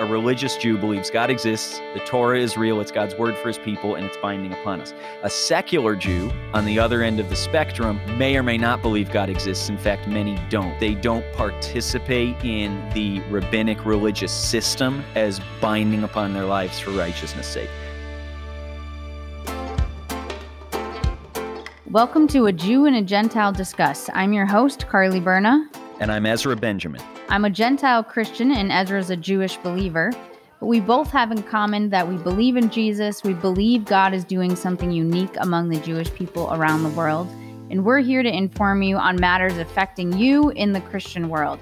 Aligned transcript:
a 0.00 0.06
religious 0.06 0.56
Jew 0.56 0.78
believes 0.78 1.10
God 1.10 1.28
exists, 1.28 1.78
the 1.92 2.00
Torah 2.06 2.40
is 2.40 2.56
real, 2.56 2.80
it's 2.80 2.90
God's 2.90 3.14
word 3.16 3.36
for 3.36 3.48
his 3.48 3.58
people, 3.58 3.96
and 3.96 4.06
it's 4.06 4.16
binding 4.16 4.50
upon 4.50 4.80
us. 4.80 4.94
A 5.24 5.28
secular 5.28 5.94
Jew, 5.94 6.32
on 6.54 6.64
the 6.64 6.78
other 6.78 7.02
end 7.02 7.20
of 7.20 7.28
the 7.28 7.36
spectrum, 7.36 8.00
may 8.16 8.34
or 8.34 8.42
may 8.42 8.56
not 8.56 8.80
believe 8.80 9.12
God 9.12 9.28
exists. 9.28 9.68
In 9.68 9.76
fact, 9.76 10.08
many 10.08 10.40
don't. 10.48 10.80
They 10.80 10.94
don't 10.94 11.30
participate 11.34 12.34
in 12.42 12.88
the 12.94 13.20
rabbinic 13.28 13.84
religious 13.84 14.32
system 14.32 15.04
as 15.16 15.38
binding 15.60 16.02
upon 16.02 16.32
their 16.32 16.46
lives 16.46 16.80
for 16.80 16.92
righteousness' 16.92 17.46
sake. 17.46 17.68
Welcome 21.90 22.26
to 22.28 22.46
A 22.46 22.52
Jew 22.52 22.86
and 22.86 22.96
a 22.96 23.02
Gentile 23.02 23.52
Discuss. 23.52 24.08
I'm 24.14 24.32
your 24.32 24.46
host, 24.46 24.88
Carly 24.88 25.20
Berna. 25.20 25.68
And 25.98 26.10
I'm 26.10 26.24
Ezra 26.24 26.56
Benjamin. 26.56 27.02
I'm 27.30 27.44
a 27.44 27.50
Gentile 27.50 28.02
Christian 28.02 28.50
and 28.50 28.72
Ezra's 28.72 29.08
a 29.10 29.16
Jewish 29.16 29.56
believer. 29.58 30.10
But 30.58 30.66
we 30.66 30.80
both 30.80 31.12
have 31.12 31.30
in 31.30 31.44
common 31.44 31.88
that 31.90 32.08
we 32.08 32.16
believe 32.16 32.56
in 32.56 32.70
Jesus, 32.70 33.22
we 33.22 33.34
believe 33.34 33.84
God 33.84 34.12
is 34.12 34.24
doing 34.24 34.56
something 34.56 34.90
unique 34.90 35.36
among 35.36 35.68
the 35.68 35.78
Jewish 35.78 36.12
people 36.12 36.52
around 36.52 36.82
the 36.82 36.88
world, 36.88 37.28
and 37.70 37.84
we're 37.84 38.00
here 38.00 38.24
to 38.24 38.28
inform 38.28 38.82
you 38.82 38.96
on 38.96 39.14
matters 39.20 39.58
affecting 39.58 40.12
you 40.18 40.50
in 40.50 40.72
the 40.72 40.80
Christian 40.80 41.28
world. 41.28 41.60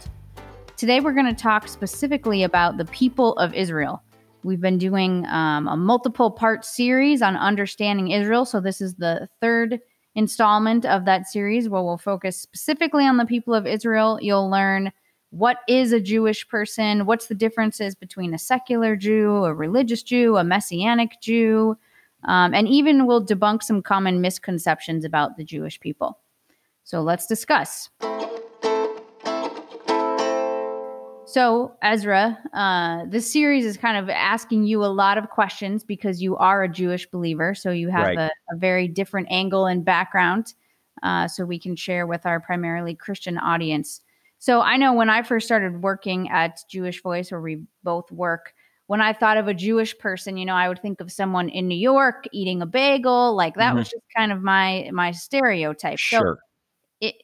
Today, 0.78 1.00
we're 1.00 1.12
going 1.12 1.26
to 1.26 1.42
talk 1.42 1.68
specifically 1.68 2.44
about 2.44 2.78
the 2.78 2.86
people 2.86 3.34
of 3.34 3.52
Israel. 3.52 4.02
We've 4.44 4.62
been 4.62 4.78
doing 4.78 5.26
um, 5.26 5.68
a 5.68 5.76
multiple 5.76 6.30
part 6.30 6.64
series 6.64 7.20
on 7.20 7.36
understanding 7.36 8.10
Israel, 8.10 8.46
so 8.46 8.58
this 8.58 8.80
is 8.80 8.94
the 8.94 9.28
third 9.42 9.80
installment 10.14 10.86
of 10.86 11.04
that 11.04 11.28
series 11.28 11.68
where 11.68 11.82
we'll 11.82 11.98
focus 11.98 12.40
specifically 12.40 13.04
on 13.04 13.18
the 13.18 13.26
people 13.26 13.52
of 13.52 13.66
Israel. 13.66 14.18
You'll 14.22 14.50
learn 14.50 14.92
what 15.30 15.58
is 15.68 15.92
a 15.92 16.00
Jewish 16.00 16.48
person? 16.48 17.04
What's 17.04 17.26
the 17.26 17.34
differences 17.34 17.94
between 17.94 18.32
a 18.32 18.38
secular 18.38 18.96
Jew, 18.96 19.44
a 19.44 19.52
religious 19.52 20.02
Jew, 20.02 20.36
a 20.36 20.44
messianic 20.44 21.20
Jew? 21.20 21.76
Um, 22.24 22.54
and 22.54 22.66
even 22.66 23.06
we'll 23.06 23.24
debunk 23.24 23.62
some 23.62 23.82
common 23.82 24.20
misconceptions 24.20 25.04
about 25.04 25.36
the 25.36 25.44
Jewish 25.44 25.78
people. 25.80 26.18
So 26.84 27.02
let's 27.02 27.26
discuss. 27.26 27.90
So, 31.26 31.76
Ezra, 31.82 32.38
uh, 32.54 33.04
this 33.06 33.30
series 33.30 33.66
is 33.66 33.76
kind 33.76 33.98
of 33.98 34.08
asking 34.08 34.64
you 34.64 34.82
a 34.82 34.86
lot 34.86 35.18
of 35.18 35.28
questions 35.28 35.84
because 35.84 36.22
you 36.22 36.38
are 36.38 36.62
a 36.62 36.68
Jewish 36.68 37.06
believer. 37.10 37.54
So, 37.54 37.70
you 37.70 37.90
have 37.90 38.06
right. 38.06 38.18
a, 38.18 38.30
a, 38.50 38.56
very 38.56 38.88
different 38.88 39.28
angle 39.30 39.66
and 39.66 39.84
background. 39.84 40.54
Uh, 41.02 41.28
so, 41.28 41.44
we 41.44 41.58
can 41.58 41.76
share 41.76 42.06
with 42.06 42.24
our 42.24 42.40
primarily 42.40 42.94
Christian 42.94 43.36
audience. 43.36 44.00
So 44.38 44.60
I 44.60 44.76
know 44.76 44.92
when 44.92 45.10
I 45.10 45.22
first 45.22 45.46
started 45.46 45.82
working 45.82 46.30
at 46.30 46.60
Jewish 46.70 47.02
Voice, 47.02 47.30
where 47.30 47.40
we 47.40 47.64
both 47.82 48.10
work, 48.12 48.54
when 48.86 49.00
I 49.00 49.12
thought 49.12 49.36
of 49.36 49.48
a 49.48 49.54
Jewish 49.54 49.96
person, 49.98 50.36
you 50.36 50.46
know, 50.46 50.54
I 50.54 50.68
would 50.68 50.80
think 50.80 51.00
of 51.00 51.12
someone 51.12 51.48
in 51.48 51.68
New 51.68 51.78
York 51.78 52.24
eating 52.32 52.62
a 52.62 52.66
bagel. 52.66 53.36
Like 53.36 53.54
that 53.56 53.70
mm-hmm. 53.70 53.78
was 53.78 53.90
just 53.90 54.04
kind 54.16 54.32
of 54.32 54.42
my 54.42 54.90
my 54.92 55.10
stereotype. 55.10 55.98
Sure. 55.98 56.38
So 57.00 57.06
it, 57.06 57.14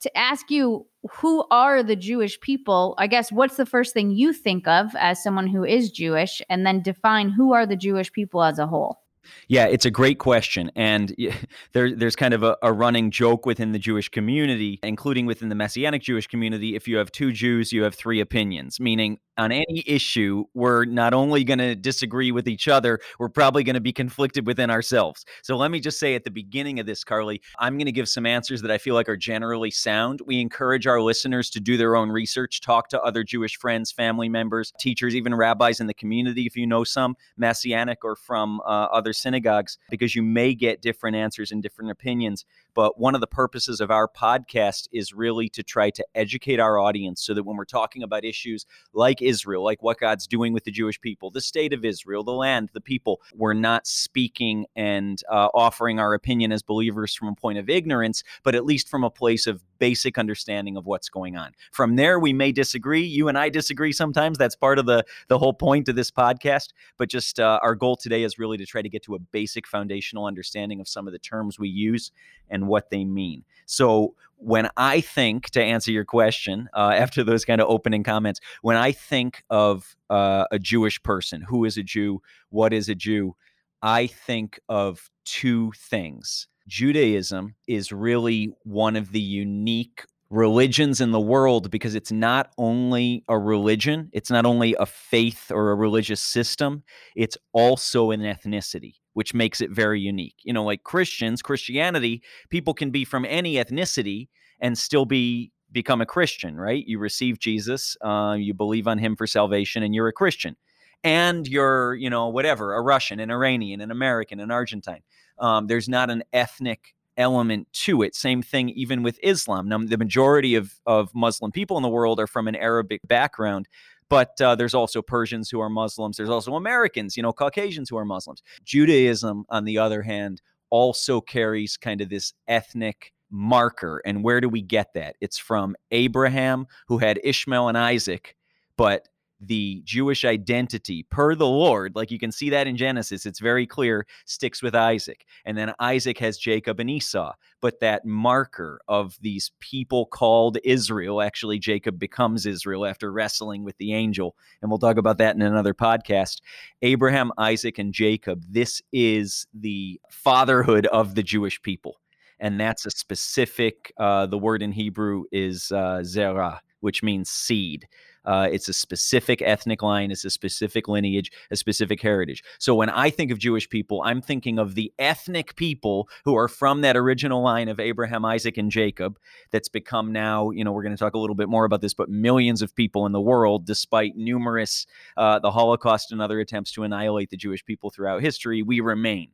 to 0.00 0.16
ask 0.16 0.50
you 0.50 0.86
who 1.10 1.44
are 1.50 1.82
the 1.82 1.96
Jewish 1.96 2.40
people, 2.40 2.94
I 2.98 3.06
guess 3.06 3.30
what's 3.30 3.56
the 3.56 3.66
first 3.66 3.92
thing 3.92 4.10
you 4.10 4.32
think 4.32 4.66
of 4.66 4.94
as 4.96 5.22
someone 5.22 5.46
who 5.46 5.64
is 5.64 5.90
Jewish, 5.90 6.40
and 6.48 6.64
then 6.64 6.82
define 6.82 7.30
who 7.30 7.52
are 7.52 7.66
the 7.66 7.76
Jewish 7.76 8.12
people 8.12 8.42
as 8.42 8.58
a 8.58 8.66
whole. 8.66 9.00
Yeah, 9.48 9.66
it's 9.66 9.84
a 9.84 9.90
great 9.90 10.18
question. 10.18 10.70
And 10.74 11.14
there, 11.72 11.94
there's 11.94 12.16
kind 12.16 12.34
of 12.34 12.42
a, 12.42 12.56
a, 12.62 12.72
running 12.72 13.10
joke 13.10 13.46
within 13.46 13.72
the 13.72 13.78
Jewish 13.78 14.08
community, 14.08 14.78
including 14.82 15.26
within 15.26 15.48
the 15.48 15.54
Messianic 15.54 16.02
Jewish 16.02 16.26
community. 16.26 16.74
If 16.74 16.88
you 16.88 16.96
have 16.96 17.10
two 17.12 17.32
Jews, 17.32 17.72
you 17.72 17.82
have 17.82 17.94
three 17.94 18.20
opinions, 18.20 18.80
meaning 18.80 19.18
on 19.40 19.52
any 19.52 19.82
issue, 19.86 20.44
we're 20.54 20.84
not 20.84 21.14
only 21.14 21.44
going 21.44 21.58
to 21.58 21.74
disagree 21.74 22.30
with 22.30 22.46
each 22.46 22.68
other, 22.68 23.00
we're 23.18 23.30
probably 23.30 23.64
going 23.64 23.74
to 23.74 23.80
be 23.80 23.92
conflicted 23.92 24.46
within 24.46 24.70
ourselves. 24.70 25.24
So 25.42 25.56
let 25.56 25.70
me 25.70 25.80
just 25.80 25.98
say 25.98 26.14
at 26.14 26.24
the 26.24 26.30
beginning 26.30 26.78
of 26.78 26.84
this, 26.84 27.04
Carly, 27.04 27.40
I'm 27.58 27.78
going 27.78 27.86
to 27.86 27.92
give 27.92 28.08
some 28.08 28.26
answers 28.26 28.60
that 28.60 28.70
I 28.70 28.76
feel 28.76 28.94
like 28.94 29.08
are 29.08 29.16
generally 29.16 29.70
sound. 29.70 30.20
We 30.26 30.40
encourage 30.40 30.86
our 30.86 31.00
listeners 31.00 31.48
to 31.50 31.60
do 31.60 31.78
their 31.78 31.96
own 31.96 32.10
research, 32.10 32.60
talk 32.60 32.88
to 32.90 33.00
other 33.00 33.24
Jewish 33.24 33.56
friends, 33.56 33.90
family 33.90 34.28
members, 34.28 34.72
teachers, 34.78 35.14
even 35.14 35.34
rabbis 35.34 35.80
in 35.80 35.86
the 35.86 35.94
community, 35.94 36.44
if 36.44 36.54
you 36.54 36.66
know 36.66 36.84
some, 36.84 37.16
Messianic 37.38 38.04
or 38.04 38.16
from 38.16 38.60
uh, 38.60 38.88
other 38.92 39.09
synagogues, 39.12 39.78
because 39.90 40.14
you 40.14 40.22
may 40.22 40.54
get 40.54 40.82
different 40.82 41.16
answers 41.16 41.52
and 41.52 41.62
different 41.62 41.90
opinions. 41.90 42.44
But 42.74 42.98
one 42.98 43.14
of 43.14 43.20
the 43.20 43.26
purposes 43.26 43.80
of 43.80 43.90
our 43.90 44.08
podcast 44.08 44.88
is 44.92 45.12
really 45.12 45.48
to 45.50 45.62
try 45.62 45.90
to 45.90 46.06
educate 46.14 46.60
our 46.60 46.78
audience 46.78 47.22
so 47.22 47.34
that 47.34 47.42
when 47.42 47.56
we're 47.56 47.64
talking 47.64 48.02
about 48.02 48.24
issues 48.24 48.64
like 48.92 49.20
Israel, 49.20 49.64
like 49.64 49.82
what 49.82 49.98
God's 49.98 50.26
doing 50.26 50.52
with 50.52 50.64
the 50.64 50.70
Jewish 50.70 51.00
people, 51.00 51.30
the 51.30 51.40
state 51.40 51.72
of 51.72 51.84
Israel, 51.84 52.22
the 52.22 52.32
land, 52.32 52.70
the 52.72 52.80
people, 52.80 53.20
we're 53.34 53.54
not 53.54 53.86
speaking 53.86 54.66
and 54.76 55.22
uh, 55.30 55.48
offering 55.54 55.98
our 55.98 56.14
opinion 56.14 56.52
as 56.52 56.62
believers 56.62 57.14
from 57.14 57.28
a 57.28 57.34
point 57.34 57.58
of 57.58 57.68
ignorance, 57.68 58.22
but 58.42 58.54
at 58.54 58.64
least 58.64 58.88
from 58.88 59.04
a 59.04 59.10
place 59.10 59.46
of 59.46 59.62
basic 59.78 60.18
understanding 60.18 60.76
of 60.76 60.86
what's 60.86 61.08
going 61.08 61.36
on. 61.36 61.52
From 61.72 61.96
there, 61.96 62.20
we 62.20 62.32
may 62.32 62.52
disagree. 62.52 63.02
You 63.02 63.28
and 63.28 63.36
I 63.36 63.48
disagree 63.48 63.92
sometimes. 63.92 64.38
That's 64.38 64.54
part 64.54 64.78
of 64.78 64.86
the 64.86 65.04
the 65.28 65.38
whole 65.38 65.54
point 65.54 65.88
of 65.88 65.96
this 65.96 66.10
podcast. 66.10 66.68
But 66.98 67.08
just 67.08 67.40
uh, 67.40 67.58
our 67.62 67.74
goal 67.74 67.96
today 67.96 68.22
is 68.22 68.38
really 68.38 68.58
to 68.58 68.66
try 68.66 68.82
to 68.82 68.88
get 68.88 68.99
to 69.02 69.14
a 69.14 69.18
basic 69.18 69.66
foundational 69.66 70.26
understanding 70.26 70.80
of 70.80 70.88
some 70.88 71.06
of 71.06 71.12
the 71.12 71.18
terms 71.18 71.58
we 71.58 71.68
use 71.68 72.12
and 72.48 72.68
what 72.68 72.90
they 72.90 73.04
mean. 73.04 73.44
So 73.66 74.14
when 74.36 74.68
I 74.76 75.00
think, 75.00 75.50
to 75.50 75.62
answer 75.62 75.92
your 75.92 76.04
question, 76.04 76.68
uh, 76.74 76.92
after 76.96 77.22
those 77.22 77.44
kind 77.44 77.60
of 77.60 77.68
opening 77.68 78.02
comments, 78.02 78.40
when 78.62 78.76
I 78.76 78.92
think 78.92 79.44
of 79.50 79.96
uh, 80.08 80.46
a 80.50 80.58
Jewish 80.58 81.02
person, 81.02 81.42
who 81.42 81.64
is 81.64 81.76
a 81.76 81.82
Jew, 81.82 82.22
what 82.50 82.72
is 82.72 82.88
a 82.88 82.94
Jew, 82.94 83.36
I 83.82 84.06
think 84.06 84.60
of 84.68 85.10
two 85.24 85.72
things. 85.76 86.48
Judaism 86.68 87.54
is 87.66 87.92
really 87.92 88.52
one 88.62 88.96
of 88.96 89.12
the 89.12 89.20
unique 89.20 90.04
religions 90.30 91.00
in 91.00 91.10
the 91.10 91.20
world 91.20 91.70
because 91.70 91.96
it's 91.96 92.12
not 92.12 92.52
only 92.56 93.24
a 93.28 93.38
religion, 93.38 94.08
it's 94.12 94.30
not 94.30 94.46
only 94.46 94.76
a 94.78 94.86
faith 94.86 95.50
or 95.50 95.72
a 95.72 95.74
religious 95.74 96.22
system, 96.22 96.84
it's 97.16 97.36
also 97.52 98.12
an 98.12 98.20
ethnicity, 98.20 98.94
which 99.14 99.34
makes 99.34 99.60
it 99.60 99.70
very 99.70 100.00
unique. 100.00 100.36
You 100.44 100.52
know, 100.52 100.64
like 100.64 100.84
Christians, 100.84 101.42
Christianity, 101.42 102.22
people 102.48 102.74
can 102.74 102.90
be 102.90 103.04
from 103.04 103.24
any 103.24 103.54
ethnicity 103.54 104.28
and 104.60 104.78
still 104.78 105.04
be 105.04 105.50
become 105.72 106.00
a 106.00 106.06
Christian, 106.06 106.56
right? 106.56 106.84
You 106.86 106.98
receive 106.98 107.38
Jesus, 107.38 107.96
uh, 108.00 108.36
you 108.38 108.54
believe 108.54 108.88
on 108.88 108.98
him 108.98 109.14
for 109.14 109.26
salvation, 109.26 109.82
and 109.82 109.94
you're 109.94 110.08
a 110.08 110.12
Christian. 110.12 110.56
And 111.02 111.46
you're, 111.46 111.94
you 111.94 112.10
know, 112.10 112.28
whatever, 112.28 112.74
a 112.74 112.82
Russian, 112.82 113.20
an 113.20 113.30
Iranian, 113.30 113.80
an 113.80 113.90
American, 113.90 114.40
an 114.40 114.50
Argentine. 114.50 115.02
Um, 115.38 115.66
there's 115.66 115.88
not 115.88 116.10
an 116.10 116.22
ethnic 116.32 116.94
element 117.20 117.68
to 117.72 118.02
it. 118.02 118.14
Same 118.16 118.42
thing 118.42 118.70
even 118.70 119.02
with 119.02 119.20
Islam. 119.22 119.68
Now, 119.68 119.78
the 119.78 119.98
majority 119.98 120.56
of, 120.56 120.80
of 120.86 121.14
Muslim 121.14 121.52
people 121.52 121.76
in 121.76 121.82
the 121.82 121.88
world 121.88 122.18
are 122.18 122.26
from 122.26 122.48
an 122.48 122.56
Arabic 122.56 123.02
background, 123.06 123.68
but 124.08 124.40
uh, 124.40 124.56
there's 124.56 124.74
also 124.74 125.02
Persians 125.02 125.50
who 125.50 125.60
are 125.60 125.68
Muslims. 125.68 126.16
There's 126.16 126.30
also 126.30 126.54
Americans, 126.54 127.16
you 127.16 127.22
know, 127.22 127.32
Caucasians 127.32 127.88
who 127.88 127.96
are 127.96 128.04
Muslims. 128.04 128.42
Judaism, 128.64 129.44
on 129.50 129.64
the 129.64 129.78
other 129.78 130.02
hand, 130.02 130.42
also 130.70 131.20
carries 131.20 131.76
kind 131.76 132.00
of 132.00 132.08
this 132.08 132.32
ethnic 132.48 133.12
marker. 133.30 134.02
And 134.04 134.24
where 134.24 134.40
do 134.40 134.48
we 134.48 134.62
get 134.62 134.94
that? 134.94 135.16
It's 135.20 135.38
from 135.38 135.76
Abraham, 135.90 136.66
who 136.88 136.98
had 136.98 137.20
Ishmael 137.22 137.68
and 137.68 137.78
Isaac, 137.78 138.36
but 138.76 139.08
the 139.40 139.82
Jewish 139.84 140.24
identity 140.24 141.04
per 141.04 141.34
the 141.34 141.46
Lord, 141.46 141.96
like 141.96 142.10
you 142.10 142.18
can 142.18 142.32
see 142.32 142.50
that 142.50 142.66
in 142.66 142.76
Genesis, 142.76 143.24
it's 143.24 143.40
very 143.40 143.66
clear, 143.66 144.06
sticks 144.26 144.62
with 144.62 144.74
Isaac. 144.74 145.24
And 145.44 145.56
then 145.56 145.72
Isaac 145.80 146.18
has 146.18 146.38
Jacob 146.38 146.78
and 146.78 146.90
Esau. 146.90 147.32
But 147.60 147.80
that 147.80 148.04
marker 148.04 148.80
of 148.88 149.18
these 149.20 149.50
people 149.60 150.06
called 150.06 150.58
Israel, 150.64 151.22
actually, 151.22 151.58
Jacob 151.58 151.98
becomes 151.98 152.46
Israel 152.46 152.86
after 152.86 153.12
wrestling 153.12 153.64
with 153.64 153.76
the 153.78 153.94
angel. 153.94 154.36
And 154.60 154.70
we'll 154.70 154.78
talk 154.78 154.96
about 154.96 155.18
that 155.18 155.34
in 155.34 155.42
another 155.42 155.74
podcast. 155.74 156.40
Abraham, 156.82 157.32
Isaac, 157.38 157.78
and 157.78 157.92
Jacob, 157.92 158.44
this 158.48 158.82
is 158.92 159.46
the 159.54 160.00
fatherhood 160.10 160.86
of 160.86 161.14
the 161.14 161.22
Jewish 161.22 161.60
people. 161.62 162.00
And 162.38 162.58
that's 162.58 162.86
a 162.86 162.90
specific, 162.90 163.92
uh, 163.98 164.26
the 164.26 164.38
word 164.38 164.62
in 164.62 164.72
Hebrew 164.72 165.24
is 165.30 165.70
uh, 165.72 166.02
zerah, 166.02 166.62
which 166.80 167.02
means 167.02 167.28
seed. 167.28 167.86
Uh, 168.24 168.48
it's 168.50 168.68
a 168.68 168.72
specific 168.72 169.42
ethnic 169.42 169.82
line, 169.82 170.10
it's 170.10 170.24
a 170.24 170.30
specific 170.30 170.88
lineage, 170.88 171.30
a 171.50 171.56
specific 171.56 172.00
heritage. 172.00 172.42
So 172.58 172.74
when 172.74 172.90
I 172.90 173.10
think 173.10 173.30
of 173.30 173.38
Jewish 173.38 173.68
people, 173.68 174.02
I'm 174.04 174.20
thinking 174.20 174.58
of 174.58 174.74
the 174.74 174.92
ethnic 174.98 175.56
people 175.56 176.08
who 176.24 176.36
are 176.36 176.48
from 176.48 176.82
that 176.82 176.96
original 176.96 177.42
line 177.42 177.68
of 177.68 177.80
Abraham, 177.80 178.24
Isaac, 178.24 178.58
and 178.58 178.70
Jacob 178.70 179.18
that's 179.50 179.68
become 179.68 180.12
now, 180.12 180.50
you 180.50 180.64
know, 180.64 180.72
we're 180.72 180.82
going 180.82 180.94
to 180.94 180.98
talk 180.98 181.14
a 181.14 181.18
little 181.18 181.36
bit 181.36 181.48
more 181.48 181.64
about 181.64 181.80
this, 181.80 181.94
but 181.94 182.08
millions 182.08 182.62
of 182.62 182.74
people 182.74 183.06
in 183.06 183.12
the 183.12 183.20
world, 183.20 183.66
despite 183.66 184.16
numerous, 184.16 184.86
uh, 185.16 185.38
the 185.38 185.50
Holocaust 185.50 186.12
and 186.12 186.20
other 186.20 186.40
attempts 186.40 186.72
to 186.72 186.82
annihilate 186.82 187.30
the 187.30 187.36
Jewish 187.36 187.64
people 187.64 187.90
throughout 187.90 188.20
history, 188.20 188.62
we 188.62 188.80
remain. 188.80 189.30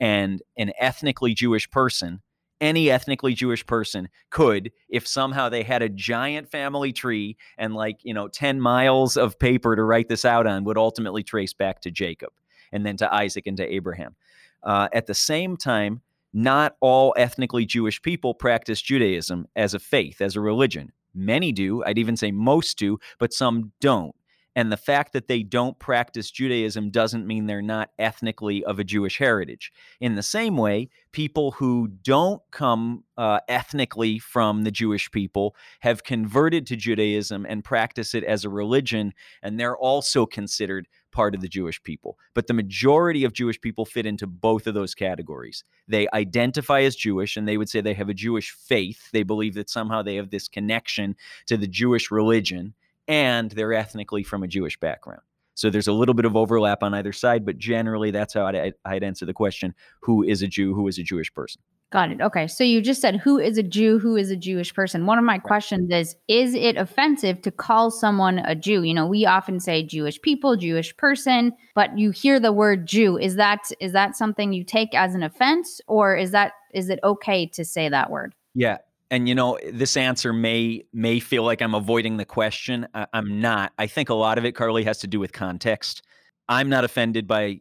And 0.00 0.42
an 0.56 0.72
ethnically 0.78 1.34
Jewish 1.34 1.70
person 1.70 2.22
any 2.60 2.90
ethnically 2.90 3.34
Jewish 3.34 3.66
person 3.66 4.08
could, 4.30 4.72
if 4.88 5.06
somehow 5.06 5.48
they 5.48 5.62
had 5.62 5.82
a 5.82 5.88
giant 5.88 6.50
family 6.50 6.92
tree 6.92 7.36
and 7.58 7.74
like, 7.74 7.98
you 8.02 8.14
know, 8.14 8.28
10 8.28 8.60
miles 8.60 9.16
of 9.16 9.38
paper 9.38 9.76
to 9.76 9.82
write 9.82 10.08
this 10.08 10.24
out 10.24 10.46
on, 10.46 10.64
would 10.64 10.78
ultimately 10.78 11.22
trace 11.22 11.52
back 11.52 11.80
to 11.82 11.90
Jacob 11.90 12.30
and 12.72 12.84
then 12.84 12.96
to 12.98 13.12
Isaac 13.12 13.46
and 13.46 13.56
to 13.56 13.66
Abraham. 13.66 14.14
Uh, 14.62 14.88
at 14.92 15.06
the 15.06 15.14
same 15.14 15.56
time, 15.56 16.02
not 16.32 16.76
all 16.80 17.14
ethnically 17.16 17.66
Jewish 17.66 18.00
people 18.00 18.34
practice 18.34 18.80
Judaism 18.80 19.48
as 19.56 19.74
a 19.74 19.78
faith, 19.78 20.20
as 20.20 20.36
a 20.36 20.40
religion. 20.40 20.92
Many 21.14 21.50
do, 21.50 21.82
I'd 21.84 21.98
even 21.98 22.16
say 22.16 22.30
most 22.30 22.78
do, 22.78 22.98
but 23.18 23.32
some 23.32 23.72
don't. 23.80 24.14
And 24.56 24.72
the 24.72 24.76
fact 24.76 25.12
that 25.12 25.28
they 25.28 25.42
don't 25.42 25.78
practice 25.78 26.30
Judaism 26.30 26.90
doesn't 26.90 27.26
mean 27.26 27.46
they're 27.46 27.62
not 27.62 27.90
ethnically 27.98 28.64
of 28.64 28.78
a 28.78 28.84
Jewish 28.84 29.18
heritage. 29.18 29.72
In 30.00 30.16
the 30.16 30.22
same 30.22 30.56
way, 30.56 30.88
people 31.12 31.52
who 31.52 31.88
don't 32.02 32.42
come 32.50 33.04
uh, 33.16 33.40
ethnically 33.48 34.18
from 34.18 34.64
the 34.64 34.70
Jewish 34.72 35.10
people 35.10 35.54
have 35.80 36.02
converted 36.02 36.66
to 36.66 36.76
Judaism 36.76 37.46
and 37.48 37.62
practice 37.62 38.14
it 38.14 38.24
as 38.24 38.44
a 38.44 38.50
religion, 38.50 39.12
and 39.42 39.58
they're 39.58 39.76
also 39.76 40.26
considered 40.26 40.88
part 41.12 41.34
of 41.34 41.40
the 41.40 41.48
Jewish 41.48 41.82
people. 41.82 42.18
But 42.34 42.46
the 42.46 42.54
majority 42.54 43.24
of 43.24 43.32
Jewish 43.32 43.60
people 43.60 43.84
fit 43.84 44.06
into 44.06 44.26
both 44.26 44.66
of 44.66 44.74
those 44.74 44.94
categories. 44.94 45.64
They 45.88 46.08
identify 46.12 46.82
as 46.82 46.96
Jewish 46.96 47.36
and 47.36 47.48
they 47.48 47.56
would 47.56 47.68
say 47.68 47.80
they 47.80 47.94
have 47.94 48.08
a 48.08 48.14
Jewish 48.14 48.50
faith. 48.52 49.10
They 49.12 49.22
believe 49.22 49.54
that 49.54 49.70
somehow 49.70 50.02
they 50.02 50.16
have 50.16 50.30
this 50.30 50.48
connection 50.48 51.16
to 51.46 51.56
the 51.56 51.66
Jewish 51.66 52.10
religion 52.10 52.74
and 53.08 53.50
they're 53.50 53.72
ethnically 53.72 54.22
from 54.22 54.42
a 54.42 54.48
Jewish 54.48 54.78
background. 54.78 55.22
So 55.54 55.68
there's 55.68 55.88
a 55.88 55.92
little 55.92 56.14
bit 56.14 56.24
of 56.24 56.36
overlap 56.36 56.82
on 56.82 56.94
either 56.94 57.12
side, 57.12 57.44
but 57.44 57.58
generally 57.58 58.10
that's 58.10 58.32
how 58.32 58.46
I'd, 58.46 58.72
I'd 58.84 59.02
answer 59.02 59.26
the 59.26 59.34
question 59.34 59.74
who 60.00 60.22
is 60.22 60.42
a 60.42 60.46
Jew, 60.46 60.74
who 60.74 60.88
is 60.88 60.98
a 60.98 61.02
Jewish 61.02 61.32
person? 61.34 61.60
Got 61.90 62.12
it. 62.12 62.20
Okay. 62.20 62.46
So 62.46 62.62
you 62.62 62.80
just 62.80 63.00
said 63.00 63.16
who 63.16 63.38
is 63.38 63.58
a 63.58 63.64
Jew, 63.64 63.98
who 63.98 64.16
is 64.16 64.30
a 64.30 64.36
Jewish 64.36 64.72
person. 64.72 65.06
One 65.06 65.18
of 65.18 65.24
my 65.24 65.38
questions 65.38 65.90
is 65.90 66.14
Is 66.28 66.54
it 66.54 66.76
offensive 66.76 67.42
to 67.42 67.50
call 67.50 67.90
someone 67.90 68.38
a 68.38 68.54
Jew? 68.54 68.84
You 68.84 68.94
know, 68.94 69.06
we 69.06 69.26
often 69.26 69.58
say 69.58 69.82
Jewish 69.82 70.20
people, 70.22 70.56
Jewish 70.56 70.96
person, 70.96 71.52
but 71.74 71.98
you 71.98 72.12
hear 72.12 72.38
the 72.38 72.52
word 72.52 72.86
Jew. 72.86 73.18
Is 73.18 73.34
that 73.36 73.58
is 73.80 73.92
that 73.92 74.16
something 74.16 74.52
you 74.52 74.62
take 74.62 74.94
as 74.94 75.16
an 75.16 75.24
offense 75.24 75.80
or 75.88 76.16
is 76.16 76.30
that 76.30 76.52
is 76.72 76.90
it 76.90 77.00
okay 77.02 77.46
to 77.48 77.64
say 77.64 77.88
that 77.88 78.08
word? 78.08 78.36
Yeah, 78.54 78.78
and 79.10 79.28
you 79.28 79.34
know 79.34 79.58
this 79.72 79.96
answer 79.96 80.32
may 80.32 80.84
may 80.92 81.20
feel 81.20 81.42
like 81.42 81.60
i'm 81.60 81.74
avoiding 81.74 82.16
the 82.16 82.24
question 82.24 82.86
I, 82.94 83.06
i'm 83.12 83.40
not. 83.40 83.72
I 83.78 83.86
think 83.86 84.08
a 84.08 84.14
lot 84.14 84.38
of 84.38 84.44
it 84.44 84.52
carly 84.52 84.84
has 84.84 84.98
to 84.98 85.06
do 85.06 85.20
with 85.20 85.32
context. 85.32 86.02
I'm 86.48 86.68
not 86.68 86.84
offended 86.84 87.26
by 87.26 87.60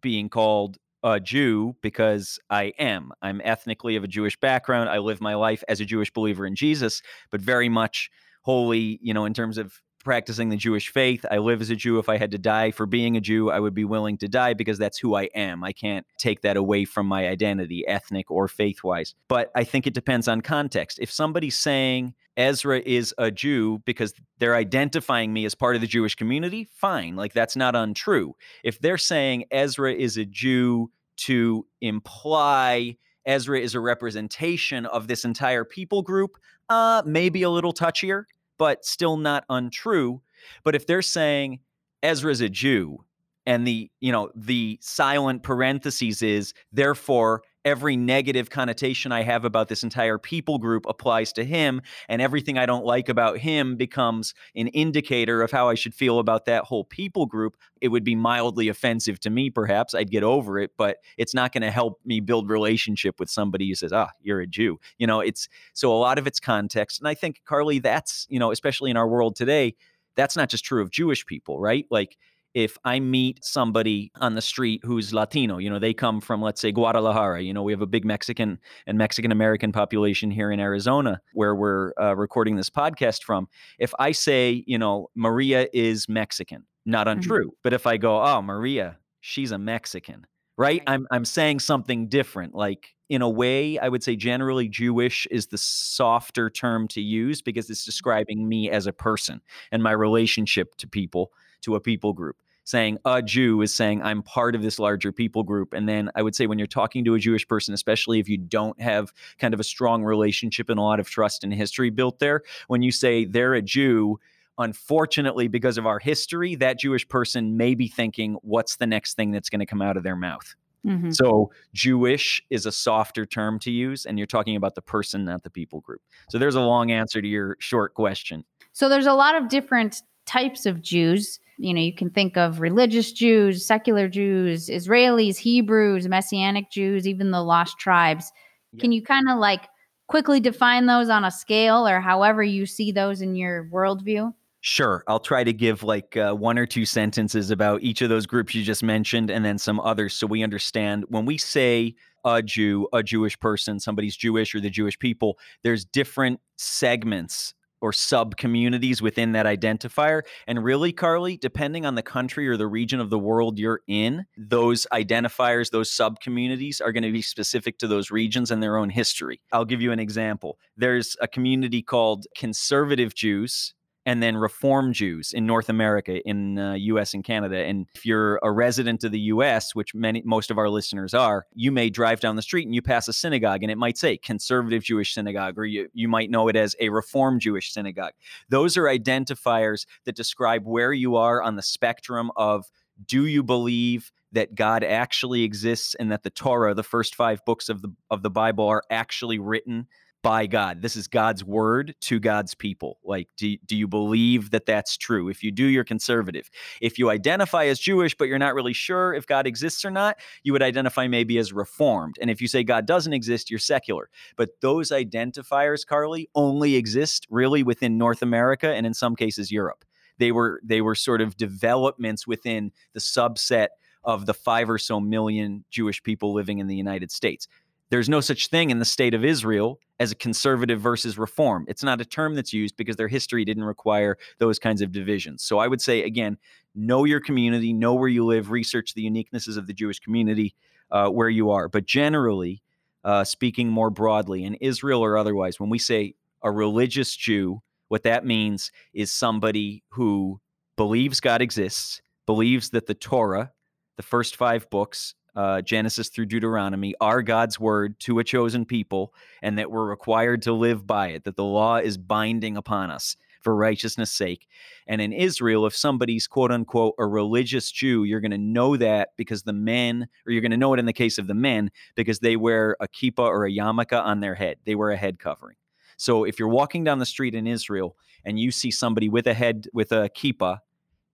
being 0.00 0.28
called 0.28 0.78
a 1.02 1.20
jew 1.20 1.76
because 1.82 2.38
i 2.50 2.72
am. 2.78 3.12
I'm 3.22 3.40
ethnically 3.44 3.96
of 3.96 4.04
a 4.04 4.08
jewish 4.08 4.38
background. 4.38 4.90
I 4.90 4.98
live 4.98 5.20
my 5.20 5.34
life 5.34 5.62
as 5.68 5.80
a 5.80 5.84
jewish 5.84 6.12
believer 6.12 6.46
in 6.46 6.54
jesus 6.54 7.02
but 7.30 7.40
very 7.40 7.68
much 7.68 8.10
wholly 8.42 8.98
you 9.02 9.14
know 9.14 9.24
in 9.24 9.34
terms 9.34 9.58
of 9.58 9.80
practicing 10.08 10.48
the 10.48 10.56
Jewish 10.56 10.88
faith. 10.88 11.26
I 11.30 11.36
live 11.36 11.60
as 11.60 11.68
a 11.68 11.76
Jew. 11.76 11.98
If 11.98 12.08
I 12.08 12.16
had 12.16 12.30
to 12.30 12.38
die 12.38 12.70
for 12.70 12.86
being 12.86 13.18
a 13.18 13.20
Jew, 13.20 13.50
I 13.50 13.60
would 13.60 13.74
be 13.74 13.84
willing 13.84 14.16
to 14.16 14.26
die 14.26 14.54
because 14.54 14.78
that's 14.78 14.96
who 14.96 15.14
I 15.14 15.24
am. 15.34 15.62
I 15.62 15.72
can't 15.72 16.06
take 16.16 16.40
that 16.40 16.56
away 16.56 16.86
from 16.86 17.04
my 17.06 17.28
identity, 17.28 17.86
ethnic 17.86 18.30
or 18.30 18.48
faith 18.48 18.82
wise. 18.82 19.14
But 19.28 19.50
I 19.54 19.64
think 19.64 19.86
it 19.86 19.92
depends 19.92 20.26
on 20.26 20.40
context. 20.40 20.98
If 20.98 21.12
somebody's 21.12 21.58
saying 21.58 22.14
Ezra 22.38 22.80
is 22.86 23.14
a 23.18 23.30
Jew 23.30 23.82
because 23.84 24.14
they're 24.38 24.56
identifying 24.56 25.30
me 25.30 25.44
as 25.44 25.54
part 25.54 25.74
of 25.74 25.82
the 25.82 25.86
Jewish 25.86 26.14
community, 26.14 26.70
fine. 26.72 27.14
Like 27.14 27.34
that's 27.34 27.54
not 27.54 27.76
untrue. 27.76 28.34
If 28.64 28.80
they're 28.80 28.96
saying 28.96 29.44
Ezra 29.50 29.92
is 29.92 30.16
a 30.16 30.24
Jew 30.24 30.90
to 31.18 31.66
imply 31.82 32.96
Ezra 33.26 33.60
is 33.60 33.74
a 33.74 33.80
representation 33.80 34.86
of 34.86 35.06
this 35.06 35.26
entire 35.26 35.64
people 35.64 36.00
group, 36.00 36.38
uh, 36.70 37.02
maybe 37.04 37.42
a 37.42 37.50
little 37.50 37.74
touchier 37.74 38.24
but 38.58 38.84
still 38.84 39.16
not 39.16 39.44
untrue. 39.48 40.22
But 40.64 40.74
if 40.74 40.86
they're 40.86 41.02
saying 41.02 41.60
Ezra's 42.02 42.40
a 42.40 42.48
Jew 42.48 43.04
and 43.48 43.66
the, 43.66 43.90
you 44.00 44.12
know, 44.12 44.30
the 44.34 44.78
silent 44.82 45.42
parentheses 45.42 46.20
is 46.20 46.52
therefore 46.70 47.42
every 47.64 47.96
negative 47.96 48.50
connotation 48.50 49.10
I 49.10 49.22
have 49.22 49.46
about 49.46 49.68
this 49.68 49.82
entire 49.82 50.18
people 50.18 50.58
group 50.58 50.84
applies 50.86 51.32
to 51.32 51.44
him, 51.46 51.80
and 52.10 52.20
everything 52.20 52.58
I 52.58 52.66
don't 52.66 52.84
like 52.84 53.08
about 53.08 53.38
him 53.38 53.76
becomes 53.76 54.34
an 54.54 54.68
indicator 54.68 55.40
of 55.40 55.50
how 55.50 55.70
I 55.70 55.76
should 55.76 55.94
feel 55.94 56.18
about 56.18 56.44
that 56.44 56.64
whole 56.64 56.84
people 56.84 57.24
group. 57.24 57.56
It 57.80 57.88
would 57.88 58.04
be 58.04 58.14
mildly 58.14 58.68
offensive 58.68 59.18
to 59.20 59.30
me, 59.30 59.48
perhaps. 59.48 59.94
I'd 59.94 60.10
get 60.10 60.22
over 60.22 60.58
it, 60.58 60.72
but 60.76 60.98
it's 61.16 61.32
not 61.32 61.52
going 61.52 61.62
to 61.62 61.70
help 61.70 62.00
me 62.04 62.20
build 62.20 62.50
relationship 62.50 63.18
with 63.18 63.30
somebody 63.30 63.66
who 63.66 63.74
says, 63.74 63.94
ah, 63.94 64.10
you're 64.20 64.40
a 64.40 64.46
Jew. 64.46 64.78
You 64.98 65.06
know, 65.06 65.20
it's 65.20 65.48
so 65.72 65.90
a 65.90 65.96
lot 65.96 66.18
of 66.18 66.26
it's 66.26 66.38
context. 66.38 67.00
And 67.00 67.08
I 67.08 67.14
think, 67.14 67.40
Carly, 67.46 67.78
that's, 67.78 68.26
you 68.28 68.38
know, 68.38 68.52
especially 68.52 68.90
in 68.90 68.98
our 68.98 69.08
world 69.08 69.36
today, 69.36 69.74
that's 70.16 70.36
not 70.36 70.50
just 70.50 70.66
true 70.66 70.82
of 70.82 70.90
Jewish 70.90 71.24
people, 71.24 71.58
right? 71.58 71.86
Like, 71.90 72.18
if 72.58 72.76
I 72.84 72.98
meet 72.98 73.44
somebody 73.44 74.10
on 74.16 74.34
the 74.34 74.42
street 74.42 74.80
who's 74.84 75.14
Latino, 75.14 75.58
you 75.58 75.70
know, 75.70 75.78
they 75.78 75.94
come 75.94 76.20
from, 76.20 76.42
let's 76.42 76.60
say, 76.60 76.72
Guadalajara. 76.72 77.40
You 77.40 77.54
know, 77.54 77.62
we 77.62 77.70
have 77.70 77.82
a 77.82 77.86
big 77.86 78.04
Mexican 78.04 78.58
and 78.84 78.98
Mexican 78.98 79.30
American 79.30 79.70
population 79.70 80.28
here 80.28 80.50
in 80.50 80.58
Arizona 80.58 81.20
where 81.34 81.54
we're 81.54 81.92
uh, 82.00 82.16
recording 82.16 82.56
this 82.56 82.68
podcast 82.68 83.22
from. 83.22 83.46
If 83.78 83.94
I 84.00 84.10
say, 84.10 84.64
you 84.66 84.76
know, 84.76 85.06
Maria 85.14 85.68
is 85.72 86.08
Mexican, 86.08 86.64
not 86.84 87.06
mm-hmm. 87.06 87.18
untrue. 87.18 87.44
Mm-hmm. 87.44 87.60
But 87.62 87.74
if 87.74 87.86
I 87.86 87.96
go, 87.96 88.20
oh, 88.20 88.42
Maria, 88.42 88.98
she's 89.20 89.52
a 89.52 89.58
Mexican, 89.58 90.26
right? 90.56 90.82
I'm, 90.88 91.06
I'm 91.12 91.24
saying 91.24 91.60
something 91.60 92.08
different. 92.08 92.56
Like, 92.56 92.96
in 93.08 93.22
a 93.22 93.30
way, 93.30 93.78
I 93.78 93.88
would 93.88 94.02
say 94.02 94.16
generally 94.16 94.66
Jewish 94.66 95.28
is 95.30 95.46
the 95.46 95.58
softer 95.58 96.50
term 96.50 96.88
to 96.88 97.00
use 97.00 97.40
because 97.40 97.70
it's 97.70 97.84
describing 97.84 98.48
me 98.48 98.68
as 98.68 98.88
a 98.88 98.92
person 98.92 99.42
and 99.70 99.80
my 99.80 99.92
relationship 99.92 100.74
to 100.78 100.88
people, 100.88 101.30
to 101.62 101.76
a 101.76 101.80
people 101.80 102.12
group 102.12 102.36
saying 102.68 102.98
a 103.06 103.22
Jew 103.22 103.62
is 103.62 103.74
saying 103.74 104.02
I'm 104.02 104.22
part 104.22 104.54
of 104.54 104.60
this 104.60 104.78
larger 104.78 105.10
people 105.10 105.42
group. 105.42 105.72
And 105.72 105.88
then 105.88 106.10
I 106.14 106.20
would 106.20 106.36
say 106.36 106.46
when 106.46 106.58
you're 106.58 106.66
talking 106.66 107.02
to 107.06 107.14
a 107.14 107.18
Jewish 107.18 107.48
person, 107.48 107.72
especially 107.72 108.20
if 108.20 108.28
you 108.28 108.36
don't 108.36 108.78
have 108.78 109.10
kind 109.38 109.54
of 109.54 109.60
a 109.60 109.64
strong 109.64 110.04
relationship 110.04 110.68
and 110.68 110.78
a 110.78 110.82
lot 110.82 111.00
of 111.00 111.08
trust 111.08 111.44
and 111.44 111.54
history 111.54 111.88
built 111.88 112.18
there, 112.18 112.42
when 112.66 112.82
you 112.82 112.92
say 112.92 113.24
they're 113.24 113.54
a 113.54 113.62
Jew, 113.62 114.20
unfortunately, 114.58 115.48
because 115.48 115.78
of 115.78 115.86
our 115.86 115.98
history, 115.98 116.56
that 116.56 116.78
Jewish 116.78 117.08
person 117.08 117.56
may 117.56 117.74
be 117.74 117.88
thinking, 117.88 118.36
what's 118.42 118.76
the 118.76 118.86
next 118.86 119.14
thing 119.14 119.30
that's 119.30 119.48
going 119.48 119.60
to 119.60 119.66
come 119.66 119.80
out 119.80 119.96
of 119.96 120.02
their 120.02 120.16
mouth? 120.16 120.54
Mm-hmm. 120.86 121.12
So, 121.12 121.50
Jewish 121.72 122.42
is 122.50 122.66
a 122.66 122.70
softer 122.70 123.24
term 123.24 123.58
to 123.60 123.70
use, 123.70 124.04
and 124.04 124.18
you're 124.18 124.26
talking 124.26 124.56
about 124.56 124.74
the 124.74 124.82
person, 124.82 125.24
not 125.24 125.42
the 125.42 125.50
people 125.50 125.80
group. 125.80 126.02
So, 126.28 126.38
there's 126.38 126.54
a 126.54 126.60
long 126.60 126.92
answer 126.92 127.20
to 127.20 127.26
your 127.26 127.56
short 127.60 127.94
question. 127.94 128.44
So, 128.72 128.88
there's 128.88 129.06
a 129.06 129.12
lot 129.12 129.34
of 129.34 129.48
different 129.48 130.02
types 130.24 130.66
of 130.66 130.80
Jews 130.80 131.40
you 131.58 131.74
know, 131.74 131.80
you 131.80 131.94
can 131.94 132.10
think 132.10 132.36
of 132.36 132.60
religious 132.60 133.12
Jews, 133.12 133.66
secular 133.66 134.08
Jews, 134.08 134.68
Israelis, 134.68 135.36
Hebrews, 135.36 136.08
Messianic 136.08 136.70
Jews, 136.70 137.06
even 137.06 137.32
the 137.32 137.42
lost 137.42 137.78
tribes. 137.78 138.32
Yeah. 138.72 138.80
Can 138.80 138.92
you 138.92 139.02
kind 139.02 139.28
of 139.28 139.38
like 139.38 139.68
quickly 140.06 140.40
define 140.40 140.86
those 140.86 141.08
on 141.08 141.24
a 141.24 141.30
scale 141.30 141.86
or 141.86 142.00
however 142.00 142.42
you 142.42 142.64
see 142.64 142.92
those 142.92 143.20
in 143.20 143.34
your 143.34 143.68
worldview? 143.72 144.32
Sure. 144.60 145.04
I'll 145.06 145.20
try 145.20 145.44
to 145.44 145.52
give 145.52 145.82
like 145.82 146.16
uh, 146.16 146.32
one 146.32 146.58
or 146.58 146.66
two 146.66 146.84
sentences 146.84 147.50
about 147.50 147.82
each 147.82 148.02
of 148.02 148.08
those 148.08 148.26
groups 148.26 148.54
you 148.54 148.64
just 148.64 148.82
mentioned 148.82 149.30
and 149.30 149.44
then 149.44 149.58
some 149.58 149.80
others 149.80 150.14
so 150.14 150.26
we 150.26 150.42
understand 150.42 151.04
when 151.08 151.26
we 151.26 151.38
say 151.38 151.94
a 152.24 152.42
Jew, 152.42 152.88
a 152.92 153.02
Jewish 153.02 153.38
person, 153.38 153.78
somebody's 153.78 154.16
Jewish 154.16 154.54
or 154.54 154.60
the 154.60 154.70
Jewish 154.70 154.98
people, 154.98 155.38
there's 155.62 155.84
different 155.84 156.40
segments 156.56 157.54
or 157.80 157.92
sub 157.92 158.36
communities 158.36 159.00
within 159.00 159.32
that 159.32 159.46
identifier. 159.46 160.22
And 160.46 160.62
really, 160.64 160.92
Carly, 160.92 161.36
depending 161.36 161.86
on 161.86 161.94
the 161.94 162.02
country 162.02 162.48
or 162.48 162.56
the 162.56 162.66
region 162.66 163.00
of 163.00 163.10
the 163.10 163.18
world 163.18 163.58
you're 163.58 163.80
in, 163.86 164.26
those 164.36 164.86
identifiers, 164.92 165.70
those 165.70 165.92
sub 165.92 166.20
communities 166.20 166.80
are 166.80 166.92
going 166.92 167.02
to 167.02 167.12
be 167.12 167.22
specific 167.22 167.78
to 167.78 167.86
those 167.86 168.10
regions 168.10 168.50
and 168.50 168.62
their 168.62 168.76
own 168.76 168.90
history. 168.90 169.40
I'll 169.52 169.64
give 169.64 169.82
you 169.82 169.92
an 169.92 170.00
example. 170.00 170.58
There's 170.76 171.16
a 171.20 171.28
community 171.28 171.82
called 171.82 172.26
conservative 172.36 173.14
Jews 173.14 173.74
and 174.08 174.22
then 174.22 174.38
Reform 174.38 174.94
Jews 174.94 175.34
in 175.34 175.44
North 175.44 175.68
America, 175.68 176.26
in 176.26 176.58
uh, 176.58 176.72
U.S. 176.72 177.12
and 177.12 177.22
Canada. 177.22 177.58
And 177.58 177.86
if 177.94 178.06
you're 178.06 178.40
a 178.42 178.50
resident 178.50 179.04
of 179.04 179.12
the 179.12 179.20
U.S., 179.20 179.74
which 179.74 179.94
many 179.94 180.22
most 180.24 180.50
of 180.50 180.56
our 180.56 180.70
listeners 180.70 181.12
are, 181.12 181.44
you 181.54 181.70
may 181.70 181.90
drive 181.90 182.18
down 182.18 182.34
the 182.34 182.40
street 182.40 182.64
and 182.64 182.74
you 182.74 182.80
pass 182.80 183.06
a 183.08 183.12
synagogue, 183.12 183.62
and 183.62 183.70
it 183.70 183.76
might 183.76 183.98
say 183.98 184.16
Conservative 184.16 184.82
Jewish 184.82 185.12
Synagogue, 185.12 185.58
or 185.58 185.66
you 185.66 185.90
you 185.92 186.08
might 186.08 186.30
know 186.30 186.48
it 186.48 186.56
as 186.56 186.74
a 186.80 186.88
Reform 186.88 187.38
Jewish 187.38 187.70
Synagogue. 187.70 188.14
Those 188.48 188.78
are 188.78 188.84
identifiers 188.84 189.84
that 190.06 190.16
describe 190.16 190.64
where 190.64 190.94
you 190.94 191.16
are 191.16 191.42
on 191.42 191.56
the 191.56 191.62
spectrum 191.62 192.30
of 192.34 192.64
do 193.04 193.26
you 193.26 193.42
believe 193.42 194.10
that 194.32 194.54
God 194.54 194.84
actually 194.84 195.42
exists 195.42 195.94
and 195.94 196.10
that 196.10 196.22
the 196.22 196.30
Torah, 196.30 196.72
the 196.72 196.82
first 196.82 197.14
five 197.14 197.44
books 197.44 197.68
of 197.68 197.82
the 197.82 197.92
of 198.08 198.22
the 198.22 198.30
Bible, 198.30 198.66
are 198.68 198.84
actually 198.90 199.38
written 199.38 199.86
by 200.22 200.46
God. 200.46 200.82
This 200.82 200.96
is 200.96 201.06
God's 201.06 201.44
word 201.44 201.94
to 202.02 202.18
God's 202.18 202.54
people. 202.54 202.98
Like, 203.04 203.28
do, 203.36 203.56
do 203.64 203.76
you 203.76 203.86
believe 203.86 204.50
that 204.50 204.66
that's 204.66 204.96
true? 204.96 205.28
If 205.28 205.42
you 205.42 205.52
do, 205.52 205.64
you're 205.64 205.84
conservative. 205.84 206.50
If 206.80 206.98
you 206.98 207.10
identify 207.10 207.66
as 207.66 207.78
Jewish, 207.78 208.16
but 208.16 208.26
you're 208.26 208.38
not 208.38 208.54
really 208.54 208.72
sure 208.72 209.14
if 209.14 209.26
God 209.26 209.46
exists 209.46 209.84
or 209.84 209.90
not, 209.90 210.18
you 210.42 210.52
would 210.52 210.62
identify 210.62 211.06
maybe 211.06 211.38
as 211.38 211.52
reformed. 211.52 212.16
And 212.20 212.30
if 212.30 212.40
you 212.40 212.48
say 212.48 212.64
God 212.64 212.86
doesn't 212.86 213.12
exist, 213.12 213.50
you're 213.50 213.58
secular. 213.58 214.10
But 214.36 214.60
those 214.60 214.90
identifiers, 214.90 215.86
Carly, 215.86 216.28
only 216.34 216.74
exist 216.74 217.26
really 217.30 217.62
within 217.62 217.96
North 217.96 218.22
America 218.22 218.74
and 218.74 218.86
in 218.86 218.94
some 218.94 219.14
cases 219.14 219.52
Europe. 219.52 219.84
They 220.18 220.32
were 220.32 220.60
they 220.64 220.80
were 220.80 220.96
sort 220.96 221.20
of 221.20 221.36
developments 221.36 222.26
within 222.26 222.72
the 222.92 223.00
subset 223.00 223.68
of 224.04 224.26
the 224.26 224.34
five 224.34 224.68
or 224.68 224.78
so 224.78 224.98
million 225.00 225.64
Jewish 225.70 226.02
people 226.02 226.32
living 226.32 226.58
in 226.58 226.66
the 226.66 226.76
United 226.76 227.10
States. 227.10 227.46
There's 227.90 228.08
no 228.08 228.20
such 228.20 228.48
thing 228.48 228.70
in 228.70 228.78
the 228.78 228.84
state 228.84 229.14
of 229.14 229.24
Israel 229.24 229.80
as 229.98 230.12
a 230.12 230.16
conservative 230.16 230.80
versus 230.80 231.18
reform. 231.18 231.64
It's 231.68 231.82
not 231.82 232.00
a 232.00 232.04
term 232.04 232.34
that's 232.34 232.52
used 232.52 232.76
because 232.76 232.96
their 232.96 233.08
history 233.08 233.44
didn't 233.44 233.64
require 233.64 234.18
those 234.38 234.58
kinds 234.58 234.82
of 234.82 234.92
divisions. 234.92 235.42
So 235.42 235.58
I 235.58 235.68
would 235.68 235.80
say, 235.80 236.02
again, 236.02 236.36
know 236.74 237.04
your 237.04 237.20
community, 237.20 237.72
know 237.72 237.94
where 237.94 238.08
you 238.08 238.24
live, 238.24 238.50
research 238.50 238.94
the 238.94 239.08
uniquenesses 239.08 239.56
of 239.56 239.66
the 239.66 239.72
Jewish 239.72 240.00
community 240.00 240.54
uh, 240.90 241.08
where 241.08 241.30
you 241.30 241.50
are. 241.50 241.68
But 241.68 241.86
generally, 241.86 242.62
uh, 243.04 243.24
speaking 243.24 243.68
more 243.68 243.90
broadly, 243.90 244.44
in 244.44 244.54
Israel 244.56 245.02
or 245.02 245.16
otherwise, 245.16 245.58
when 245.58 245.70
we 245.70 245.78
say 245.78 246.14
a 246.42 246.50
religious 246.50 247.16
Jew, 247.16 247.62
what 247.88 248.02
that 248.02 248.24
means 248.24 248.70
is 248.92 249.10
somebody 249.10 249.82
who 249.90 250.40
believes 250.76 251.20
God 251.20 251.40
exists, 251.40 252.02
believes 252.26 252.70
that 252.70 252.86
the 252.86 252.94
Torah, 252.94 253.52
the 253.96 254.02
first 254.02 254.36
five 254.36 254.68
books, 254.70 255.14
uh, 255.34 255.62
Genesis 255.62 256.08
through 256.08 256.26
Deuteronomy, 256.26 256.94
are 257.00 257.22
God's 257.22 257.60
word 257.60 257.98
to 258.00 258.18
a 258.18 258.24
chosen 258.24 258.64
people, 258.64 259.14
and 259.42 259.58
that 259.58 259.70
we're 259.70 259.88
required 259.88 260.42
to 260.42 260.52
live 260.52 260.86
by 260.86 261.08
it, 261.08 261.24
that 261.24 261.36
the 261.36 261.44
law 261.44 261.76
is 261.76 261.96
binding 261.96 262.56
upon 262.56 262.90
us 262.90 263.16
for 263.40 263.54
righteousness' 263.54 264.12
sake. 264.12 264.48
And 264.86 265.00
in 265.00 265.12
Israel, 265.12 265.66
if 265.66 265.76
somebody's 265.76 266.26
quote 266.26 266.50
unquote 266.50 266.94
a 266.98 267.06
religious 267.06 267.70
Jew, 267.70 268.04
you're 268.04 268.20
going 268.20 268.32
to 268.32 268.38
know 268.38 268.76
that 268.76 269.10
because 269.16 269.42
the 269.42 269.52
men, 269.52 270.08
or 270.26 270.32
you're 270.32 270.42
going 270.42 270.50
to 270.50 270.56
know 270.56 270.74
it 270.74 270.80
in 270.80 270.86
the 270.86 270.92
case 270.92 271.18
of 271.18 271.26
the 271.26 271.34
men, 271.34 271.70
because 271.94 272.18
they 272.18 272.36
wear 272.36 272.76
a 272.80 272.88
kippah 272.88 273.18
or 273.18 273.46
a 273.46 273.52
yarmulke 273.52 273.92
on 273.92 274.20
their 274.20 274.34
head. 274.34 274.58
They 274.64 274.74
wear 274.74 274.90
a 274.90 274.96
head 274.96 275.18
covering. 275.18 275.56
So 275.96 276.24
if 276.24 276.38
you're 276.38 276.48
walking 276.48 276.84
down 276.84 276.98
the 276.98 277.06
street 277.06 277.34
in 277.34 277.46
Israel 277.46 277.96
and 278.24 278.38
you 278.38 278.50
see 278.50 278.70
somebody 278.70 279.08
with 279.08 279.26
a 279.26 279.34
head 279.34 279.68
with 279.72 279.92
a 279.92 280.08
kippah, 280.08 280.58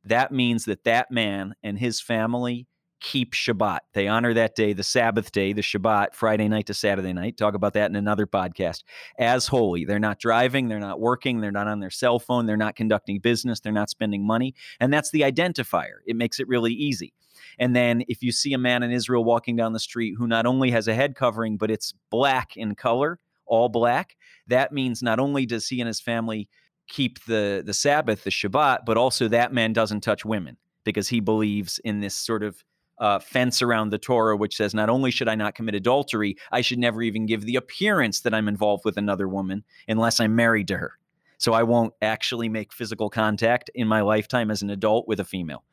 that 0.04 0.32
means 0.32 0.66
that 0.66 0.84
that 0.84 1.10
man 1.10 1.54
and 1.62 1.78
his 1.78 2.00
family 2.00 2.66
keep 3.00 3.32
Shabbat. 3.32 3.80
They 3.92 4.08
honor 4.08 4.32
that 4.34 4.54
day, 4.54 4.72
the 4.72 4.82
Sabbath 4.82 5.30
day, 5.30 5.52
the 5.52 5.62
Shabbat, 5.62 6.14
Friday 6.14 6.48
night 6.48 6.66
to 6.66 6.74
Saturday 6.74 7.12
night. 7.12 7.36
Talk 7.36 7.54
about 7.54 7.74
that 7.74 7.90
in 7.90 7.96
another 7.96 8.26
podcast. 8.26 8.82
As 9.18 9.46
holy. 9.46 9.84
They're 9.84 9.98
not 9.98 10.18
driving, 10.18 10.68
they're 10.68 10.80
not 10.80 11.00
working, 11.00 11.40
they're 11.40 11.52
not 11.52 11.68
on 11.68 11.80
their 11.80 11.90
cell 11.90 12.18
phone, 12.18 12.46
they're 12.46 12.56
not 12.56 12.76
conducting 12.76 13.20
business, 13.20 13.60
they're 13.60 13.72
not 13.72 13.90
spending 13.90 14.26
money. 14.26 14.54
And 14.80 14.92
that's 14.92 15.10
the 15.10 15.20
identifier. 15.20 15.98
It 16.06 16.16
makes 16.16 16.40
it 16.40 16.48
really 16.48 16.72
easy. 16.72 17.12
And 17.58 17.76
then 17.76 18.04
if 18.08 18.22
you 18.22 18.32
see 18.32 18.52
a 18.52 18.58
man 18.58 18.82
in 18.82 18.90
Israel 18.90 19.24
walking 19.24 19.56
down 19.56 19.72
the 19.72 19.80
street 19.80 20.14
who 20.16 20.26
not 20.26 20.46
only 20.46 20.70
has 20.70 20.88
a 20.88 20.94
head 20.94 21.14
covering, 21.14 21.56
but 21.56 21.70
it's 21.70 21.92
black 22.10 22.56
in 22.56 22.74
color, 22.74 23.18
all 23.46 23.68
black, 23.68 24.16
that 24.46 24.72
means 24.72 25.02
not 25.02 25.18
only 25.18 25.46
does 25.46 25.68
he 25.68 25.80
and 25.80 25.88
his 25.88 26.00
family 26.00 26.48
keep 26.88 27.24
the 27.24 27.62
the 27.64 27.74
Sabbath, 27.74 28.24
the 28.24 28.30
Shabbat, 28.30 28.80
but 28.86 28.96
also 28.96 29.28
that 29.28 29.52
man 29.52 29.72
doesn't 29.72 30.02
touch 30.02 30.24
women 30.24 30.56
because 30.84 31.08
he 31.08 31.20
believes 31.20 31.78
in 31.84 32.00
this 32.00 32.14
sort 32.14 32.42
of 32.42 32.62
uh, 32.98 33.18
fence 33.18 33.62
around 33.62 33.90
the 33.90 33.98
Torah, 33.98 34.36
which 34.36 34.56
says 34.56 34.74
not 34.74 34.88
only 34.88 35.10
should 35.10 35.28
I 35.28 35.34
not 35.34 35.54
commit 35.54 35.74
adultery, 35.74 36.36
I 36.52 36.60
should 36.60 36.78
never 36.78 37.02
even 37.02 37.26
give 37.26 37.42
the 37.42 37.56
appearance 37.56 38.20
that 38.20 38.34
I'm 38.34 38.48
involved 38.48 38.84
with 38.84 38.96
another 38.96 39.28
woman 39.28 39.64
unless 39.88 40.20
I'm 40.20 40.36
married 40.36 40.68
to 40.68 40.76
her. 40.76 40.98
So 41.38 41.52
I 41.52 41.62
won't 41.62 41.92
actually 42.00 42.48
make 42.48 42.72
physical 42.72 43.10
contact 43.10 43.70
in 43.74 43.88
my 43.88 44.00
lifetime 44.00 44.50
as 44.50 44.62
an 44.62 44.70
adult 44.70 45.08
with 45.08 45.20
a 45.20 45.24
female, 45.24 45.64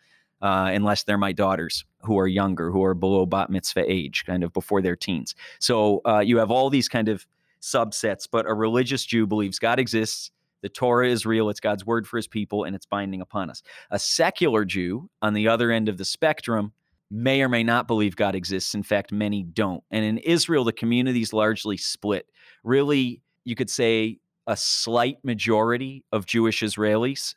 uh, 0.42 0.72
unless 0.74 1.04
they're 1.04 1.18
my 1.18 1.32
daughters 1.32 1.86
who 2.02 2.18
are 2.18 2.28
younger, 2.28 2.72
who 2.72 2.84
are 2.84 2.96
below 2.96 3.26
bat 3.26 3.50
mitzvah 3.50 3.90
age, 3.90 4.26
kind 4.26 4.44
of 4.44 4.52
before 4.54 4.82
their 4.82 4.96
teens. 4.96 5.36
So 5.60 6.02
uh, 6.06 6.20
you 6.20 6.38
have 6.38 6.52
all 6.52 6.70
these 6.70 6.90
kind 6.90 7.08
of 7.08 7.26
subsets, 7.62 8.28
but 8.30 8.48
a 8.48 8.54
religious 8.54 9.06
Jew 9.06 9.28
believes 9.28 9.60
God 9.60 9.80
exists. 9.80 10.32
The 10.62 10.70
Torah 10.70 11.08
is 11.08 11.26
real. 11.26 11.50
It's 11.50 11.60
God's 11.60 11.86
word 11.86 12.08
for 12.08 12.18
his 12.18 12.28
people, 12.28 12.64
and 12.66 12.76
it's 12.76 12.86
binding 12.86 13.22
upon 13.22 13.50
us. 13.50 13.64
A 13.92 14.00
secular 14.00 14.66
Jew, 14.66 15.10
on 15.22 15.34
the 15.34 15.48
other 15.48 15.72
end 15.72 15.90
of 15.90 15.98
the 15.98 16.06
spectrum, 16.06 16.74
may 17.12 17.42
or 17.42 17.50
may 17.50 17.62
not 17.62 17.88
believe 17.88 18.16
God 18.16 18.34
exists. 18.34 18.74
In 18.74 18.84
fact, 18.84 19.12
many 19.12 19.44
don't. 19.44 19.84
And 19.92 20.06
in 20.06 20.18
Israel, 20.20 20.64
the 20.64 20.72
community 20.72 21.22
is 21.22 21.34
largely 21.34 21.76
split. 21.76 22.26
Really, 22.64 23.22
you 23.44 23.56
could 23.56 23.70
say 23.70 24.20
a 24.48 24.56
slight 24.56 25.18
majority 25.24 26.06
of 26.12 26.26
Jewish 26.26 26.62
Israelis 26.62 27.36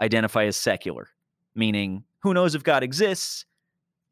identify 0.00 0.44
as 0.44 0.56
secular, 0.56 1.08
meaning 1.54 2.02
who 2.22 2.34
knows 2.34 2.54
if 2.54 2.64
God 2.64 2.82
exists? 2.82 3.46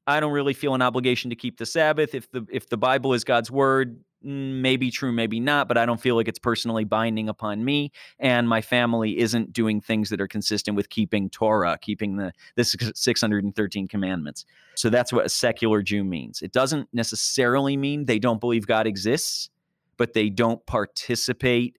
I 0.07 0.21
don't 0.21 0.33
really 0.33 0.55
feel 0.55 0.75
an 0.75 0.83
obligation 0.83 1.31
to 1.31 1.37
keep 1.37 1.59
the 1.59 1.67
Sabbath. 1.67 2.15
If 2.15 2.31
the 2.31 2.47
if 2.51 2.69
the 2.69 2.77
Bible 2.77 3.13
is 3.13 3.25
God's 3.25 3.51
word, 3.51 4.01
maybe 4.23 4.91
true, 4.91 5.13
maybe 5.13 5.41
not, 5.41 5.69
but 5.69 5.79
I 5.79 5.87
don't 5.87 6.01
feel 6.01 6.15
like 6.15 6.29
it's 6.29 6.39
personally 6.39 6.85
binding 6.85 7.29
upon 7.29 7.65
me. 7.65 7.93
And 8.19 8.49
my 8.49 8.61
family 8.61 9.19
isn't 9.19 9.53
doing 9.53 9.81
things 9.81 10.11
that 10.11 10.21
are 10.21 10.29
consistent 10.29 10.77
with 10.77 10.91
keeping 10.91 11.31
Torah, 11.31 11.79
keeping 11.81 12.17
the, 12.17 12.33
the 12.57 12.65
613 12.65 13.89
commandments. 13.89 14.45
So 14.75 14.91
that's 14.91 15.13
what 15.13 15.27
a 15.27 15.29
secular 15.29 15.83
Jew 15.83 16.05
means. 16.05 16.43
It 16.43 16.53
doesn't 16.53 16.89
necessarily 16.93 17.77
mean 17.77 18.05
they 18.05 18.19
don't 18.19 18.41
believe 18.41 18.67
God 18.67 18.87
exists, 18.87 19.51
but 19.97 20.13
they 20.13 20.29
don't 20.29 20.65
participate 20.67 21.77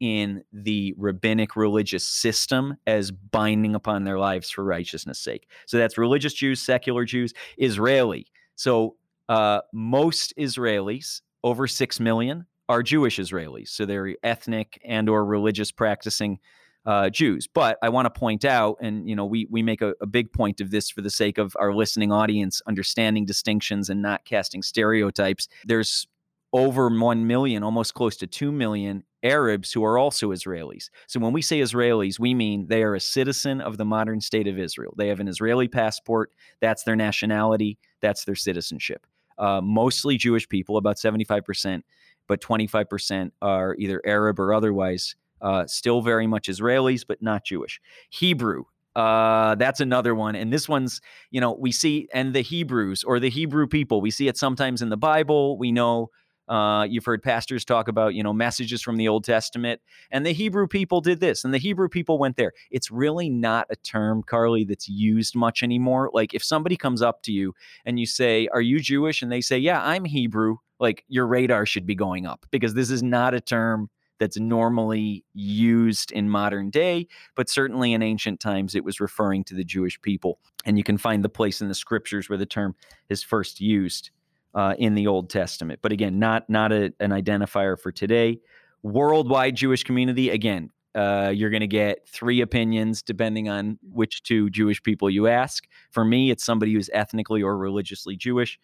in 0.00 0.42
the 0.52 0.94
rabbinic 0.96 1.56
religious 1.56 2.06
system 2.06 2.76
as 2.86 3.10
binding 3.10 3.74
upon 3.74 4.04
their 4.04 4.18
lives 4.18 4.50
for 4.50 4.64
righteousness' 4.64 5.18
sake. 5.18 5.46
So 5.66 5.76
that's 5.76 5.98
religious 5.98 6.32
Jews, 6.32 6.62
secular 6.62 7.04
Jews, 7.04 7.34
Israeli. 7.58 8.26
So 8.56 8.96
uh, 9.28 9.60
most 9.72 10.34
Israelis 10.36 11.20
over 11.42 11.66
6 11.66 12.00
million 12.00 12.46
are 12.68 12.82
Jewish 12.82 13.18
Israelis. 13.18 13.68
So 13.68 13.84
they're 13.84 14.14
ethnic 14.22 14.80
and 14.84 15.08
or 15.08 15.24
religious 15.24 15.72
practicing 15.72 16.38
uh, 16.86 17.10
Jews. 17.10 17.48
But 17.52 17.78
I 17.82 17.88
want 17.88 18.06
to 18.06 18.18
point 18.18 18.44
out, 18.44 18.78
and 18.80 19.08
you 19.08 19.14
know, 19.14 19.26
we 19.26 19.46
we 19.50 19.62
make 19.62 19.82
a, 19.82 19.94
a, 20.00 20.06
big 20.06 20.32
point 20.32 20.60
of 20.60 20.70
this 20.70 20.88
for 20.88 21.02
the 21.02 21.10
sake 21.10 21.36
of 21.36 21.54
our 21.58 21.74
listening 21.74 22.10
audience 22.10 22.62
understanding 22.66 23.26
distinctions 23.26 23.90
and 23.90 24.00
not 24.00 24.24
casting 24.24 24.62
stereotypes. 24.62 25.48
There's 25.66 26.06
over 26.52 26.88
1 26.88 27.26
million, 27.26 27.62
almost 27.62 27.94
close 27.94 28.16
to 28.16 28.26
2 28.26 28.50
million 28.50 29.04
Arabs 29.22 29.72
who 29.72 29.84
are 29.84 29.98
also 29.98 30.30
Israelis. 30.30 30.90
So 31.06 31.20
when 31.20 31.32
we 31.32 31.42
say 31.42 31.60
Israelis, 31.60 32.18
we 32.18 32.34
mean 32.34 32.66
they 32.66 32.82
are 32.82 32.94
a 32.94 33.00
citizen 33.00 33.60
of 33.60 33.76
the 33.76 33.84
modern 33.84 34.20
state 34.20 34.48
of 34.48 34.58
Israel. 34.58 34.94
They 34.96 35.08
have 35.08 35.20
an 35.20 35.28
Israeli 35.28 35.68
passport, 35.68 36.32
that's 36.60 36.82
their 36.82 36.96
nationality, 36.96 37.78
that's 38.00 38.24
their 38.24 38.34
citizenship 38.34 39.06
uh, 39.40 39.60
mostly 39.62 40.16
Jewish 40.16 40.48
people, 40.48 40.76
about 40.76 40.96
75%, 40.96 41.82
but 42.28 42.40
25% 42.40 43.32
are 43.42 43.74
either 43.78 44.00
Arab 44.06 44.38
or 44.38 44.54
otherwise, 44.54 45.16
uh, 45.40 45.66
still 45.66 46.02
very 46.02 46.26
much 46.26 46.48
Israelis, 46.48 47.04
but 47.06 47.20
not 47.22 47.44
Jewish. 47.44 47.80
Hebrew, 48.10 48.64
uh, 48.94 49.54
that's 49.54 49.80
another 49.80 50.14
one. 50.14 50.36
And 50.36 50.52
this 50.52 50.68
one's, 50.68 51.00
you 51.30 51.40
know, 51.40 51.52
we 51.52 51.72
see, 51.72 52.08
and 52.12 52.34
the 52.34 52.42
Hebrews 52.42 53.02
or 53.02 53.18
the 53.18 53.30
Hebrew 53.30 53.66
people, 53.66 54.00
we 54.00 54.10
see 54.10 54.28
it 54.28 54.36
sometimes 54.36 54.82
in 54.82 54.90
the 54.90 54.96
Bible. 54.96 55.56
We 55.58 55.72
know 55.72 56.10
uh, 56.50 56.82
you've 56.82 57.04
heard 57.04 57.22
pastors 57.22 57.64
talk 57.64 57.86
about, 57.86 58.14
you 58.14 58.24
know, 58.24 58.32
messages 58.32 58.82
from 58.82 58.96
the 58.96 59.06
Old 59.06 59.22
Testament, 59.22 59.80
and 60.10 60.26
the 60.26 60.32
Hebrew 60.32 60.66
people 60.66 61.00
did 61.00 61.20
this, 61.20 61.44
and 61.44 61.54
the 61.54 61.58
Hebrew 61.58 61.88
people 61.88 62.18
went 62.18 62.36
there. 62.36 62.52
It's 62.72 62.90
really 62.90 63.30
not 63.30 63.68
a 63.70 63.76
term, 63.76 64.24
Carly, 64.24 64.64
that's 64.64 64.88
used 64.88 65.36
much 65.36 65.62
anymore. 65.62 66.10
Like 66.12 66.34
if 66.34 66.42
somebody 66.42 66.76
comes 66.76 67.02
up 67.02 67.22
to 67.22 67.32
you 67.32 67.54
and 67.84 68.00
you 68.00 68.06
say, 68.06 68.48
"Are 68.48 68.60
you 68.60 68.80
Jewish?" 68.80 69.22
and 69.22 69.30
they 69.30 69.40
say, 69.40 69.58
"Yeah, 69.58 69.80
I'm 69.80 70.04
Hebrew," 70.04 70.56
like 70.80 71.04
your 71.08 71.28
radar 71.28 71.66
should 71.66 71.86
be 71.86 71.94
going 71.94 72.26
up 72.26 72.44
because 72.50 72.74
this 72.74 72.90
is 72.90 73.02
not 73.02 73.32
a 73.32 73.40
term 73.40 73.88
that's 74.18 74.38
normally 74.38 75.24
used 75.32 76.10
in 76.12 76.28
modern 76.28 76.68
day, 76.68 77.06
but 77.36 77.48
certainly 77.48 77.92
in 77.92 78.02
ancient 78.02 78.40
times 78.40 78.74
it 78.74 78.84
was 78.84 79.00
referring 79.00 79.44
to 79.44 79.54
the 79.54 79.64
Jewish 79.64 80.00
people. 80.02 80.40
And 80.64 80.76
you 80.76 80.84
can 80.84 80.98
find 80.98 81.24
the 81.24 81.28
place 81.28 81.62
in 81.62 81.68
the 81.68 81.74
scriptures 81.74 82.28
where 82.28 82.36
the 82.36 82.44
term 82.44 82.74
is 83.08 83.22
first 83.22 83.60
used 83.60 84.10
uh, 84.54 84.74
in 84.78 84.94
the 84.94 85.06
Old 85.06 85.30
Testament. 85.30 85.80
But 85.82 85.92
again, 85.92 86.18
not 86.18 86.48
not 86.48 86.72
a, 86.72 86.92
an 87.00 87.10
identifier 87.10 87.78
for 87.78 87.92
today. 87.92 88.40
Worldwide 88.82 89.56
Jewish 89.56 89.84
community, 89.84 90.30
again, 90.30 90.70
uh, 90.94 91.32
you're 91.34 91.50
going 91.50 91.60
to 91.60 91.66
get 91.66 92.08
three 92.08 92.40
opinions 92.40 93.02
depending 93.02 93.48
on 93.48 93.78
which 93.82 94.22
two 94.22 94.50
Jewish 94.50 94.82
people 94.82 95.10
you 95.10 95.26
ask. 95.26 95.64
For 95.90 96.04
me, 96.04 96.30
it's 96.30 96.44
somebody 96.44 96.72
who's 96.72 96.90
ethnically 96.92 97.42
or 97.42 97.56
religiously 97.56 98.16
Jewish. 98.16 98.58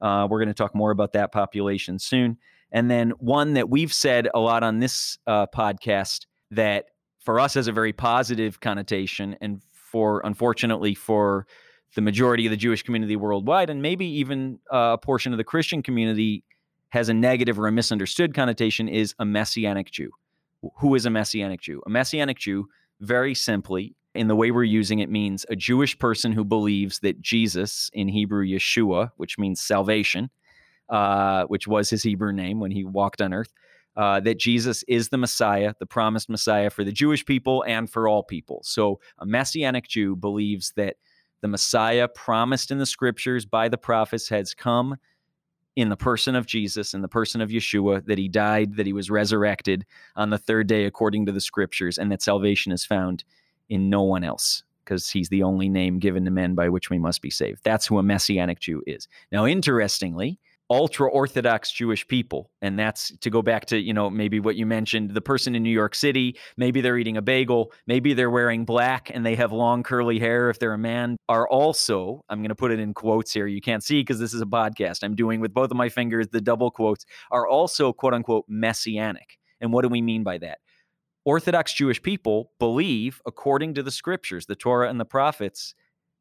Uh, 0.00 0.26
we're 0.28 0.38
going 0.38 0.48
to 0.48 0.54
talk 0.54 0.74
more 0.74 0.90
about 0.90 1.12
that 1.14 1.32
population 1.32 1.98
soon. 1.98 2.36
And 2.70 2.90
then 2.90 3.10
one 3.18 3.54
that 3.54 3.68
we've 3.68 3.92
said 3.92 4.28
a 4.34 4.40
lot 4.40 4.62
on 4.62 4.78
this 4.78 5.18
uh, 5.26 5.46
podcast 5.46 6.26
that 6.50 6.86
for 7.18 7.38
us 7.38 7.54
has 7.54 7.68
a 7.68 7.72
very 7.72 7.92
positive 7.92 8.60
connotation, 8.60 9.36
and 9.40 9.62
for 9.72 10.20
unfortunately 10.24 10.94
for 10.94 11.46
the 11.94 12.00
majority 12.00 12.46
of 12.46 12.50
the 12.50 12.56
Jewish 12.56 12.82
community 12.82 13.16
worldwide, 13.16 13.70
and 13.70 13.82
maybe 13.82 14.06
even 14.06 14.58
uh, 14.72 14.92
a 14.94 14.98
portion 14.98 15.32
of 15.32 15.38
the 15.38 15.44
Christian 15.44 15.82
community, 15.82 16.44
has 16.90 17.08
a 17.08 17.14
negative 17.14 17.58
or 17.58 17.66
a 17.66 17.72
misunderstood 17.72 18.34
connotation 18.34 18.86
is 18.86 19.14
a 19.18 19.24
messianic 19.24 19.90
Jew. 19.90 20.10
Who 20.76 20.94
is 20.94 21.06
a 21.06 21.10
messianic 21.10 21.60
Jew? 21.60 21.82
A 21.86 21.90
messianic 21.90 22.38
Jew, 22.38 22.68
very 23.00 23.34
simply, 23.34 23.94
in 24.14 24.28
the 24.28 24.36
way 24.36 24.50
we're 24.50 24.64
using 24.64 24.98
it, 24.98 25.10
means 25.10 25.46
a 25.48 25.56
Jewish 25.56 25.98
person 25.98 26.32
who 26.32 26.44
believes 26.44 26.98
that 27.00 27.20
Jesus, 27.22 27.90
in 27.94 28.08
Hebrew, 28.08 28.46
Yeshua, 28.46 29.10
which 29.16 29.38
means 29.38 29.60
salvation, 29.60 30.28
uh, 30.90 31.44
which 31.44 31.66
was 31.66 31.88
his 31.88 32.02
Hebrew 32.02 32.32
name 32.32 32.60
when 32.60 32.70
he 32.70 32.84
walked 32.84 33.22
on 33.22 33.32
earth, 33.32 33.52
uh, 33.96 34.20
that 34.20 34.38
Jesus 34.38 34.84
is 34.86 35.08
the 35.08 35.18
Messiah, 35.18 35.72
the 35.78 35.86
promised 35.86 36.28
Messiah 36.28 36.68
for 36.68 36.84
the 36.84 36.92
Jewish 36.92 37.24
people 37.24 37.64
and 37.66 37.90
for 37.90 38.06
all 38.06 38.22
people. 38.22 38.60
So 38.64 39.00
a 39.18 39.24
messianic 39.24 39.88
Jew 39.88 40.14
believes 40.14 40.72
that 40.76 40.96
the 41.42 41.48
Messiah 41.48 42.08
promised 42.08 42.70
in 42.70 42.78
the 42.78 42.86
scriptures 42.86 43.44
by 43.44 43.68
the 43.68 43.76
prophets 43.76 44.28
has 44.30 44.54
come 44.54 44.96
in 45.76 45.88
the 45.88 45.96
person 45.96 46.34
of 46.34 46.46
Jesus, 46.46 46.94
in 46.94 47.02
the 47.02 47.08
person 47.08 47.40
of 47.40 47.50
Yeshua, 47.50 48.04
that 48.06 48.18
he 48.18 48.28
died, 48.28 48.76
that 48.76 48.86
he 48.86 48.92
was 48.92 49.10
resurrected 49.10 49.84
on 50.16 50.30
the 50.30 50.38
third 50.38 50.66
day 50.66 50.84
according 50.84 51.26
to 51.26 51.32
the 51.32 51.40
scriptures, 51.40 51.98
and 51.98 52.10
that 52.12 52.22
salvation 52.22 52.72
is 52.72 52.84
found 52.84 53.24
in 53.68 53.90
no 53.90 54.02
one 54.02 54.22
else 54.24 54.62
because 54.84 55.08
he's 55.08 55.28
the 55.28 55.42
only 55.42 55.68
name 55.68 55.98
given 55.98 56.24
to 56.24 56.30
men 56.30 56.54
by 56.54 56.68
which 56.68 56.90
we 56.90 56.98
must 56.98 57.22
be 57.22 57.30
saved. 57.30 57.60
That's 57.64 57.86
who 57.86 57.98
a 57.98 58.02
messianic 58.02 58.60
Jew 58.60 58.82
is. 58.86 59.08
Now, 59.30 59.46
interestingly, 59.46 60.38
ultra 60.70 61.08
orthodox 61.08 61.70
Jewish 61.70 62.06
people. 62.08 62.50
And 62.62 62.78
that's 62.78 63.16
to 63.18 63.30
go 63.30 63.42
back 63.42 63.66
to, 63.66 63.78
you 63.78 63.92
know, 63.92 64.08
maybe 64.08 64.40
what 64.40 64.56
you 64.56 64.64
mentioned 64.64 65.10
the 65.10 65.20
person 65.20 65.54
in 65.54 65.62
New 65.62 65.70
York 65.70 65.94
City, 65.94 66.38
maybe 66.56 66.80
they're 66.80 66.96
eating 66.96 67.16
a 67.16 67.22
bagel, 67.22 67.72
maybe 67.86 68.14
they're 68.14 68.30
wearing 68.30 68.64
black 68.64 69.10
and 69.12 69.24
they 69.24 69.34
have 69.36 69.52
long 69.52 69.82
curly 69.82 70.18
hair 70.18 70.48
if 70.48 70.58
they're 70.58 70.72
a 70.72 70.78
man, 70.78 71.16
are 71.28 71.48
also, 71.48 72.24
I'm 72.28 72.40
going 72.40 72.48
to 72.48 72.54
put 72.54 72.72
it 72.72 72.80
in 72.80 72.94
quotes 72.94 73.32
here. 73.32 73.46
You 73.46 73.60
can't 73.60 73.84
see 73.84 74.00
because 74.00 74.18
this 74.18 74.32
is 74.32 74.40
a 74.40 74.46
podcast. 74.46 75.02
I'm 75.02 75.14
doing 75.14 75.40
with 75.40 75.52
both 75.52 75.70
of 75.70 75.76
my 75.76 75.88
fingers 75.88 76.28
the 76.28 76.40
double 76.40 76.70
quotes, 76.70 77.04
are 77.30 77.46
also 77.46 77.92
quote 77.92 78.14
unquote 78.14 78.46
messianic. 78.48 79.38
And 79.60 79.72
what 79.72 79.82
do 79.82 79.88
we 79.88 80.02
mean 80.02 80.22
by 80.22 80.38
that? 80.38 80.58
Orthodox 81.24 81.72
Jewish 81.72 82.02
people 82.02 82.50
believe, 82.58 83.20
according 83.26 83.74
to 83.74 83.82
the 83.82 83.92
scriptures, 83.92 84.46
the 84.46 84.56
Torah 84.56 84.88
and 84.88 84.98
the 84.98 85.04
prophets, 85.04 85.74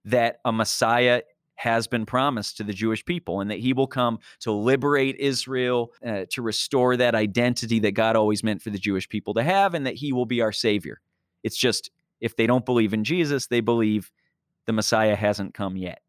that 0.05 0.37
a 0.45 0.51
Messiah 0.51 1.21
has 1.61 1.85
been 1.85 2.07
promised 2.07 2.57
to 2.57 2.63
the 2.63 2.73
Jewish 2.73 3.05
people 3.05 3.39
and 3.39 3.51
that 3.51 3.59
he 3.59 3.71
will 3.71 3.85
come 3.85 4.17
to 4.39 4.51
liberate 4.51 5.15
Israel, 5.19 5.93
uh, 6.03 6.25
to 6.31 6.41
restore 6.41 6.97
that 6.97 7.13
identity 7.13 7.77
that 7.81 7.91
God 7.91 8.15
always 8.15 8.43
meant 8.43 8.63
for 8.63 8.71
the 8.71 8.79
Jewish 8.79 9.07
people 9.07 9.35
to 9.35 9.43
have, 9.43 9.75
and 9.75 9.85
that 9.85 9.93
he 9.93 10.11
will 10.11 10.25
be 10.25 10.41
our 10.41 10.51
Savior. 10.51 11.01
It's 11.43 11.55
just 11.55 11.91
if 12.19 12.35
they 12.35 12.47
don't 12.47 12.65
believe 12.65 12.95
in 12.95 13.03
Jesus, 13.03 13.45
they 13.45 13.59
believe 13.59 14.11
the 14.65 14.73
Messiah 14.73 15.15
hasn't 15.15 15.53
come 15.53 15.77
yet. 15.77 16.01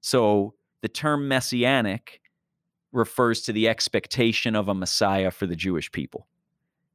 So 0.00 0.54
the 0.80 0.88
term 0.88 1.28
messianic 1.28 2.22
refers 2.90 3.42
to 3.42 3.52
the 3.52 3.68
expectation 3.68 4.56
of 4.56 4.68
a 4.68 4.74
Messiah 4.74 5.30
for 5.30 5.46
the 5.46 5.56
Jewish 5.56 5.92
people. 5.92 6.26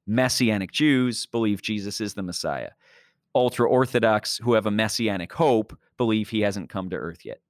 Messianic 0.07 0.71
Jews 0.71 1.27
believe 1.27 1.61
Jesus 1.61 2.01
is 2.01 2.15
the 2.15 2.23
Messiah. 2.23 2.71
Ultra 3.35 3.69
Orthodox 3.69 4.39
who 4.39 4.53
have 4.53 4.65
a 4.65 4.71
messianic 4.71 5.33
hope 5.33 5.77
believe 5.97 6.29
he 6.29 6.41
hasn't 6.41 6.71
come 6.71 6.89
to 6.89 6.95
earth 6.95 7.23
yet. 7.23 7.41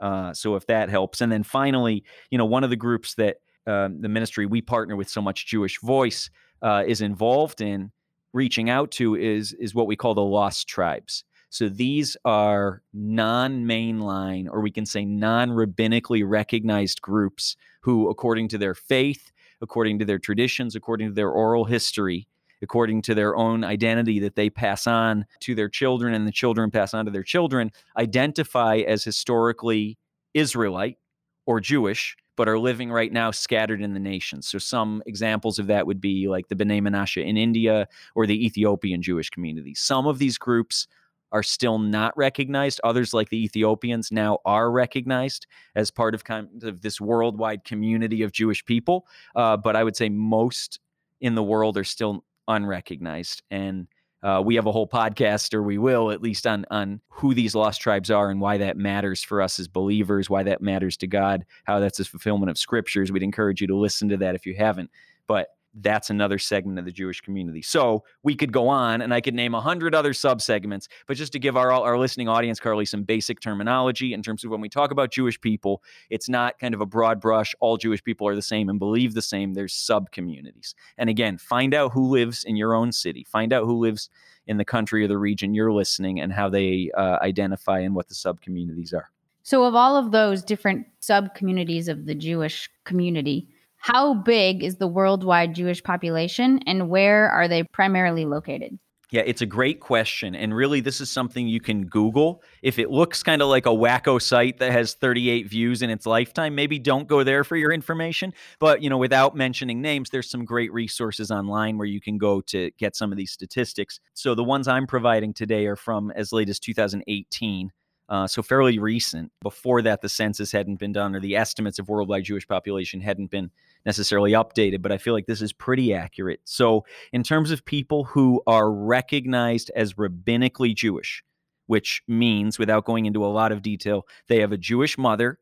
Uh, 0.00 0.32
so 0.32 0.56
if 0.56 0.66
that 0.66 0.88
helps, 0.88 1.20
and 1.20 1.30
then 1.30 1.42
finally, 1.42 2.04
you 2.30 2.38
know, 2.38 2.44
one 2.44 2.64
of 2.64 2.70
the 2.70 2.76
groups 2.76 3.14
that 3.14 3.36
um, 3.66 4.00
the 4.00 4.08
ministry 4.08 4.46
we 4.46 4.60
partner 4.60 4.96
with 4.96 5.08
so 5.08 5.22
much 5.22 5.46
Jewish 5.46 5.80
Voice 5.80 6.30
uh, 6.62 6.84
is 6.86 7.00
involved 7.00 7.60
in 7.60 7.90
reaching 8.32 8.68
out 8.68 8.90
to 8.90 9.14
is 9.14 9.52
is 9.54 9.74
what 9.74 9.86
we 9.86 9.96
call 9.96 10.14
the 10.14 10.22
lost 10.22 10.68
tribes. 10.68 11.24
So 11.50 11.68
these 11.68 12.16
are 12.24 12.82
non-mainline, 12.92 14.48
or 14.50 14.60
we 14.60 14.72
can 14.72 14.84
say 14.84 15.04
non-rabbinically 15.04 16.24
recognized 16.26 17.00
groups 17.00 17.56
who, 17.82 18.10
according 18.10 18.48
to 18.48 18.58
their 18.58 18.74
faith, 18.74 19.30
according 19.60 20.00
to 20.00 20.04
their 20.04 20.18
traditions, 20.18 20.74
according 20.74 21.08
to 21.10 21.14
their 21.14 21.30
oral 21.30 21.64
history, 21.64 22.26
according 22.62 23.02
to 23.02 23.14
their 23.14 23.36
own 23.36 23.64
identity 23.64 24.20
that 24.20 24.36
they 24.36 24.50
pass 24.50 24.86
on 24.86 25.26
to 25.40 25.54
their 25.54 25.68
children 25.68 26.14
and 26.14 26.26
the 26.26 26.32
children 26.32 26.70
pass 26.70 26.94
on 26.94 27.04
to 27.04 27.10
their 27.10 27.22
children, 27.22 27.70
identify 27.96 28.76
as 28.78 29.04
historically 29.04 29.98
Israelite 30.34 30.98
or 31.46 31.60
Jewish, 31.60 32.16
but 32.36 32.48
are 32.48 32.58
living 32.58 32.90
right 32.90 33.12
now 33.12 33.30
scattered 33.30 33.80
in 33.80 33.94
the 33.94 34.00
nations. 34.00 34.48
So 34.48 34.58
some 34.58 35.02
examples 35.06 35.58
of 35.58 35.68
that 35.68 35.86
would 35.86 36.00
be 36.00 36.28
like 36.28 36.48
the 36.48 36.56
B'nai 36.56 36.80
Menashe 36.80 37.24
in 37.24 37.36
India 37.36 37.86
or 38.14 38.26
the 38.26 38.44
Ethiopian 38.44 39.02
Jewish 39.02 39.30
community. 39.30 39.74
Some 39.74 40.06
of 40.06 40.18
these 40.18 40.38
groups 40.38 40.88
are 41.32 41.42
still 41.42 41.78
not 41.78 42.16
recognized. 42.16 42.80
Others, 42.84 43.12
like 43.12 43.28
the 43.28 43.44
Ethiopians, 43.44 44.12
now 44.12 44.38
are 44.44 44.70
recognized 44.70 45.46
as 45.74 45.90
part 45.90 46.14
of 46.14 46.22
kind 46.22 46.62
of 46.62 46.80
this 46.80 47.00
worldwide 47.00 47.64
community 47.64 48.22
of 48.22 48.30
Jewish 48.30 48.64
people. 48.64 49.06
Uh, 49.34 49.56
but 49.56 49.74
I 49.74 49.82
would 49.82 49.96
say 49.96 50.08
most 50.08 50.78
in 51.20 51.34
the 51.34 51.42
world 51.42 51.76
are 51.76 51.84
still 51.84 52.24
unrecognized. 52.48 53.42
And 53.50 53.86
uh, 54.22 54.42
we 54.44 54.54
have 54.54 54.66
a 54.66 54.72
whole 54.72 54.88
podcast, 54.88 55.52
or 55.52 55.62
we 55.62 55.76
will 55.76 56.10
at 56.10 56.22
least, 56.22 56.46
on 56.46 56.64
on 56.70 57.00
who 57.08 57.34
these 57.34 57.54
lost 57.54 57.80
tribes 57.80 58.10
are 58.10 58.30
and 58.30 58.40
why 58.40 58.56
that 58.56 58.76
matters 58.76 59.22
for 59.22 59.42
us 59.42 59.60
as 59.60 59.68
believers, 59.68 60.30
why 60.30 60.42
that 60.42 60.62
matters 60.62 60.96
to 60.96 61.06
God, 61.06 61.44
how 61.64 61.78
that's 61.78 62.00
a 62.00 62.04
fulfillment 62.04 62.48
of 62.50 62.56
scriptures. 62.56 63.12
We'd 63.12 63.22
encourage 63.22 63.60
you 63.60 63.66
to 63.66 63.76
listen 63.76 64.08
to 64.08 64.16
that 64.16 64.34
if 64.34 64.46
you 64.46 64.54
haven't. 64.54 64.90
But 65.26 65.48
that's 65.80 66.10
another 66.10 66.38
segment 66.38 66.78
of 66.78 66.84
the 66.84 66.92
Jewish 66.92 67.20
community. 67.20 67.62
So 67.62 68.04
we 68.22 68.34
could 68.34 68.52
go 68.52 68.68
on 68.68 69.00
and 69.00 69.12
I 69.12 69.20
could 69.20 69.34
name 69.34 69.54
a 69.54 69.60
hundred 69.60 69.94
other 69.94 70.12
subsegments, 70.12 70.88
but 71.06 71.16
just 71.16 71.32
to 71.32 71.38
give 71.38 71.56
our 71.56 71.72
our 71.72 71.98
listening 71.98 72.28
audience, 72.28 72.60
Carly, 72.60 72.84
some 72.84 73.02
basic 73.02 73.40
terminology 73.40 74.12
in 74.12 74.22
terms 74.22 74.44
of 74.44 74.50
when 74.50 74.60
we 74.60 74.68
talk 74.68 74.90
about 74.90 75.10
Jewish 75.10 75.40
people, 75.40 75.82
it's 76.10 76.28
not 76.28 76.58
kind 76.58 76.74
of 76.74 76.80
a 76.80 76.86
broad 76.86 77.20
brush, 77.20 77.54
all 77.60 77.76
Jewish 77.76 78.02
people 78.02 78.28
are 78.28 78.34
the 78.34 78.42
same 78.42 78.68
and 78.68 78.78
believe 78.78 79.14
the 79.14 79.22
same. 79.22 79.54
There's 79.54 79.74
sub 79.74 80.10
communities. 80.10 80.74
And 80.96 81.10
again, 81.10 81.38
find 81.38 81.74
out 81.74 81.92
who 81.92 82.08
lives 82.08 82.44
in 82.44 82.56
your 82.56 82.74
own 82.74 82.92
city, 82.92 83.24
find 83.24 83.52
out 83.52 83.64
who 83.64 83.78
lives 83.78 84.08
in 84.46 84.58
the 84.58 84.64
country 84.64 85.04
or 85.04 85.08
the 85.08 85.18
region 85.18 85.54
you're 85.54 85.72
listening 85.72 86.20
and 86.20 86.32
how 86.32 86.48
they 86.48 86.90
uh, 86.96 87.18
identify 87.22 87.80
and 87.80 87.94
what 87.94 88.08
the 88.08 88.14
sub 88.14 88.40
communities 88.40 88.92
are. 88.92 89.10
So, 89.42 89.64
of 89.64 89.74
all 89.74 89.96
of 89.96 90.10
those 90.10 90.42
different 90.42 90.86
sub 91.00 91.34
communities 91.34 91.88
of 91.88 92.06
the 92.06 92.14
Jewish 92.14 92.70
community, 92.84 93.48
how 93.84 94.14
big 94.14 94.62
is 94.62 94.76
the 94.76 94.88
worldwide 94.88 95.54
Jewish 95.54 95.82
population 95.82 96.58
and 96.66 96.88
where 96.88 97.28
are 97.28 97.46
they 97.46 97.64
primarily 97.64 98.24
located? 98.24 98.78
Yeah, 99.10 99.20
it's 99.26 99.42
a 99.42 99.46
great 99.46 99.80
question. 99.80 100.34
And 100.34 100.56
really, 100.56 100.80
this 100.80 101.02
is 101.02 101.10
something 101.10 101.46
you 101.46 101.60
can 101.60 101.84
Google. 101.84 102.42
If 102.62 102.78
it 102.78 102.90
looks 102.90 103.22
kind 103.22 103.42
of 103.42 103.48
like 103.48 103.66
a 103.66 103.68
wacko 103.68 104.22
site 104.22 104.58
that 104.60 104.72
has 104.72 104.94
38 104.94 105.50
views 105.50 105.82
in 105.82 105.90
its 105.90 106.06
lifetime, 106.06 106.54
maybe 106.54 106.78
don't 106.78 107.06
go 107.06 107.22
there 107.24 107.44
for 107.44 107.56
your 107.58 107.72
information. 107.72 108.32
But, 108.58 108.82
you 108.82 108.88
know, 108.88 108.96
without 108.96 109.36
mentioning 109.36 109.82
names, 109.82 110.08
there's 110.08 110.30
some 110.30 110.46
great 110.46 110.72
resources 110.72 111.30
online 111.30 111.76
where 111.76 111.86
you 111.86 112.00
can 112.00 112.16
go 112.16 112.40
to 112.40 112.70
get 112.78 112.96
some 112.96 113.12
of 113.12 113.18
these 113.18 113.32
statistics. 113.32 114.00
So 114.14 114.34
the 114.34 114.42
ones 114.42 114.66
I'm 114.66 114.86
providing 114.86 115.34
today 115.34 115.66
are 115.66 115.76
from 115.76 116.10
as 116.12 116.32
late 116.32 116.48
as 116.48 116.58
2018. 116.58 117.70
Uh, 118.08 118.26
so 118.26 118.42
fairly 118.42 118.78
recent. 118.78 119.32
Before 119.40 119.80
that, 119.82 120.02
the 120.02 120.08
census 120.08 120.52
hadn't 120.52 120.78
been 120.78 120.92
done, 120.92 121.14
or 121.14 121.20
the 121.20 121.36
estimates 121.36 121.78
of 121.78 121.88
worldwide 121.88 122.24
Jewish 122.24 122.46
population 122.46 123.00
hadn't 123.00 123.30
been 123.30 123.50
necessarily 123.86 124.32
updated. 124.32 124.82
But 124.82 124.92
I 124.92 124.98
feel 124.98 125.14
like 125.14 125.26
this 125.26 125.40
is 125.40 125.52
pretty 125.52 125.94
accurate. 125.94 126.40
So, 126.44 126.84
in 127.12 127.22
terms 127.22 127.50
of 127.50 127.64
people 127.64 128.04
who 128.04 128.42
are 128.46 128.70
recognized 128.70 129.70
as 129.74 129.94
rabbinically 129.94 130.74
Jewish, 130.74 131.24
which 131.66 132.02
means, 132.06 132.58
without 132.58 132.84
going 132.84 133.06
into 133.06 133.24
a 133.24 133.28
lot 133.28 133.52
of 133.52 133.62
detail, 133.62 134.06
they 134.28 134.40
have 134.40 134.52
a 134.52 134.58
Jewish 134.58 134.98
mother, 134.98 135.38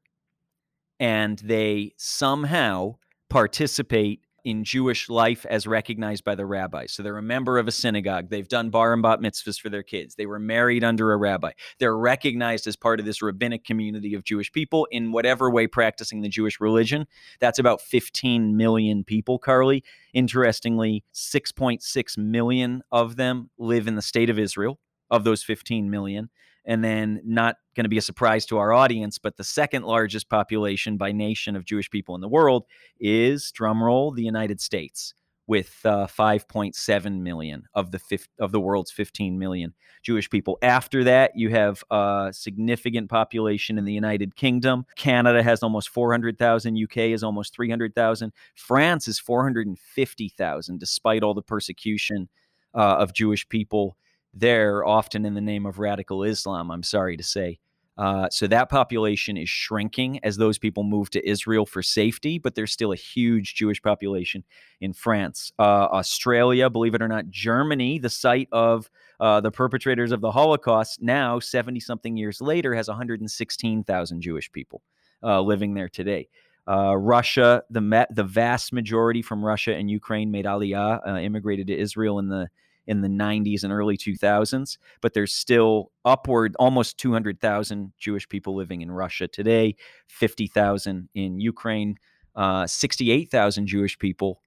and 1.00 1.38
they 1.40 1.94
somehow 1.96 2.94
participate 3.28 4.20
in 4.44 4.64
Jewish 4.64 5.08
life 5.08 5.46
as 5.46 5.66
recognized 5.66 6.24
by 6.24 6.34
the 6.34 6.46
rabbis. 6.46 6.92
So 6.92 7.02
they're 7.02 7.18
a 7.18 7.22
member 7.22 7.58
of 7.58 7.68
a 7.68 7.72
synagogue. 7.72 8.28
They've 8.28 8.48
done 8.48 8.70
bar 8.70 8.92
and 8.92 9.02
bat 9.02 9.20
mitzvahs 9.20 9.60
for 9.60 9.68
their 9.68 9.82
kids. 9.82 10.14
They 10.14 10.26
were 10.26 10.38
married 10.38 10.84
under 10.84 11.12
a 11.12 11.16
rabbi. 11.16 11.52
They're 11.78 11.96
recognized 11.96 12.66
as 12.66 12.76
part 12.76 13.00
of 13.00 13.06
this 13.06 13.22
rabbinic 13.22 13.64
community 13.64 14.14
of 14.14 14.24
Jewish 14.24 14.50
people 14.52 14.86
in 14.90 15.12
whatever 15.12 15.50
way 15.50 15.66
practicing 15.66 16.22
the 16.22 16.28
Jewish 16.28 16.60
religion. 16.60 17.06
That's 17.40 17.58
about 17.58 17.80
15 17.80 18.56
million 18.56 19.04
people, 19.04 19.38
Carly. 19.38 19.84
Interestingly, 20.12 21.04
6.6 21.14 22.18
million 22.18 22.82
of 22.90 23.16
them 23.16 23.50
live 23.58 23.86
in 23.86 23.94
the 23.94 24.02
state 24.02 24.30
of 24.30 24.38
Israel, 24.38 24.78
of 25.10 25.24
those 25.24 25.42
15 25.42 25.90
million 25.90 26.30
and 26.64 26.84
then 26.84 27.20
not 27.24 27.56
going 27.74 27.84
to 27.84 27.90
be 27.90 27.98
a 27.98 28.02
surprise 28.02 28.46
to 28.46 28.58
our 28.58 28.72
audience, 28.72 29.18
but 29.18 29.36
the 29.36 29.44
second 29.44 29.84
largest 29.84 30.28
population 30.28 30.96
by 30.96 31.12
nation 31.12 31.56
of 31.56 31.64
Jewish 31.64 31.90
people 31.90 32.14
in 32.14 32.20
the 32.20 32.28
world 32.28 32.64
is, 33.00 33.52
drumroll, 33.52 34.14
the 34.14 34.22
United 34.22 34.60
States, 34.60 35.14
with 35.46 35.80
uh, 35.84 36.06
5.7 36.06 37.20
million 37.20 37.64
of 37.74 37.90
the 37.90 37.98
fif- 37.98 38.28
of 38.38 38.52
the 38.52 38.60
world's 38.60 38.92
15 38.92 39.38
million 39.38 39.74
Jewish 40.02 40.30
people. 40.30 40.58
After 40.62 41.04
that, 41.04 41.32
you 41.34 41.50
have 41.50 41.82
a 41.90 42.30
significant 42.32 43.10
population 43.10 43.78
in 43.78 43.84
the 43.84 43.92
United 43.92 44.36
Kingdom. 44.36 44.86
Canada 44.96 45.42
has 45.42 45.62
almost 45.62 45.88
400,000. 45.88 46.78
UK 46.82 46.96
is 46.98 47.22
almost 47.22 47.54
300,000. 47.54 48.32
France 48.54 49.08
is 49.08 49.18
450,000, 49.18 50.78
despite 50.78 51.22
all 51.22 51.34
the 51.34 51.42
persecution 51.42 52.28
uh, 52.74 52.96
of 52.98 53.12
Jewish 53.12 53.48
people 53.48 53.96
there, 54.34 54.84
often 54.84 55.24
in 55.24 55.34
the 55.34 55.40
name 55.40 55.66
of 55.66 55.78
radical 55.78 56.22
Islam, 56.22 56.70
I'm 56.70 56.82
sorry 56.82 57.16
to 57.16 57.22
say. 57.22 57.58
Uh, 57.98 58.28
so 58.30 58.46
that 58.46 58.70
population 58.70 59.36
is 59.36 59.50
shrinking 59.50 60.18
as 60.24 60.36
those 60.38 60.58
people 60.58 60.82
move 60.82 61.10
to 61.10 61.28
Israel 61.28 61.66
for 61.66 61.82
safety, 61.82 62.38
but 62.38 62.54
there's 62.54 62.72
still 62.72 62.92
a 62.92 62.96
huge 62.96 63.54
Jewish 63.54 63.82
population 63.82 64.44
in 64.80 64.94
France. 64.94 65.52
Uh, 65.58 65.88
Australia, 65.92 66.70
believe 66.70 66.94
it 66.94 67.02
or 67.02 67.08
not, 67.08 67.28
Germany, 67.28 67.98
the 67.98 68.08
site 68.08 68.48
of 68.50 68.90
uh, 69.20 69.40
the 69.40 69.50
perpetrators 69.50 70.10
of 70.10 70.22
the 70.22 70.30
Holocaust, 70.30 71.02
now 71.02 71.38
70 71.38 71.80
something 71.80 72.16
years 72.16 72.40
later, 72.40 72.74
has 72.74 72.88
116,000 72.88 74.20
Jewish 74.22 74.50
people 74.50 74.82
uh, 75.22 75.40
living 75.40 75.74
there 75.74 75.88
today. 75.88 76.28
Uh, 76.66 76.96
Russia, 76.96 77.62
the 77.70 78.06
the 78.10 78.22
vast 78.22 78.72
majority 78.72 79.20
from 79.20 79.44
Russia 79.44 79.74
and 79.74 79.90
Ukraine 79.90 80.30
made 80.30 80.44
Aliyah, 80.44 81.00
uh, 81.06 81.16
immigrated 81.16 81.66
to 81.66 81.76
Israel 81.76 82.20
in 82.20 82.28
the 82.28 82.48
in 82.86 83.00
the 83.00 83.08
90s 83.08 83.64
and 83.64 83.72
early 83.72 83.96
2000s, 83.96 84.78
but 85.00 85.14
there's 85.14 85.32
still 85.32 85.92
upward 86.04 86.56
almost 86.58 86.98
200,000 86.98 87.92
Jewish 87.98 88.28
people 88.28 88.54
living 88.54 88.82
in 88.82 88.90
Russia 88.90 89.28
today, 89.28 89.76
50,000 90.08 91.08
in 91.14 91.40
Ukraine, 91.40 91.96
uh, 92.34 92.66
68,000 92.66 93.66
Jewish 93.66 93.98
people 93.98 94.42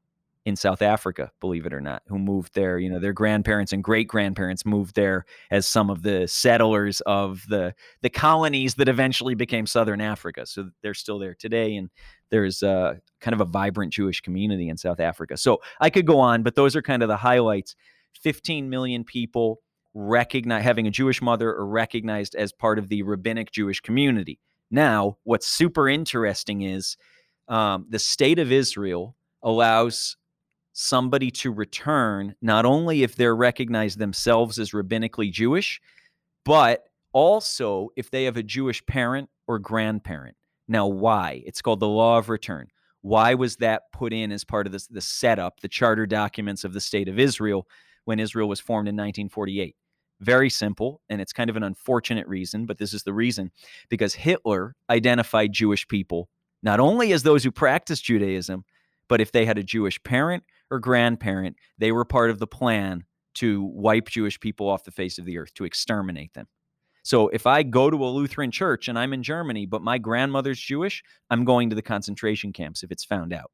in 0.45 0.55
South 0.55 0.83
Africa, 0.83 1.31
believe 1.39 1.65
it 1.65 1.73
or 1.73 1.81
not, 1.81 2.03
who 2.07 2.19
moved 2.19 2.53
there. 2.53 2.77
You 2.77 2.89
know, 2.89 2.99
their 2.99 3.13
grandparents 3.13 3.73
and 3.73 3.83
great 3.83 4.07
grandparents 4.07 4.63
moved 4.63 4.95
there 4.95 5.25
as 5.49 5.65
some 5.65 5.89
of 5.89 6.03
the 6.03 6.27
settlers 6.27 7.01
of 7.01 7.43
the 7.49 7.73
the 8.01 8.11
colonies 8.11 8.75
that 8.75 8.87
eventually 8.87 9.33
became 9.33 9.65
Southern 9.65 10.01
Africa. 10.01 10.45
So 10.45 10.69
they're 10.83 10.93
still 10.93 11.17
there 11.17 11.33
today, 11.33 11.75
and 11.75 11.89
there's 12.29 12.61
uh, 12.61 12.95
kind 13.21 13.33
of 13.33 13.41
a 13.41 13.45
vibrant 13.45 13.91
Jewish 13.91 14.21
community 14.21 14.69
in 14.69 14.77
South 14.77 14.99
Africa. 14.99 15.35
So 15.35 15.61
I 15.81 15.89
could 15.89 16.05
go 16.05 16.19
on, 16.19 16.43
but 16.43 16.53
those 16.53 16.75
are 16.75 16.81
kind 16.81 17.01
of 17.01 17.09
the 17.09 17.17
highlights. 17.17 17.75
15 18.21 18.69
million 18.69 19.03
people 19.03 19.61
recognize 19.93 20.63
having 20.63 20.87
a 20.87 20.91
Jewish 20.91 21.21
mother 21.21 21.53
or 21.53 21.65
recognized 21.65 22.35
as 22.35 22.51
part 22.51 22.77
of 22.77 22.89
the 22.89 23.03
rabbinic 23.03 23.51
Jewish 23.51 23.79
community. 23.79 24.39
Now, 24.69 25.17
what's 25.23 25.47
super 25.47 25.87
interesting 25.87 26.61
is 26.61 26.97
um, 27.47 27.85
the 27.89 27.99
state 27.99 28.39
of 28.39 28.51
Israel 28.51 29.15
allows 29.41 30.17
somebody 30.73 31.31
to 31.31 31.51
return 31.51 32.35
not 32.41 32.65
only 32.65 33.03
if 33.03 33.15
they're 33.15 33.35
recognized 33.35 33.97
themselves 33.97 34.59
as 34.59 34.71
rabbinically 34.71 35.31
Jewish, 35.31 35.79
but 36.43 36.83
also 37.13 37.89
if 37.95 38.11
they 38.11 38.25
have 38.25 38.35
a 38.35 38.43
Jewish 38.43 38.85
parent 38.85 39.29
or 39.47 39.59
grandparent. 39.59 40.35
Now, 40.67 40.87
why? 40.87 41.43
It's 41.45 41.61
called 41.61 41.79
the 41.79 41.87
law 41.87 42.17
of 42.17 42.27
return. 42.27 42.67
Why 43.01 43.35
was 43.35 43.57
that 43.57 43.83
put 43.93 44.11
in 44.11 44.31
as 44.31 44.43
part 44.43 44.65
of 44.65 44.73
this, 44.73 44.87
the 44.87 44.99
setup, 44.99 45.61
the 45.61 45.69
charter 45.69 46.05
documents 46.05 46.63
of 46.63 46.73
the 46.73 46.81
state 46.81 47.07
of 47.07 47.19
Israel? 47.19 47.67
When 48.05 48.19
Israel 48.19 48.49
was 48.49 48.59
formed 48.59 48.87
in 48.87 48.95
1948. 48.95 49.75
Very 50.21 50.49
simple, 50.49 51.01
and 51.09 51.19
it's 51.19 51.33
kind 51.33 51.49
of 51.49 51.57
an 51.57 51.63
unfortunate 51.63 52.27
reason, 52.27 52.65
but 52.65 52.77
this 52.77 52.93
is 52.93 53.03
the 53.03 53.13
reason 53.13 53.51
because 53.89 54.13
Hitler 54.13 54.75
identified 54.89 55.51
Jewish 55.51 55.87
people 55.87 56.29
not 56.63 56.79
only 56.79 57.13
as 57.13 57.23
those 57.23 57.43
who 57.43 57.51
practiced 57.51 58.05
Judaism, 58.05 58.65
but 59.07 59.21
if 59.21 59.31
they 59.31 59.45
had 59.45 59.59
a 59.59 59.63
Jewish 59.63 60.01
parent 60.03 60.43
or 60.71 60.79
grandparent, 60.79 61.57
they 61.77 61.91
were 61.91 62.05
part 62.05 62.31
of 62.31 62.39
the 62.39 62.47
plan 62.47 63.03
to 63.35 63.63
wipe 63.63 64.07
Jewish 64.09 64.39
people 64.39 64.67
off 64.67 64.83
the 64.83 64.91
face 64.91 65.19
of 65.19 65.25
the 65.25 65.37
earth, 65.37 65.53
to 65.55 65.65
exterminate 65.65 66.33
them. 66.33 66.47
So 67.03 67.27
if 67.27 67.45
I 67.45 67.61
go 67.61 67.91
to 67.91 68.03
a 68.03 68.07
Lutheran 68.07 68.49
church 68.49 68.87
and 68.87 68.97
I'm 68.97 69.13
in 69.13 69.21
Germany, 69.21 69.67
but 69.67 69.83
my 69.83 69.99
grandmother's 69.99 70.59
Jewish, 70.59 71.03
I'm 71.29 71.45
going 71.45 71.69
to 71.69 71.75
the 71.75 71.83
concentration 71.83 72.51
camps 72.51 72.81
if 72.81 72.91
it's 72.91 73.05
found 73.05 73.31
out. 73.31 73.51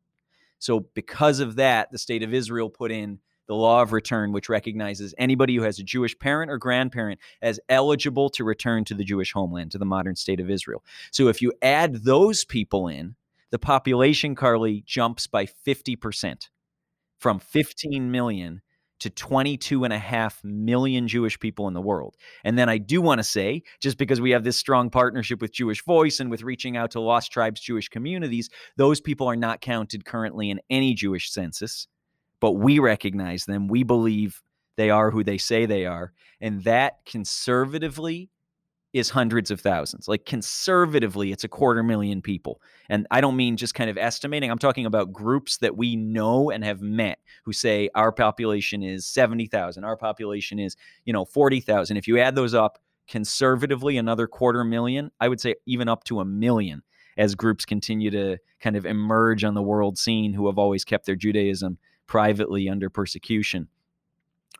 So 0.59 0.87
because 0.93 1.41
of 1.41 1.55
that, 1.57 1.91
the 1.91 1.97
state 1.97 2.23
of 2.23 2.33
Israel 2.33 2.69
put 2.69 2.93
in 2.93 3.19
the 3.51 3.55
law 3.57 3.81
of 3.81 3.91
return, 3.91 4.31
which 4.31 4.47
recognizes 4.47 5.13
anybody 5.17 5.57
who 5.57 5.63
has 5.63 5.77
a 5.77 5.83
Jewish 5.83 6.17
parent 6.17 6.49
or 6.49 6.57
grandparent 6.57 7.19
as 7.41 7.59
eligible 7.67 8.29
to 8.29 8.45
return 8.45 8.85
to 8.85 8.93
the 8.93 9.03
Jewish 9.03 9.33
homeland, 9.33 9.71
to 9.71 9.77
the 9.77 9.83
modern 9.83 10.15
state 10.15 10.39
of 10.39 10.49
Israel. 10.49 10.85
So 11.11 11.27
if 11.27 11.41
you 11.41 11.51
add 11.61 12.05
those 12.05 12.45
people 12.45 12.87
in, 12.87 13.15
the 13.49 13.59
population, 13.59 14.35
Carly, 14.35 14.85
jumps 14.87 15.27
by 15.27 15.47
50% 15.67 16.47
from 17.19 17.39
15 17.39 18.09
million 18.09 18.61
to 19.01 19.09
22 19.09 19.83
and 19.83 19.91
a 19.91 19.99
half 19.99 20.41
million 20.45 21.09
Jewish 21.09 21.37
people 21.37 21.67
in 21.67 21.73
the 21.73 21.81
world. 21.81 22.15
And 22.45 22.57
then 22.57 22.69
I 22.69 22.77
do 22.77 23.01
want 23.01 23.19
to 23.19 23.23
say, 23.23 23.63
just 23.81 23.97
because 23.97 24.21
we 24.21 24.31
have 24.31 24.45
this 24.45 24.55
strong 24.55 24.89
partnership 24.89 25.41
with 25.41 25.51
Jewish 25.51 25.83
Voice 25.83 26.21
and 26.21 26.31
with 26.31 26.41
reaching 26.41 26.77
out 26.77 26.91
to 26.91 27.01
lost 27.01 27.33
tribes, 27.33 27.59
Jewish 27.59 27.89
communities, 27.89 28.49
those 28.77 29.01
people 29.01 29.27
are 29.27 29.35
not 29.35 29.59
counted 29.59 30.05
currently 30.05 30.49
in 30.49 30.61
any 30.69 30.93
Jewish 30.93 31.29
census 31.29 31.89
but 32.41 32.53
we 32.53 32.79
recognize 32.79 33.45
them. 33.45 33.69
We 33.69 33.83
believe 33.83 34.41
they 34.75 34.89
are 34.89 35.11
who 35.11 35.23
they 35.23 35.37
say 35.37 35.65
they 35.65 35.85
are. 35.85 36.11
And 36.41 36.63
that 36.65 37.05
conservatively 37.05 38.29
is 38.93 39.09
hundreds 39.09 39.51
of 39.51 39.61
thousands. 39.61 40.07
Like 40.09 40.25
conservatively, 40.25 41.31
it's 41.31 41.45
a 41.45 41.47
quarter 41.47 41.81
million 41.81 42.21
people. 42.21 42.61
And 42.89 43.07
I 43.09 43.21
don't 43.21 43.37
mean 43.37 43.55
just 43.55 43.75
kind 43.75 43.89
of 43.89 43.97
estimating, 43.97 44.51
I'm 44.51 44.57
talking 44.57 44.85
about 44.85 45.13
groups 45.13 45.57
that 45.57 45.77
we 45.77 45.95
know 45.95 46.51
and 46.51 46.63
have 46.65 46.81
met 46.81 47.19
who 47.45 47.53
say 47.53 47.89
our 47.95 48.11
population 48.11 48.83
is 48.83 49.05
70,000, 49.05 49.85
our 49.85 49.95
population 49.95 50.59
is, 50.59 50.75
you 51.05 51.13
know, 51.13 51.23
40,000. 51.23 51.95
If 51.95 52.07
you 52.07 52.19
add 52.19 52.35
those 52.35 52.53
up 52.53 52.79
conservatively, 53.07 53.97
another 53.97 54.27
quarter 54.27 54.63
million, 54.63 55.11
I 55.21 55.29
would 55.29 55.39
say 55.39 55.55
even 55.65 55.87
up 55.87 56.03
to 56.05 56.19
a 56.19 56.25
million 56.25 56.81
as 57.17 57.35
groups 57.35 57.65
continue 57.65 58.09
to 58.11 58.37
kind 58.59 58.75
of 58.75 58.85
emerge 58.85 59.43
on 59.43 59.53
the 59.53 59.61
world 59.61 59.97
scene 59.97 60.33
who 60.33 60.47
have 60.47 60.57
always 60.57 60.83
kept 60.83 61.05
their 61.05 61.15
Judaism 61.15 61.77
privately 62.11 62.67
under 62.67 62.89
persecution 62.89 63.69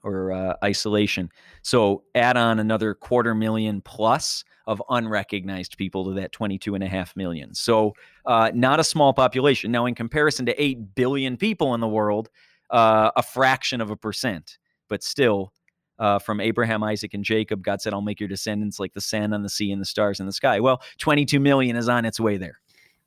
or 0.04 0.32
uh, 0.32 0.54
isolation. 0.64 1.30
So 1.64 2.04
add 2.16 2.38
on 2.38 2.60
another 2.60 2.94
quarter 2.94 3.36
million 3.36 3.82
plus 3.82 4.46
of 4.68 4.82
unrecognized 4.90 5.78
people 5.78 6.06
to 6.06 6.14
that 6.14 6.32
22 6.32 6.76
and 6.76 6.84
a 6.86 6.88
half 6.88 7.14
million. 7.18 7.54
So 7.54 7.94
uh, 8.26 8.52
not 8.56 8.80
a 8.80 8.86
small 8.86 9.12
population. 9.12 9.70
Now, 9.70 9.86
in 9.86 9.96
comparison 9.96 10.46
to 10.46 10.64
8 10.64 10.96
billion 10.96 11.36
people 11.36 11.74
in 11.74 11.82
the 11.82 11.90
world, 11.90 12.30
uh, 12.70 13.12
a 13.18 13.22
fraction 13.22 13.82
of 13.82 13.92
a 13.92 13.98
percent, 13.98 14.58
but 14.88 15.04
still. 15.04 15.52
Uh, 16.00 16.18
from 16.18 16.42
Abraham, 16.42 16.82
Isaac, 16.82 17.14
and 17.14 17.24
Jacob, 17.24 17.62
God 17.62 17.80
said, 17.80 17.94
I'll 17.94 18.02
make 18.02 18.20
your 18.20 18.28
descendants 18.28 18.80
like 18.80 18.92
the 18.94 19.02
sand 19.02 19.36
on 19.36 19.44
the 19.44 19.50
sea 19.50 19.72
and 19.72 19.80
the 19.80 19.86
stars 19.86 20.20
in 20.20 20.26
the 20.26 20.32
sky. 20.32 20.60
Well, 20.60 20.82
22 20.98 21.40
million 21.40 21.76
is 21.76 21.88
on 21.88 22.06
its 22.06 22.20
way 22.20 22.38
there. 22.38 22.60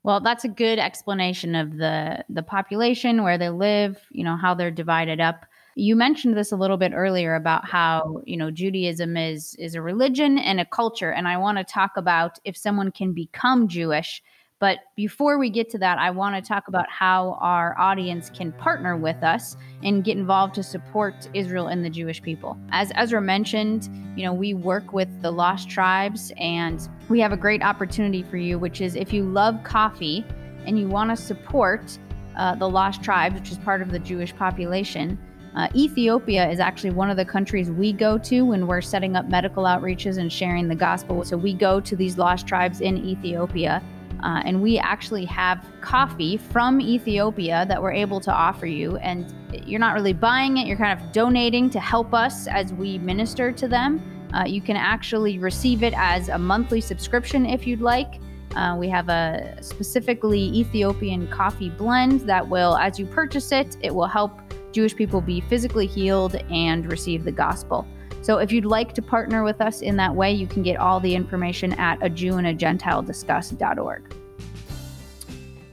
Well, 0.05 0.19
that's 0.21 0.43
a 0.45 0.47
good 0.49 0.77
explanation 0.77 1.55
of 1.55 1.77
the 1.77 2.23
the 2.29 2.43
population, 2.43 3.23
where 3.23 3.39
they 3.39 3.49
live, 3.49 4.05
you 4.11 4.23
know, 4.23 4.35
how 4.37 4.53
they're 4.53 4.69
divided 4.69 5.19
up. 5.19 5.47
You 5.75 5.95
mentioned 5.95 6.37
this 6.37 6.51
a 6.51 6.55
little 6.55 6.77
bit 6.77 6.93
earlier 6.93 7.33
about 7.33 7.65
how, 7.65 8.21
you 8.23 8.37
know, 8.37 8.51
Judaism 8.51 9.17
is 9.17 9.55
is 9.55 9.73
a 9.73 9.81
religion 9.81 10.37
and 10.37 10.59
a 10.59 10.65
culture, 10.65 11.11
and 11.11 11.27
I 11.27 11.37
want 11.37 11.57
to 11.57 11.63
talk 11.63 11.97
about 11.97 12.37
if 12.45 12.55
someone 12.55 12.91
can 12.91 13.13
become 13.13 13.67
Jewish 13.67 14.21
but 14.59 14.79
before 14.95 15.37
we 15.37 15.49
get 15.49 15.69
to 15.71 15.77
that, 15.79 15.97
I 15.97 16.11
want 16.11 16.35
to 16.35 16.47
talk 16.47 16.69
about 16.69 16.89
how 16.89 17.37
our 17.41 17.77
audience 17.77 18.29
can 18.29 18.53
partner 18.53 18.95
with 18.95 19.21
us 19.21 19.57
and 19.83 20.03
get 20.03 20.17
involved 20.17 20.55
to 20.55 20.63
support 20.63 21.27
Israel 21.33 21.67
and 21.67 21.83
the 21.83 21.89
Jewish 21.89 22.21
people. 22.21 22.57
As 22.69 22.91
Ezra 22.95 23.21
mentioned, 23.21 23.89
you 24.15 24.23
know, 24.23 24.33
we 24.33 24.53
work 24.53 24.93
with 24.93 25.09
the 25.21 25.31
lost 25.31 25.69
tribes 25.69 26.31
and 26.37 26.87
we 27.09 27.19
have 27.19 27.33
a 27.33 27.37
great 27.37 27.61
opportunity 27.61 28.23
for 28.23 28.37
you, 28.37 28.57
which 28.57 28.79
is 28.79 28.95
if 28.95 29.11
you 29.11 29.23
love 29.23 29.61
coffee 29.63 30.25
and 30.65 30.79
you 30.79 30.87
want 30.87 31.09
to 31.09 31.21
support 31.21 31.99
uh, 32.37 32.55
the 32.55 32.67
lost 32.67 33.03
tribes, 33.03 33.35
which 33.35 33.51
is 33.51 33.57
part 33.57 33.81
of 33.81 33.91
the 33.91 33.99
Jewish 33.99 34.35
population. 34.35 35.19
Uh, 35.55 35.69
Ethiopia 35.73 36.49
is 36.49 36.59
actually 36.59 36.89
one 36.89 37.09
of 37.09 37.15
the 37.15 37.23
countries 37.23 37.71
we 37.71 37.93
go 37.93 38.17
to 38.17 38.41
when 38.41 38.67
we're 38.67 38.81
setting 38.81 39.15
up 39.15 39.29
medical 39.29 39.63
outreaches 39.63 40.17
and 40.17 40.31
sharing 40.31 40.67
the 40.67 40.75
gospel. 40.75 41.23
So 41.23 41.37
we 41.37 41.53
go 41.53 41.79
to 41.79 41.95
these 41.95 42.17
lost 42.17 42.45
tribes 42.45 42.81
in 42.81 42.97
Ethiopia 42.97 43.81
uh, 44.23 44.41
and 44.45 44.61
we 44.61 44.77
actually 44.77 45.25
have 45.25 45.65
coffee 45.81 46.37
from 46.37 46.81
Ethiopia 46.81 47.65
that 47.67 47.81
we're 47.81 47.93
able 47.93 48.19
to 48.21 48.31
offer 48.31 48.65
you. 48.65 48.97
And 48.97 49.33
you're 49.65 49.79
not 49.79 49.93
really 49.93 50.13
buying 50.13 50.57
it, 50.57 50.67
you're 50.67 50.77
kind 50.77 50.99
of 50.99 51.11
donating 51.11 51.69
to 51.71 51.79
help 51.79 52.13
us 52.13 52.47
as 52.47 52.73
we 52.73 52.97
minister 52.99 53.51
to 53.51 53.67
them. 53.67 54.01
Uh, 54.33 54.43
you 54.45 54.61
can 54.61 54.75
actually 54.75 55.39
receive 55.39 55.83
it 55.83 55.93
as 55.95 56.29
a 56.29 56.37
monthly 56.37 56.81
subscription 56.81 57.45
if 57.45 57.65
you'd 57.65 57.81
like. 57.81 58.19
Uh, 58.55 58.75
we 58.77 58.87
have 58.87 59.09
a 59.09 59.57
specifically 59.61 60.43
Ethiopian 60.57 61.27
coffee 61.27 61.69
blend 61.69 62.21
that 62.21 62.47
will, 62.47 62.77
as 62.77 62.97
you 62.97 63.05
purchase 63.05 63.51
it, 63.51 63.77
it 63.81 63.93
will 63.93 64.07
help 64.07 64.41
Jewish 64.71 64.95
people 64.95 65.21
be 65.21 65.41
physically 65.41 65.87
healed 65.87 66.35
and 66.49 66.89
receive 66.89 67.23
the 67.23 67.31
gospel. 67.31 67.87
So 68.25 68.39
if 68.39 68.51
you'd 68.51 68.65
like 68.65 68.93
to 68.93 69.03
partner 69.03 69.43
with 69.43 69.61
us 69.61 69.81
in 69.81 69.97
that 69.97 70.15
way, 70.15 70.33
you 70.33 70.47
can 70.47 70.63
get 70.63 70.77
all 70.77 70.99
the 70.99 71.13
information 71.13 71.73
at 71.73 72.01
a 72.01 72.09
Jew 72.09 72.37
and 72.37 72.47
a 72.47 72.55
Gentile 72.55 73.03
discuss.org. 73.03 74.15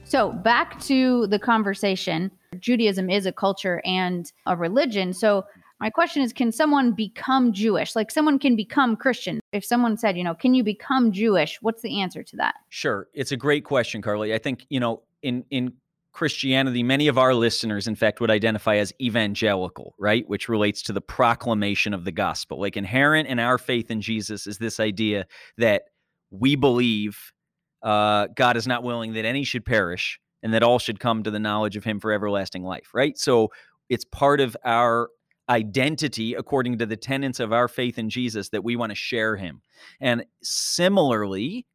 So 0.03 0.31
back 0.31 0.79
to 0.81 1.25
the 1.25 1.39
conversation. 1.39 2.29
Judaism 2.59 3.09
is 3.09 3.25
a 3.25 3.31
culture 3.31 3.81
and 3.85 4.31
a 4.45 4.55
religion. 4.55 5.13
So 5.13 5.45
my 5.79 5.89
question 5.89 6.21
is 6.21 6.31
can 6.31 6.51
someone 6.51 6.91
become 6.91 7.53
Jewish? 7.53 7.95
Like 7.95 8.11
someone 8.11 8.37
can 8.37 8.55
become 8.55 8.97
Christian. 8.97 9.39
If 9.51 9.65
someone 9.65 9.97
said, 9.97 10.15
you 10.15 10.23
know, 10.23 10.35
can 10.35 10.53
you 10.53 10.63
become 10.63 11.11
Jewish? 11.11 11.57
What's 11.63 11.81
the 11.81 12.01
answer 12.01 12.21
to 12.21 12.35
that? 12.35 12.53
Sure. 12.69 13.07
It's 13.15 13.31
a 13.31 13.37
great 13.37 13.65
question, 13.65 13.99
Carly. 14.03 14.31
I 14.31 14.37
think, 14.37 14.67
you 14.69 14.79
know, 14.79 15.01
in 15.23 15.43
in 15.49 15.73
Christianity, 16.13 16.83
many 16.83 17.07
of 17.07 17.17
our 17.17 17.33
listeners, 17.33 17.87
in 17.87 17.95
fact, 17.95 18.21
would 18.21 18.29
identify 18.29 18.75
as 18.77 18.93
evangelical, 19.01 19.95
right? 19.97 20.27
Which 20.29 20.47
relates 20.47 20.83
to 20.83 20.93
the 20.93 21.01
proclamation 21.01 21.93
of 21.93 22.05
the 22.05 22.11
gospel. 22.11 22.59
Like 22.61 22.77
inherent 22.77 23.27
in 23.27 23.39
our 23.39 23.57
faith 23.57 23.89
in 23.89 23.99
Jesus 23.99 24.45
is 24.45 24.59
this 24.59 24.79
idea 24.79 25.25
that 25.57 25.83
we 26.29 26.55
believe 26.55 27.31
uh, 27.81 28.27
God 28.35 28.57
is 28.57 28.67
not 28.67 28.83
willing 28.83 29.13
that 29.13 29.25
any 29.25 29.43
should 29.43 29.65
perish 29.65 30.19
and 30.43 30.53
that 30.53 30.63
all 30.63 30.77
should 30.77 30.99
come 30.99 31.23
to 31.23 31.31
the 31.31 31.39
knowledge 31.39 31.75
of 31.75 31.83
him 31.83 31.99
for 31.99 32.11
everlasting 32.11 32.63
life, 32.63 32.91
right? 32.93 33.17
So 33.17 33.51
it's 33.89 34.05
part 34.05 34.39
of 34.39 34.55
our 34.63 35.09
identity 35.49 36.35
according 36.35 36.77
to 36.77 36.85
the 36.85 36.95
tenets 36.95 37.39
of 37.39 37.51
our 37.51 37.67
faith 37.67 37.97
in 37.97 38.09
Jesus 38.09 38.49
that 38.49 38.63
we 38.63 38.75
want 38.75 38.91
to 38.91 38.95
share 38.95 39.35
him. 39.35 39.61
And 39.99 40.25
similarly, 40.41 41.65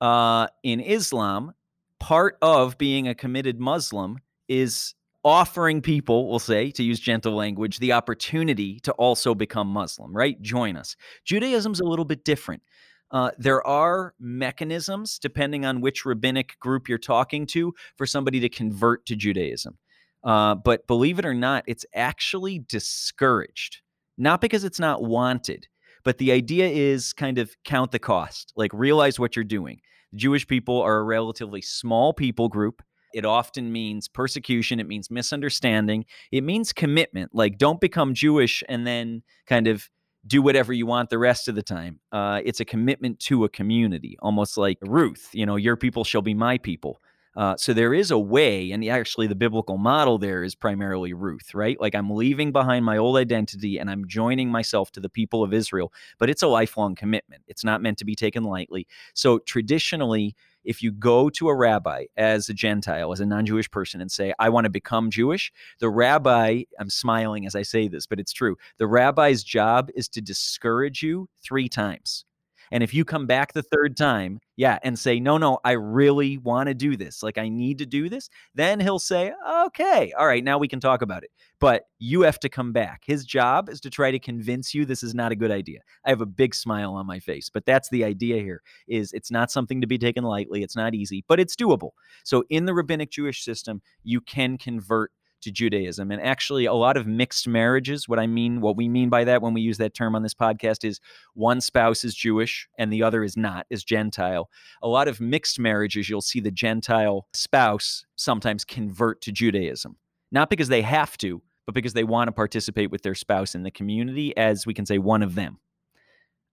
uh, 0.00 0.46
in 0.62 0.80
Islam, 0.80 1.52
part 2.00 2.36
of 2.42 2.76
being 2.78 3.06
a 3.06 3.14
committed 3.14 3.60
Muslim 3.60 4.18
is 4.48 4.94
offering 5.22 5.82
people, 5.82 6.28
we'll 6.28 6.38
say, 6.38 6.70
to 6.72 6.82
use 6.82 6.98
gentle 6.98 7.34
language, 7.34 7.78
the 7.78 7.92
opportunity 7.92 8.80
to 8.80 8.92
also 8.92 9.34
become 9.34 9.68
Muslim, 9.68 10.12
right? 10.12 10.40
Join 10.40 10.76
us. 10.76 10.96
Judaism's 11.24 11.80
a 11.80 11.84
little 11.84 12.06
bit 12.06 12.24
different. 12.24 12.62
Uh, 13.10 13.30
there 13.38 13.64
are 13.66 14.14
mechanisms, 14.18 15.18
depending 15.18 15.64
on 15.66 15.80
which 15.80 16.04
rabbinic 16.04 16.58
group 16.58 16.88
you're 16.88 16.98
talking 16.98 17.44
to, 17.44 17.74
for 17.96 18.06
somebody 18.06 18.40
to 18.40 18.48
convert 18.48 19.04
to 19.06 19.16
Judaism. 19.16 19.78
Uh, 20.22 20.54
but 20.54 20.86
believe 20.86 21.18
it 21.18 21.26
or 21.26 21.34
not, 21.34 21.64
it's 21.66 21.84
actually 21.94 22.60
discouraged. 22.60 23.80
Not 24.16 24.40
because 24.40 24.64
it's 24.64 24.78
not 24.78 25.02
wanted, 25.02 25.66
but 26.04 26.18
the 26.18 26.32
idea 26.32 26.68
is 26.68 27.12
kind 27.12 27.38
of 27.38 27.54
count 27.64 27.90
the 27.90 27.98
cost, 27.98 28.52
like 28.54 28.70
realize 28.72 29.18
what 29.18 29.34
you're 29.34 29.44
doing. 29.44 29.80
Jewish 30.14 30.46
people 30.46 30.80
are 30.80 30.98
a 30.98 31.04
relatively 31.04 31.62
small 31.62 32.12
people 32.12 32.48
group. 32.48 32.82
It 33.12 33.24
often 33.24 33.72
means 33.72 34.08
persecution. 34.08 34.78
It 34.78 34.86
means 34.86 35.10
misunderstanding. 35.10 36.04
It 36.30 36.44
means 36.44 36.72
commitment. 36.72 37.30
Like, 37.34 37.58
don't 37.58 37.80
become 37.80 38.14
Jewish 38.14 38.62
and 38.68 38.86
then 38.86 39.22
kind 39.46 39.66
of 39.66 39.88
do 40.26 40.42
whatever 40.42 40.72
you 40.72 40.86
want 40.86 41.10
the 41.10 41.18
rest 41.18 41.48
of 41.48 41.54
the 41.54 41.62
time. 41.62 41.98
Uh, 42.12 42.40
it's 42.44 42.60
a 42.60 42.64
commitment 42.64 43.18
to 43.20 43.44
a 43.44 43.48
community, 43.48 44.16
almost 44.20 44.56
like 44.56 44.78
Ruth, 44.82 45.30
you 45.32 45.46
know, 45.46 45.56
your 45.56 45.76
people 45.76 46.04
shall 46.04 46.22
be 46.22 46.34
my 46.34 46.58
people. 46.58 47.00
Uh, 47.36 47.56
so 47.56 47.72
there 47.72 47.94
is 47.94 48.10
a 48.10 48.18
way, 48.18 48.72
and 48.72 48.84
actually 48.88 49.26
the 49.26 49.34
biblical 49.34 49.78
model 49.78 50.18
there 50.18 50.42
is 50.42 50.54
primarily 50.54 51.12
Ruth, 51.12 51.54
right? 51.54 51.80
Like 51.80 51.94
I'm 51.94 52.10
leaving 52.10 52.50
behind 52.50 52.84
my 52.84 52.96
old 52.96 53.16
identity 53.16 53.78
and 53.78 53.88
I'm 53.88 54.08
joining 54.08 54.50
myself 54.50 54.90
to 54.92 55.00
the 55.00 55.08
people 55.08 55.44
of 55.44 55.54
Israel, 55.54 55.92
but 56.18 56.28
it's 56.28 56.42
a 56.42 56.48
lifelong 56.48 56.94
commitment. 56.94 57.42
It's 57.46 57.64
not 57.64 57.82
meant 57.82 57.98
to 57.98 58.04
be 58.04 58.16
taken 58.16 58.42
lightly. 58.42 58.86
So 59.14 59.38
traditionally, 59.38 60.34
if 60.64 60.82
you 60.82 60.92
go 60.92 61.30
to 61.30 61.48
a 61.48 61.54
rabbi 61.54 62.06
as 62.16 62.48
a 62.48 62.54
Gentile, 62.54 63.12
as 63.12 63.20
a 63.20 63.26
non 63.26 63.46
Jewish 63.46 63.70
person, 63.70 64.00
and 64.00 64.10
say, 64.10 64.34
I 64.38 64.48
want 64.48 64.64
to 64.64 64.70
become 64.70 65.10
Jewish, 65.10 65.52
the 65.78 65.88
rabbi, 65.88 66.64
I'm 66.78 66.90
smiling 66.90 67.46
as 67.46 67.54
I 67.54 67.62
say 67.62 67.88
this, 67.88 68.06
but 68.06 68.20
it's 68.20 68.32
true. 68.32 68.56
The 68.78 68.86
rabbi's 68.86 69.42
job 69.42 69.90
is 69.94 70.08
to 70.10 70.20
discourage 70.20 71.02
you 71.02 71.28
three 71.42 71.68
times. 71.68 72.24
And 72.70 72.82
if 72.82 72.94
you 72.94 73.04
come 73.04 73.26
back 73.26 73.52
the 73.52 73.62
third 73.62 73.96
time, 73.96 74.40
yeah, 74.56 74.78
and 74.82 74.98
say, 74.98 75.18
no, 75.18 75.38
no, 75.38 75.58
I 75.64 75.72
really 75.72 76.38
want 76.38 76.68
to 76.68 76.74
do 76.74 76.96
this, 76.96 77.22
like 77.22 77.38
I 77.38 77.48
need 77.48 77.78
to 77.78 77.86
do 77.86 78.08
this, 78.08 78.28
then 78.54 78.78
he'll 78.78 78.98
say, 78.98 79.32
okay, 79.66 80.12
all 80.18 80.26
right, 80.26 80.44
now 80.44 80.58
we 80.58 80.68
can 80.68 80.80
talk 80.80 81.02
about 81.02 81.24
it. 81.24 81.30
But 81.58 81.84
you 81.98 82.22
have 82.22 82.38
to 82.40 82.48
come 82.48 82.72
back. 82.72 83.02
His 83.04 83.24
job 83.24 83.68
is 83.68 83.80
to 83.80 83.90
try 83.90 84.10
to 84.10 84.18
convince 84.18 84.74
you 84.74 84.84
this 84.84 85.02
is 85.02 85.14
not 85.14 85.32
a 85.32 85.36
good 85.36 85.50
idea. 85.50 85.80
I 86.04 86.10
have 86.10 86.20
a 86.20 86.26
big 86.26 86.54
smile 86.54 86.94
on 86.94 87.06
my 87.06 87.18
face, 87.18 87.50
but 87.52 87.66
that's 87.66 87.90
the 87.90 88.04
idea 88.04 88.36
here 88.36 88.62
is 88.88 89.12
it's 89.12 89.30
not 89.30 89.50
something 89.50 89.80
to 89.80 89.86
be 89.86 89.98
taken 89.98 90.24
lightly. 90.24 90.62
It's 90.62 90.76
not 90.76 90.94
easy, 90.94 91.24
but 91.28 91.40
it's 91.40 91.56
doable. 91.56 91.90
So 92.24 92.44
in 92.50 92.66
the 92.66 92.74
rabbinic 92.74 93.10
Jewish 93.10 93.44
system, 93.44 93.82
you 94.04 94.20
can 94.20 94.58
convert 94.58 95.10
to 95.42 95.50
Judaism. 95.50 96.10
And 96.10 96.20
actually, 96.22 96.66
a 96.66 96.72
lot 96.74 96.96
of 96.96 97.06
mixed 97.06 97.48
marriages, 97.48 98.08
what 98.08 98.18
I 98.18 98.26
mean, 98.26 98.60
what 98.60 98.76
we 98.76 98.88
mean 98.88 99.08
by 99.08 99.24
that 99.24 99.42
when 99.42 99.54
we 99.54 99.60
use 99.60 99.78
that 99.78 99.94
term 99.94 100.14
on 100.14 100.22
this 100.22 100.34
podcast 100.34 100.84
is 100.84 101.00
one 101.34 101.60
spouse 101.60 102.04
is 102.04 102.14
Jewish 102.14 102.68
and 102.78 102.92
the 102.92 103.02
other 103.02 103.22
is 103.22 103.36
not, 103.36 103.66
is 103.70 103.84
Gentile. 103.84 104.50
A 104.82 104.88
lot 104.88 105.08
of 105.08 105.20
mixed 105.20 105.58
marriages, 105.58 106.08
you'll 106.08 106.20
see 106.20 106.40
the 106.40 106.50
Gentile 106.50 107.26
spouse 107.32 108.04
sometimes 108.16 108.64
convert 108.64 109.20
to 109.22 109.32
Judaism, 109.32 109.96
not 110.32 110.50
because 110.50 110.68
they 110.68 110.82
have 110.82 111.16
to, 111.18 111.42
but 111.66 111.74
because 111.74 111.92
they 111.92 112.04
want 112.04 112.28
to 112.28 112.32
participate 112.32 112.90
with 112.90 113.02
their 113.02 113.14
spouse 113.14 113.54
in 113.54 113.62
the 113.62 113.70
community 113.70 114.36
as 114.36 114.66
we 114.66 114.74
can 114.74 114.86
say 114.86 114.98
one 114.98 115.22
of 115.22 115.34
them. 115.34 115.58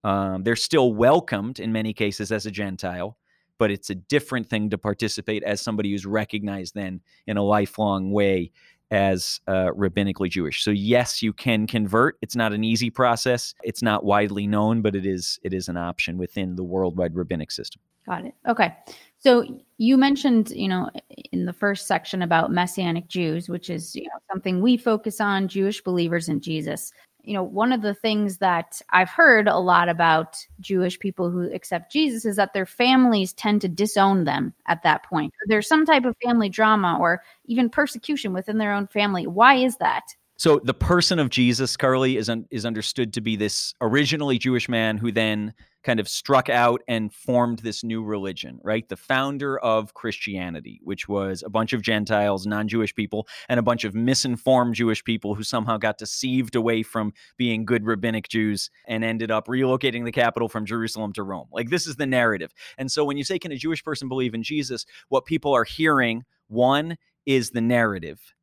Um, 0.04 0.44
they're 0.44 0.56
still 0.56 0.94
welcomed 0.94 1.60
in 1.60 1.72
many 1.72 1.94
cases 1.94 2.32
as 2.32 2.46
a 2.46 2.52
Gentile, 2.52 3.18
but 3.58 3.72
it's 3.72 3.90
a 3.90 3.96
different 3.96 4.48
thing 4.48 4.70
to 4.70 4.78
participate 4.78 5.44
as 5.44 5.62
somebody 5.62 5.92
who's 5.92 6.06
recognized 6.06 6.76
then 6.76 7.02
in 7.26 7.38
a 7.38 7.44
lifelong 7.44 8.12
way 8.12 8.52
as 8.92 9.42
uh, 9.48 9.72
rabbinically 9.76 10.30
Jewish. 10.30 10.64
So 10.64 10.72
yes, 10.72 11.22
you 11.22 11.34
can 11.34 11.68
convert. 11.68 12.18
It's 12.22 12.36
not 12.36 12.54
an 12.54 12.64
easy 12.64 12.90
process. 12.90 13.54
It's 13.64 13.82
not 13.82 14.04
widely 14.04 14.48
known, 14.48 14.82
but 14.82 14.96
it 14.96 15.06
is 15.06 15.40
it 15.44 15.54
is 15.54 15.68
an 15.68 15.78
option 15.78 16.18
within 16.18 16.56
the 16.56 16.64
worldwide 16.64 17.16
rabbinic 17.16 17.52
system. 17.52 17.82
Got 18.06 18.26
it. 18.26 18.36
Okay. 18.48 18.74
So 19.20 19.46
you 19.78 19.98
mentioned, 19.98 20.52
you 20.52 20.70
know, 20.70 20.90
in 21.32 21.46
the 21.46 21.54
first 21.54 21.88
section 21.88 22.22
about 22.22 22.52
messianic 22.52 23.10
Jews, 23.10 23.50
which 23.50 23.70
is 23.70 23.96
you 23.96 24.04
know 24.04 24.20
something 24.32 24.62
we 24.62 24.78
focus 24.78 25.20
on, 25.20 25.48
Jewish 25.48 25.84
believers 25.84 26.30
in 26.30 26.40
Jesus 26.40 26.92
you 27.28 27.34
know, 27.34 27.44
one 27.44 27.74
of 27.74 27.82
the 27.82 27.94
things 27.94 28.38
that 28.38 28.82
I've 28.90 29.10
heard 29.10 29.50
a 29.50 29.58
lot 29.58 29.90
about 29.90 30.38
Jewish 30.62 30.98
people 30.98 31.30
who 31.30 31.52
accept 31.54 31.92
Jesus 31.92 32.24
is 32.24 32.38
that 32.38 32.54
their 32.54 32.66
families 32.66 33.34
tend 33.34 33.60
to 33.62 33.68
disown 33.68 34.24
them 34.24 34.54
at 34.66 34.82
that 34.84 35.04
point. 35.04 35.34
There's 35.48 35.68
some 35.68 35.86
type 35.86 36.06
of 36.06 36.16
family 36.24 36.48
drama 36.48 36.98
or 37.02 37.22
even 37.46 37.70
persecution 37.70 38.32
within 38.32 38.58
their 38.58 38.72
own 38.72 38.88
family. 38.88 39.28
Why 39.28 39.56
is 39.56 39.76
that? 39.78 40.04
So 40.40 40.60
the 40.64 40.74
person 40.76 41.18
of 41.18 41.32
Jesus, 41.32 41.76
Carly, 41.76 42.16
is 42.16 42.30
un- 42.30 42.46
is 42.52 42.64
understood 42.64 43.12
to 43.14 43.22
be 43.22 43.36
this 43.36 43.74
originally 43.82 44.38
Jewish 44.38 44.70
man 44.70 44.98
who 44.98 45.12
then 45.12 45.56
kind 45.82 46.00
of 46.00 46.08
struck 46.08 46.48
out 46.48 46.82
and 46.88 47.12
formed 47.12 47.60
this 47.60 47.84
new 47.84 48.04
religion, 48.04 48.60
right? 48.64 48.88
The 48.88 48.98
founder 48.98 49.58
of 49.58 49.96
Christianity, 49.96 50.80
which 50.84 51.08
was 51.08 51.42
a 51.42 51.50
bunch 51.50 51.74
of 51.74 51.82
Gentiles, 51.82 52.46
non-Jewish 52.46 52.94
people, 52.94 53.28
and 53.50 53.60
a 53.60 53.64
bunch 53.64 53.84
of 53.84 53.96
misinformed 53.96 54.76
Jewish 54.76 55.04
people 55.04 55.34
who 55.34 55.44
somehow 55.44 55.78
got 55.78 55.98
deceived 55.98 56.56
away 56.56 56.84
from 56.84 57.14
being 57.38 57.66
good 57.66 57.86
rabbinic 57.86 58.28
Jews 58.28 58.70
and 58.86 59.04
ended 59.04 59.32
up 59.32 59.48
relocating 59.48 60.06
the 60.06 60.12
capital 60.12 60.50
from 60.50 60.66
Jerusalem 60.66 61.14
to 61.14 61.24
Rome. 61.24 61.48
Like 61.52 61.72
this 61.72 61.88
is 61.88 61.96
the 61.96 62.06
narrative. 62.06 62.54
And 62.78 62.92
so 62.92 63.04
when 63.06 63.18
you 63.18 63.24
say 63.24 63.40
can 63.40 63.52
a 63.52 63.58
Jewish 63.58 63.84
person 63.84 64.08
believe 64.08 64.36
in 64.36 64.44
Jesus, 64.44 64.86
what 65.10 65.26
people 65.26 65.54
are 65.54 65.64
hearing 65.64 66.26
one 66.48 66.98
is 67.26 67.50
the 67.52 67.62
narrative 67.62 68.36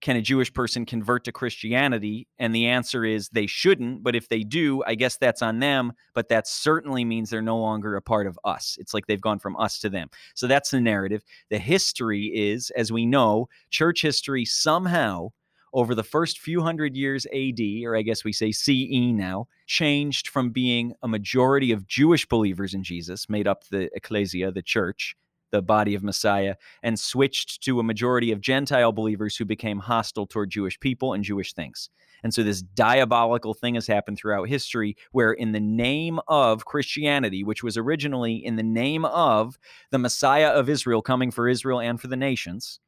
can 0.00 0.16
a 0.16 0.22
Jewish 0.22 0.52
person 0.52 0.86
convert 0.86 1.24
to 1.24 1.32
Christianity? 1.32 2.28
And 2.38 2.54
the 2.54 2.66
answer 2.66 3.04
is 3.04 3.28
they 3.28 3.46
shouldn't. 3.46 4.02
But 4.02 4.14
if 4.14 4.28
they 4.28 4.42
do, 4.42 4.82
I 4.86 4.94
guess 4.94 5.16
that's 5.16 5.42
on 5.42 5.58
them. 5.58 5.92
But 6.14 6.28
that 6.28 6.46
certainly 6.46 7.04
means 7.04 7.30
they're 7.30 7.42
no 7.42 7.58
longer 7.58 7.96
a 7.96 8.02
part 8.02 8.26
of 8.26 8.38
us. 8.44 8.76
It's 8.80 8.94
like 8.94 9.06
they've 9.06 9.20
gone 9.20 9.38
from 9.38 9.56
us 9.56 9.78
to 9.80 9.88
them. 9.88 10.08
So 10.34 10.46
that's 10.46 10.70
the 10.70 10.80
narrative. 10.80 11.24
The 11.50 11.58
history 11.58 12.26
is, 12.26 12.70
as 12.70 12.92
we 12.92 13.06
know, 13.06 13.48
church 13.70 14.02
history 14.02 14.44
somehow 14.44 15.30
over 15.72 15.94
the 15.94 16.02
first 16.02 16.38
few 16.38 16.62
hundred 16.62 16.96
years 16.96 17.26
AD, 17.26 17.60
or 17.84 17.96
I 17.96 18.02
guess 18.02 18.24
we 18.24 18.32
say 18.32 18.52
CE 18.52 19.12
now, 19.12 19.48
changed 19.66 20.28
from 20.28 20.50
being 20.50 20.94
a 21.02 21.08
majority 21.08 21.72
of 21.72 21.86
Jewish 21.86 22.26
believers 22.26 22.74
in 22.74 22.82
Jesus, 22.82 23.28
made 23.28 23.46
up 23.46 23.64
the 23.68 23.90
ecclesia, 23.94 24.50
the 24.50 24.62
church, 24.62 25.14
the 25.50 25.62
body 25.62 25.94
of 25.94 26.02
Messiah, 26.02 26.56
and 26.82 26.98
switched 26.98 27.62
to 27.64 27.80
a 27.80 27.84
majority 27.84 28.32
of 28.32 28.40
Gentile 28.40 28.92
believers 28.92 29.36
who 29.36 29.44
became 29.44 29.78
hostile 29.78 30.26
toward 30.26 30.50
Jewish 30.50 30.78
people 30.80 31.12
and 31.12 31.24
Jewish 31.24 31.52
things. 31.52 31.90
And 32.22 32.34
so 32.34 32.42
this 32.42 32.62
diabolical 32.62 33.54
thing 33.54 33.74
has 33.76 33.86
happened 33.86 34.18
throughout 34.18 34.48
history 34.48 34.96
where, 35.12 35.32
in 35.32 35.52
the 35.52 35.60
name 35.60 36.18
of 36.26 36.64
Christianity, 36.64 37.44
which 37.44 37.62
was 37.62 37.76
originally 37.76 38.34
in 38.34 38.56
the 38.56 38.62
name 38.62 39.04
of 39.04 39.58
the 39.90 39.98
Messiah 39.98 40.48
of 40.48 40.68
Israel 40.68 41.02
coming 41.02 41.30
for 41.30 41.48
Israel 41.48 41.80
and 41.80 42.00
for 42.00 42.08
the 42.08 42.16
nations, 42.16 42.80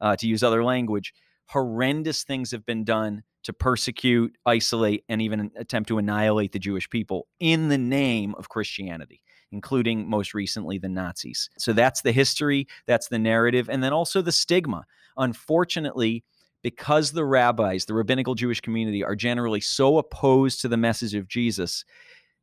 uh, 0.00 0.16
to 0.16 0.28
use 0.28 0.42
other 0.42 0.62
language, 0.62 1.14
horrendous 1.46 2.22
things 2.22 2.50
have 2.50 2.66
been 2.66 2.84
done 2.84 3.22
to 3.44 3.52
persecute, 3.52 4.36
isolate, 4.44 5.04
and 5.08 5.22
even 5.22 5.52
attempt 5.56 5.88
to 5.88 5.98
annihilate 5.98 6.52
the 6.52 6.58
Jewish 6.58 6.90
people 6.90 7.28
in 7.38 7.68
the 7.68 7.78
name 7.78 8.34
of 8.34 8.48
Christianity 8.48 9.22
including 9.52 10.08
most 10.08 10.34
recently 10.34 10.78
the 10.78 10.88
Nazis. 10.88 11.50
So 11.58 11.72
that's 11.72 12.02
the 12.02 12.12
history, 12.12 12.66
that's 12.86 13.08
the 13.08 13.18
narrative, 13.18 13.68
and 13.68 13.82
then 13.82 13.92
also 13.92 14.22
the 14.22 14.32
stigma. 14.32 14.84
Unfortunately, 15.16 16.24
because 16.62 17.12
the 17.12 17.24
rabbis, 17.24 17.84
the 17.84 17.94
rabbinical 17.94 18.34
Jewish 18.34 18.60
community, 18.60 19.04
are 19.04 19.16
generally 19.16 19.60
so 19.60 19.98
opposed 19.98 20.60
to 20.60 20.68
the 20.68 20.76
message 20.76 21.14
of 21.14 21.28
Jesus, 21.28 21.84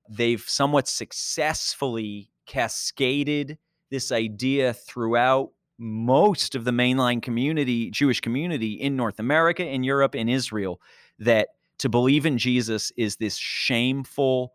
they've 0.10 0.44
somewhat 0.48 0.88
successfully 0.88 2.30
cascaded 2.46 3.58
this 3.90 4.12
idea 4.12 4.74
throughout 4.74 5.52
most 5.78 6.56
of 6.56 6.64
the 6.64 6.72
mainline 6.72 7.22
community, 7.22 7.92
Jewish 7.92 8.22
community 8.22 8.74
in 8.74 8.96
North 8.96 9.20
America, 9.20 9.66
in 9.66 9.84
Europe, 9.84 10.16
in 10.16 10.30
Israel, 10.30 10.80
that 11.20 11.50
to 11.80 11.90
believe 11.90 12.26
in 12.26 12.38
Jesus 12.38 12.92
is 12.96 13.18
this 13.18 13.36
shameful 13.36 14.54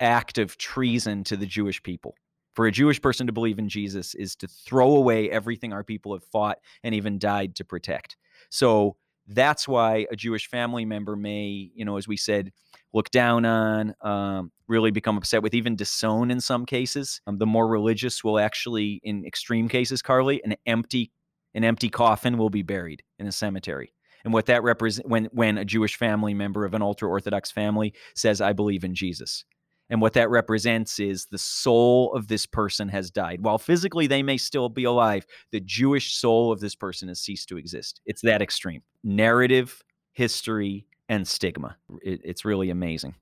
act 0.00 0.38
of 0.38 0.56
treason 0.56 1.24
to 1.24 1.36
the 1.36 1.46
Jewish 1.46 1.82
people. 1.82 2.14
For 2.54 2.66
a 2.66 2.72
Jewish 2.72 3.00
person 3.00 3.26
to 3.26 3.32
believe 3.32 3.58
in 3.58 3.68
Jesus 3.68 4.14
is 4.14 4.34
to 4.36 4.48
throw 4.48 4.96
away 4.96 5.30
everything 5.30 5.72
our 5.72 5.84
people 5.84 6.12
have 6.12 6.24
fought 6.24 6.58
and 6.82 6.94
even 6.94 7.18
died 7.18 7.54
to 7.56 7.64
protect. 7.64 8.16
So 8.50 8.96
That's 9.28 9.68
why 9.68 10.06
a 10.10 10.16
Jewish 10.16 10.48
family 10.48 10.86
member 10.86 11.14
may, 11.14 11.70
you 11.74 11.84
know, 11.84 11.98
as 11.98 12.08
we 12.08 12.16
said, 12.16 12.50
look 12.94 13.10
down 13.10 13.44
on, 13.44 13.94
um, 14.00 14.50
really 14.68 14.90
become 14.90 15.18
upset 15.18 15.42
with, 15.42 15.54
even 15.54 15.76
disown 15.76 16.30
in 16.30 16.40
some 16.40 16.64
cases. 16.64 17.20
Um, 17.26 17.36
the 17.36 17.46
more 17.46 17.68
religious 17.68 18.24
will 18.24 18.38
actually, 18.38 19.00
in 19.04 19.26
extreme 19.26 19.68
cases, 19.68 20.00
Carly, 20.02 20.42
an 20.44 20.56
empty 20.66 21.12
an 21.54 21.64
empty 21.64 21.88
coffin 21.88 22.36
will 22.36 22.50
be 22.50 22.62
buried 22.62 23.02
in 23.18 23.26
a 23.26 23.32
cemetery. 23.32 23.92
And 24.22 24.34
what 24.34 24.46
that 24.46 24.62
represents 24.62 25.08
when 25.08 25.26
when 25.32 25.58
a 25.58 25.64
Jewish 25.64 25.96
family 25.96 26.34
member 26.34 26.64
of 26.64 26.74
an 26.74 26.82
ultra 26.82 27.08
orthodox 27.08 27.50
family 27.50 27.94
says, 28.14 28.40
"I 28.40 28.52
believe 28.52 28.84
in 28.84 28.94
Jesus," 28.94 29.44
and 29.90 30.00
what 30.00 30.12
that 30.14 30.30
represents 30.30 30.98
is 30.98 31.26
the 31.26 31.38
soul 31.38 32.12
of 32.14 32.28
this 32.28 32.46
person 32.46 32.88
has 32.88 33.10
died. 33.10 33.40
While 33.42 33.58
physically 33.58 34.06
they 34.06 34.22
may 34.22 34.36
still 34.36 34.68
be 34.68 34.84
alive, 34.84 35.26
the 35.50 35.60
Jewish 35.60 36.14
soul 36.14 36.52
of 36.52 36.60
this 36.60 36.74
person 36.74 37.08
has 37.08 37.20
ceased 37.20 37.48
to 37.48 37.56
exist. 37.56 38.00
It's 38.06 38.22
that 38.22 38.42
extreme. 38.42 38.82
Narrative, 39.02 39.82
history, 40.12 40.86
and 41.08 41.26
stigma. 41.26 41.76
It, 42.02 42.20
it's 42.24 42.44
really 42.44 42.70
amazing. 42.70 43.14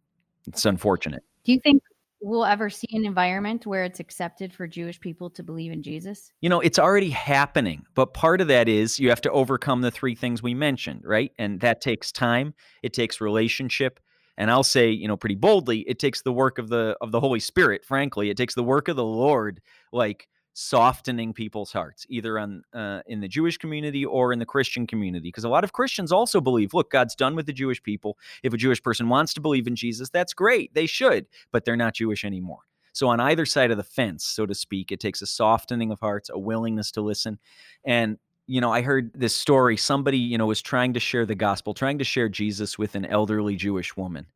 It's 0.47 0.65
unfortunate. 0.65 1.23
Do 1.45 1.53
you 1.53 1.61
think 1.61 1.83
we'll 2.21 2.45
ever 2.45 2.71
see 2.71 2.89
an 2.93 3.05
environment 3.05 3.67
where 3.67 3.85
it's 3.85 4.01
accepted 4.01 4.53
for 4.53 4.67
Jewish 4.67 4.99
people 4.99 5.31
to 5.31 5.43
believe 5.43 5.71
in 5.71 5.83
Jesus? 5.83 6.33
You 6.41 6.49
know, 6.49 6.61
it's 6.61 6.79
already 6.79 7.11
happening, 7.11 7.85
but 7.95 8.15
part 8.15 8.41
of 8.41 8.49
that 8.49 8.69
is 8.69 8.99
you 8.99 9.09
have 9.11 9.21
to 9.23 9.31
overcome 9.31 9.83
the 9.83 9.91
three 9.91 10.15
things 10.15 10.43
we 10.43 10.55
mentioned, 10.55 11.03
right? 11.05 11.33
And 11.39 11.61
that 11.61 11.81
takes 11.81 12.11
time, 12.11 12.55
it 12.83 12.93
takes 12.93 13.21
relationship, 13.21 14.01
and 14.37 14.51
I'll 14.51 14.65
say, 14.65 14.91
you 14.91 15.09
know, 15.09 15.17
pretty 15.17 15.35
boldly, 15.35 15.81
it 15.81 15.99
takes 15.99 16.23
the 16.23 16.33
work 16.33 16.59
of 16.59 16.69
the 16.69 16.97
of 17.01 17.13
the 17.13 17.21
Holy 17.21 17.41
Spirit, 17.41 17.85
frankly. 17.85 18.31
It 18.31 18.37
takes 18.37 18.55
the 18.55 18.63
work 18.63 18.89
of 18.89 18.97
the 18.97 19.05
Lord 19.05 19.61
like 19.93 20.29
softening 20.59 21.35
people's 21.35 21.71
hearts 21.71 22.07
either 22.09 22.39
on 22.39 22.63
uh, 22.73 23.01
in 23.07 23.21
the 23.21 23.29
jewish 23.29 23.59
community 23.59 24.07
or 24.07 24.33
in 24.33 24.39
the 24.39 24.47
christian 24.47 24.87
community 24.87 25.29
because 25.29 25.45
a 25.45 25.49
lot 25.51 25.65
of 25.65 25.75
christians 25.75 26.11
also 26.11 26.41
believe 26.41 26.73
look 26.73 26.91
god's 26.91 27.15
done 27.15 27.37
with 27.37 27.45
the 27.45 27.53
jewish 27.53 27.83
people 27.83 28.17
if 28.43 28.55
a 28.55 28.57
jewish 28.57 28.83
person 28.83 29.11
wants 29.11 29.35
to 29.35 29.41
believe 29.43 29.67
in 29.67 29.77
jesus 29.77 30.09
that's 30.09 30.33
great 30.33 30.73
they 30.73 30.87
should 30.87 31.27
but 31.53 31.67
they're 31.67 31.77
not 31.77 31.93
jewish 31.93 32.25
anymore 32.25 32.61
so 32.95 33.07
on 33.07 33.21
either 33.21 33.45
side 33.45 33.71
of 33.71 33.77
the 33.77 33.85
fence 33.85 34.25
so 34.25 34.47
to 34.47 34.55
speak 34.55 34.91
it 34.91 34.99
takes 34.99 35.21
a 35.21 35.27
softening 35.27 35.93
of 35.93 36.01
hearts 36.01 36.31
a 36.31 36.39
willingness 36.39 36.91
to 36.91 37.03
listen 37.03 37.39
and 37.85 38.17
you 38.47 38.61
know 38.61 38.73
i 38.73 38.81
heard 38.81 39.11
this 39.15 39.35
story 39.35 39.77
somebody 39.77 40.19
you 40.19 40.39
know 40.39 40.47
was 40.47 40.63
trying 40.63 40.93
to 40.93 41.01
share 41.01 41.27
the 41.27 41.35
gospel 41.35 41.75
trying 41.75 41.99
to 41.99 42.05
share 42.05 42.29
jesus 42.29 42.79
with 42.79 42.95
an 42.95 43.05
elderly 43.05 43.57
jewish 43.57 43.97
woman. 43.97 44.27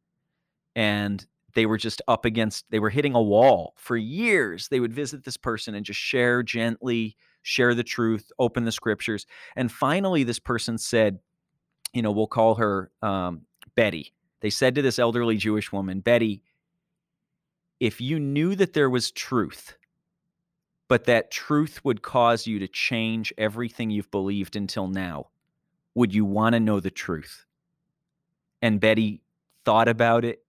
And 0.77 1.27
they 1.55 1.66
were 1.66 1.79
just 1.79 2.01
up 2.07 2.25
against 2.25 2.64
they 2.70 2.79
were 2.79 2.90
hitting 2.90 3.14
a 3.14 3.23
wall 3.23 3.75
for 3.77 3.96
years. 3.96 4.68
They 4.68 4.79
would 4.79 4.92
visit 4.92 5.25
this 5.25 5.37
person 5.37 5.75
and 5.75 5.85
just 5.85 5.99
share 5.99 6.42
gently 6.42 7.16
share 7.42 7.75
the 7.75 7.83
truth 7.83 8.31
open 8.38 8.64
the 8.64 8.73
scriptures. 8.73 9.27
And 9.57 9.70
finally 9.70 10.25
this 10.25 10.38
person 10.38 10.79
said 10.79 11.18
you 11.92 12.03
know 12.03 12.12
we'll 12.12 12.27
call 12.27 12.55
her 12.57 12.90
um, 13.03 13.42
betty. 13.75 14.12
They 14.40 14.51
said 14.51 14.75
to 14.77 14.83
this 14.83 14.99
elderly 14.99 15.37
jewish 15.37 15.73
woman 15.73 16.01
betty 16.01 16.42
if 17.81 18.01
you 18.01 18.20
knew 18.20 18.55
that 18.57 18.75
there 18.75 18.90
was 18.90 19.11
truth 19.11 19.77
but 20.90 21.05
that 21.05 21.31
truth 21.31 21.83
would 21.85 22.03
cause 22.03 22.46
you 22.46 22.59
to 22.59 22.68
change 22.68 23.33
everything 23.38 23.88
you've 23.88 24.11
believed 24.11 24.57
until 24.57 24.88
now 24.88 25.29
would 25.94 26.14
you 26.14 26.26
want 26.26 26.53
to 26.53 26.61
know 26.61 26.81
the 26.81 26.90
truth 26.90 27.46
and 28.62 28.81
betty 28.81 29.22
thought 29.64 29.88
about 29.88 30.24
it 30.24 30.42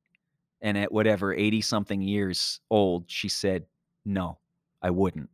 and 0.61 0.77
at 0.77 0.91
whatever 0.91 1.33
80 1.33 1.61
something 1.61 2.01
years 2.01 2.59
old, 2.69 3.05
she 3.07 3.27
said, 3.27 3.65
No, 4.05 4.37
I 4.81 4.91
wouldn't. 4.91 5.29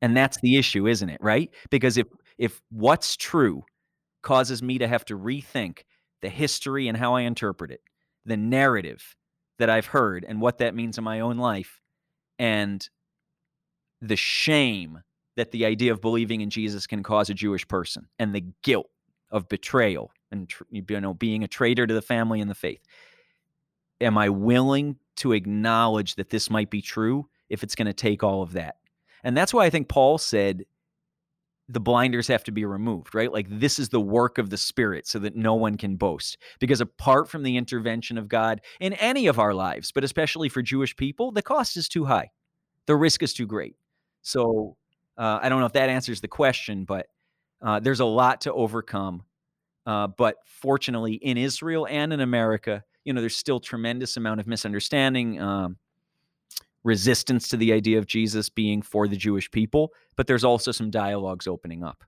And 0.00 0.16
that's 0.16 0.38
the 0.40 0.56
issue, 0.56 0.86
isn't 0.86 1.08
it? 1.08 1.20
Right? 1.20 1.50
Because 1.70 1.98
if 1.98 2.06
if 2.38 2.62
what's 2.70 3.16
true 3.16 3.64
causes 4.22 4.62
me 4.62 4.78
to 4.78 4.88
have 4.88 5.04
to 5.04 5.18
rethink 5.18 5.80
the 6.22 6.28
history 6.28 6.88
and 6.88 6.96
how 6.96 7.14
I 7.14 7.22
interpret 7.22 7.70
it, 7.70 7.80
the 8.24 8.36
narrative 8.36 9.14
that 9.58 9.70
I've 9.70 9.86
heard 9.86 10.24
and 10.26 10.40
what 10.40 10.58
that 10.58 10.74
means 10.74 10.98
in 10.98 11.04
my 11.04 11.20
own 11.20 11.36
life, 11.36 11.80
and 12.38 12.88
the 14.08 14.16
shame 14.16 15.02
that 15.36 15.50
the 15.50 15.64
idea 15.64 15.92
of 15.92 16.00
believing 16.00 16.40
in 16.40 16.50
Jesus 16.50 16.86
can 16.86 17.02
cause 17.02 17.28
a 17.28 17.34
Jewish 17.34 17.66
person, 17.66 18.08
and 18.18 18.34
the 18.34 18.44
guilt 18.62 18.88
of 19.30 19.48
betrayal 19.48 20.12
and 20.30 20.52
you 20.70 21.00
know 21.00 21.14
being 21.14 21.42
a 21.42 21.48
traitor 21.48 21.86
to 21.86 21.94
the 21.94 22.02
family 22.02 22.40
and 22.40 22.48
the 22.48 22.54
faith 22.54 22.82
am 24.00 24.18
I 24.18 24.28
willing 24.28 24.96
to 25.16 25.32
acknowledge 25.32 26.16
that 26.16 26.30
this 26.30 26.50
might 26.50 26.70
be 26.70 26.82
true 26.82 27.28
if 27.48 27.62
it's 27.62 27.74
going 27.74 27.86
to 27.86 27.92
take 27.92 28.22
all 28.22 28.42
of 28.42 28.52
that? 28.52 28.76
And 29.22 29.36
that's 29.36 29.54
why 29.54 29.64
I 29.64 29.70
think 29.70 29.88
Paul 29.88 30.18
said 30.18 30.64
the 31.68 31.80
blinders 31.80 32.28
have 32.28 32.44
to 32.44 32.52
be 32.52 32.66
removed, 32.66 33.14
right? 33.14 33.32
Like 33.32 33.46
this 33.48 33.78
is 33.78 33.88
the 33.88 34.00
work 34.00 34.36
of 34.36 34.50
the 34.50 34.58
Spirit 34.58 35.06
so 35.06 35.18
that 35.20 35.34
no 35.34 35.54
one 35.54 35.78
can 35.78 35.96
boast. 35.96 36.36
Because 36.60 36.82
apart 36.82 37.28
from 37.28 37.42
the 37.42 37.56
intervention 37.56 38.18
of 38.18 38.28
God 38.28 38.60
in 38.80 38.92
any 38.94 39.26
of 39.26 39.38
our 39.38 39.54
lives, 39.54 39.90
but 39.90 40.04
especially 40.04 40.50
for 40.50 40.60
Jewish 40.60 40.94
people, 40.94 41.32
the 41.32 41.42
cost 41.42 41.76
is 41.76 41.88
too 41.88 42.04
high, 42.04 42.30
the 42.86 42.96
risk 42.96 43.22
is 43.22 43.32
too 43.32 43.46
great. 43.46 43.76
So 44.24 44.76
uh, 45.16 45.38
I 45.42 45.48
don't 45.48 45.60
know 45.60 45.66
if 45.66 45.74
that 45.74 45.88
answers 45.88 46.20
the 46.20 46.28
question, 46.28 46.84
but 46.84 47.06
uh, 47.62 47.78
there's 47.78 48.00
a 48.00 48.04
lot 48.04 48.40
to 48.42 48.52
overcome. 48.52 49.22
Uh, 49.86 50.08
but 50.08 50.36
fortunately, 50.46 51.14
in 51.14 51.36
Israel 51.36 51.86
and 51.88 52.12
in 52.12 52.20
America, 52.20 52.82
you 53.04 53.12
know, 53.12 53.20
there's 53.20 53.36
still 53.36 53.60
tremendous 53.60 54.16
amount 54.16 54.40
of 54.40 54.46
misunderstanding, 54.46 55.40
um, 55.40 55.76
resistance 56.84 57.48
to 57.48 57.56
the 57.58 57.72
idea 57.72 57.98
of 57.98 58.06
Jesus 58.06 58.48
being 58.48 58.82
for 58.82 59.06
the 59.06 59.16
Jewish 59.16 59.50
people, 59.50 59.92
but 60.16 60.26
there's 60.26 60.44
also 60.44 60.72
some 60.72 60.90
dialogues 60.90 61.46
opening 61.46 61.84
up. 61.84 62.02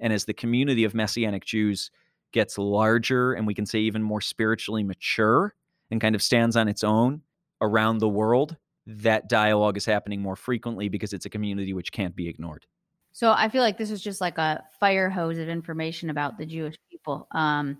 And 0.00 0.12
as 0.12 0.24
the 0.24 0.34
community 0.34 0.84
of 0.84 0.94
Messianic 0.94 1.44
Jews 1.44 1.90
gets 2.32 2.56
larger 2.56 3.34
and 3.34 3.46
we 3.46 3.54
can 3.54 3.66
say 3.66 3.80
even 3.80 4.02
more 4.02 4.20
spiritually 4.20 4.84
mature 4.84 5.54
and 5.90 6.00
kind 6.00 6.14
of 6.14 6.22
stands 6.22 6.56
on 6.56 6.68
its 6.68 6.84
own 6.84 7.22
around 7.60 7.98
the 7.98 8.08
world, 8.08 8.56
that 8.88 9.28
dialogue 9.28 9.76
is 9.76 9.84
happening 9.84 10.22
more 10.22 10.34
frequently 10.34 10.88
because 10.88 11.12
it's 11.12 11.26
a 11.26 11.30
community 11.30 11.74
which 11.74 11.92
can't 11.92 12.16
be 12.16 12.26
ignored. 12.26 12.64
So 13.12 13.32
I 13.32 13.48
feel 13.50 13.62
like 13.62 13.76
this 13.76 13.90
is 13.90 14.02
just 14.02 14.20
like 14.20 14.38
a 14.38 14.64
fire 14.80 15.10
hose 15.10 15.38
of 15.38 15.48
information 15.48 16.08
about 16.08 16.38
the 16.38 16.46
Jewish 16.46 16.76
people. 16.90 17.28
Um, 17.32 17.78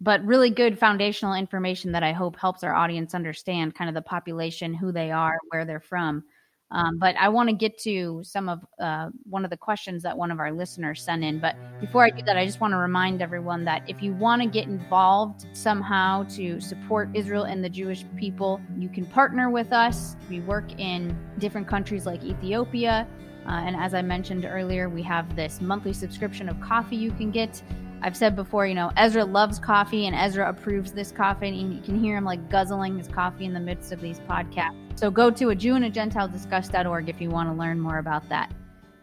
but 0.00 0.24
really 0.24 0.50
good 0.50 0.78
foundational 0.78 1.34
information 1.34 1.92
that 1.92 2.02
I 2.02 2.12
hope 2.12 2.36
helps 2.36 2.64
our 2.64 2.74
audience 2.74 3.14
understand 3.14 3.74
kind 3.74 3.88
of 3.88 3.94
the 3.94 4.02
population, 4.02 4.74
who 4.74 4.90
they 4.90 5.10
are, 5.12 5.38
where 5.50 5.64
they're 5.64 5.78
from. 5.78 6.24
Um, 6.72 6.98
but 6.98 7.16
I 7.16 7.28
want 7.28 7.48
to 7.48 7.54
get 7.54 7.78
to 7.78 8.20
some 8.22 8.48
of 8.48 8.64
uh, 8.78 9.08
one 9.28 9.44
of 9.44 9.50
the 9.50 9.56
questions 9.56 10.02
that 10.04 10.16
one 10.16 10.30
of 10.30 10.38
our 10.38 10.52
listeners 10.52 11.02
sent 11.02 11.24
in. 11.24 11.40
But 11.40 11.56
before 11.80 12.04
I 12.04 12.10
do 12.10 12.22
that, 12.22 12.36
I 12.36 12.46
just 12.46 12.60
want 12.60 12.72
to 12.72 12.76
remind 12.78 13.22
everyone 13.22 13.64
that 13.64 13.82
if 13.88 14.02
you 14.02 14.12
want 14.12 14.40
to 14.42 14.48
get 14.48 14.68
involved 14.68 15.46
somehow 15.52 16.24
to 16.36 16.60
support 16.60 17.08
Israel 17.12 17.44
and 17.44 17.64
the 17.64 17.68
Jewish 17.68 18.04
people, 18.16 18.60
you 18.78 18.88
can 18.88 19.04
partner 19.04 19.50
with 19.50 19.72
us. 19.72 20.16
We 20.28 20.40
work 20.40 20.78
in 20.78 21.18
different 21.38 21.66
countries 21.66 22.06
like 22.06 22.22
Ethiopia. 22.22 23.08
Uh, 23.46 23.52
and 23.52 23.74
as 23.74 23.94
I 23.94 24.02
mentioned 24.02 24.44
earlier, 24.44 24.88
we 24.88 25.02
have 25.02 25.34
this 25.34 25.60
monthly 25.60 25.92
subscription 25.92 26.48
of 26.48 26.60
coffee 26.60 26.96
you 26.96 27.10
can 27.10 27.32
get. 27.32 27.60
I've 28.02 28.16
said 28.16 28.36
before, 28.36 28.66
you 28.66 28.74
know, 28.74 28.92
Ezra 28.96 29.24
loves 29.24 29.58
coffee 29.58 30.06
and 30.06 30.14
Ezra 30.14 30.48
approves 30.48 30.92
this 30.92 31.10
coffee. 31.10 31.48
And 31.48 31.74
you 31.74 31.82
can 31.82 31.98
hear 31.98 32.16
him 32.16 32.24
like 32.24 32.48
guzzling 32.48 32.96
his 32.96 33.08
coffee 33.08 33.44
in 33.44 33.54
the 33.54 33.60
midst 33.60 33.92
of 33.92 34.00
these 34.00 34.20
podcasts. 34.20 34.89
So 35.00 35.10
go 35.10 35.30
to 35.30 35.48
a 35.48 35.54
Jew 35.54 35.76
and 35.76 35.86
a 35.86 35.88
Gentile 35.88 36.28
discuss.org 36.28 37.08
if 37.08 37.22
you 37.22 37.30
want 37.30 37.48
to 37.48 37.54
learn 37.54 37.80
more 37.80 38.00
about 38.00 38.28
that. 38.28 38.52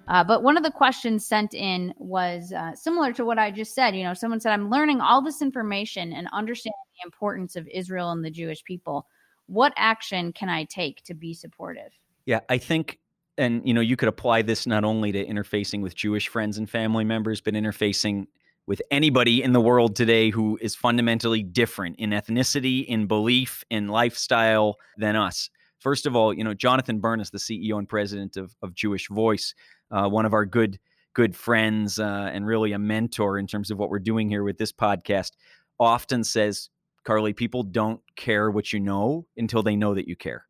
Uh, 0.08 0.24
but 0.24 0.44
one 0.44 0.56
of 0.56 0.62
the 0.62 0.70
questions 0.70 1.26
sent 1.26 1.56
in 1.56 1.92
was 1.98 2.54
uh, 2.54 2.76
similar 2.76 3.12
to 3.14 3.26
what 3.26 3.40
I 3.40 3.50
just 3.50 3.74
said. 3.74 3.96
You 3.96 4.04
know, 4.04 4.14
someone 4.14 4.40
said, 4.40 4.52
I'm 4.54 4.70
learning 4.70 5.02
all 5.02 5.24
this 5.24 5.42
information 5.42 6.14
and 6.14 6.28
understanding 6.32 6.78
the 7.02 7.08
importance 7.08 7.56
of 7.56 7.68
Israel 7.70 8.12
and 8.12 8.24
the 8.24 8.30
Jewish 8.30 8.64
people. 8.64 9.08
What 9.48 9.74
action 9.76 10.34
can 10.34 10.50
I 10.50 10.66
take 10.66 11.04
to 11.06 11.16
be 11.16 11.34
supportive? 11.34 11.92
Yeah, 12.28 12.42
I 12.48 12.60
think 12.60 13.00
and 13.40 13.68
you 13.68 13.74
know 13.74 13.82
you 13.82 13.96
could 13.96 14.08
apply 14.08 14.44
this 14.44 14.68
not 14.68 14.84
only 14.84 15.12
to 15.12 15.24
interfacing 15.24 15.82
with 15.82 15.94
jewish 15.94 16.28
friends 16.28 16.58
and 16.58 16.68
family 16.68 17.04
members 17.04 17.40
but 17.40 17.54
interfacing 17.54 18.26
with 18.66 18.82
anybody 18.90 19.44
in 19.44 19.54
the 19.54 19.62
world 19.62 19.96
today 19.96 20.32
who 20.32 20.58
is 20.60 20.74
fundamentally 20.76 21.42
different 21.42 21.96
in 21.98 22.10
ethnicity, 22.10 22.86
in 22.86 23.08
belief, 23.08 23.64
in 23.70 23.88
lifestyle 23.88 24.76
than 24.98 25.16
us. 25.16 25.50
First 25.80 26.06
of 26.06 26.16
all, 26.16 26.34
you 26.34 26.44
know, 26.44 26.54
Jonathan 26.54 27.00
Bernis, 27.00 27.30
the 27.30 27.38
CEO 27.38 27.78
and 27.78 27.88
president 27.88 28.38
of, 28.38 28.56
of 28.62 28.74
Jewish 28.74 29.08
Voice, 29.10 29.54
uh, 29.92 30.08
one 30.10 30.26
of 30.26 30.34
our 30.34 30.46
good 30.46 30.80
good 31.14 31.36
friends 31.36 31.98
uh, 31.98 32.30
and 32.32 32.46
really 32.46 32.74
a 32.74 32.80
mentor 32.80 33.40
in 33.40 33.48
terms 33.48 33.72
of 33.72 33.80
what 33.80 33.90
we're 33.90 33.98
doing 33.98 34.30
here 34.30 34.44
with 34.44 34.60
this 34.60 34.72
podcast, 34.72 35.32
often 35.80 36.24
says, 36.24 36.70
Carly, 37.06 37.34
people 37.34 37.64
don't 37.64 38.00
care 38.16 38.52
what 38.52 38.72
you 38.72 38.80
know 38.80 39.26
until 39.36 39.64
they 39.64 39.76
know 39.76 39.96
that 39.96 40.08
you 40.08 40.16
care. 40.16 40.46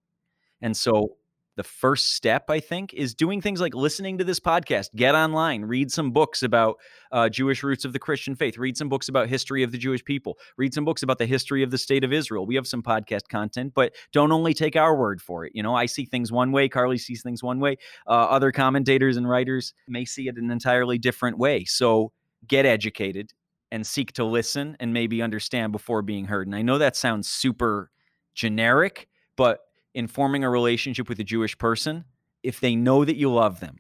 And 0.62 0.76
so 0.76 1.16
the 1.58 1.64
first 1.64 2.14
step, 2.14 2.50
I 2.50 2.62
think, 2.62 2.94
is 2.94 3.14
doing 3.14 3.42
things 3.42 3.60
like 3.60 3.76
listening 3.76 4.18
to 4.20 4.24
this 4.24 4.40
podcast, 4.40 4.96
get 4.96 5.14
online, 5.14 5.66
read 5.66 5.92
some 5.92 6.12
books 6.12 6.44
about 6.44 6.78
uh, 7.12 7.28
Jewish 7.28 7.64
roots 7.64 7.84
of 7.84 7.92
the 7.92 8.00
Christian 8.00 8.36
faith, 8.36 8.58
read 8.58 8.78
some 8.78 8.88
books 8.88 9.10
about 9.10 9.28
history 9.28 9.64
of 9.64 9.74
the 9.74 9.78
Jewish 9.78 10.06
people, 10.06 10.38
read 10.56 10.74
some 10.74 10.86
books 10.86 11.04
about 11.04 11.18
the 11.18 11.26
history 11.26 11.64
of 11.64 11.72
the 11.72 11.78
state 11.78 12.06
of 12.06 12.14
Israel. 12.14 12.46
We 12.46 12.56
have 12.56 12.68
some 12.68 12.82
podcast 12.82 13.28
content, 13.30 13.74
but 13.76 13.94
don't 14.14 14.32
only 14.32 14.54
take 14.54 14.78
our 14.78 14.96
word 14.96 15.22
for 15.22 15.46
it. 15.46 15.52
You 15.54 15.64
know, 15.64 15.76
I 15.76 15.88
see 15.88 16.06
things 16.06 16.32
one 16.32 16.54
way, 16.54 16.70
Carly 16.70 16.98
sees 16.98 17.22
things 17.22 17.44
one 17.44 17.60
way. 17.60 17.78
Uh, 18.08 18.12
other 18.12 18.54
commentators 18.54 19.18
and 19.18 19.28
writers 19.28 19.74
may 19.90 20.06
see 20.06 20.30
it 20.30 20.38
an 20.38 20.50
entirely 20.50 20.98
different 20.98 21.38
way. 21.38 21.66
So 21.66 22.14
get 22.48 22.66
educated, 22.66 23.34
and 23.72 23.86
seek 23.86 24.14
to 24.14 24.24
listen 24.24 24.78
and 24.80 24.94
maybe 24.94 25.22
understand 25.22 25.72
before 25.72 26.02
being 26.02 26.26
heard. 26.26 26.48
And 26.48 26.56
I 26.56 26.62
know 26.62 26.78
that 26.78 26.96
sounds 26.96 27.28
super 27.28 27.92
generic, 28.34 29.08
but 29.36 29.60
in 29.98 30.08
forming 30.08 30.44
a 30.44 30.50
relationship 30.50 31.10
with 31.10 31.20
a 31.20 31.24
Jewish 31.24 31.58
person, 31.58 32.06
if 32.44 32.60
they 32.60 32.76
know 32.76 33.04
that 33.04 33.16
you 33.16 33.34
love 33.34 33.60
them 33.62 33.80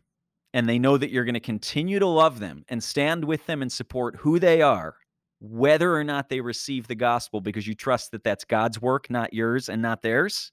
and 0.51 0.67
they 0.67 0.79
know 0.79 0.97
that 0.97 1.11
you're 1.11 1.25
going 1.25 1.35
to 1.35 1.39
continue 1.39 1.99
to 1.99 2.07
love 2.07 2.39
them 2.39 2.65
and 2.69 2.83
stand 2.83 3.23
with 3.23 3.45
them 3.45 3.61
and 3.61 3.71
support 3.71 4.15
who 4.15 4.39
they 4.39 4.63
are, 4.63 4.95
whether 5.39 5.95
or 5.95 6.03
not 6.03 6.27
they 6.27 6.41
receive 6.41 6.87
the 6.87 6.95
gospel 6.95 7.39
because 7.39 7.67
you 7.67 7.75
trust 7.75 8.09
that 8.09 8.23
that's 8.23 8.45
God's 8.45 8.81
work, 8.81 9.11
not 9.11 9.31
yours 9.31 9.69
and 9.69 9.79
not 9.79 10.01
theirs, 10.01 10.51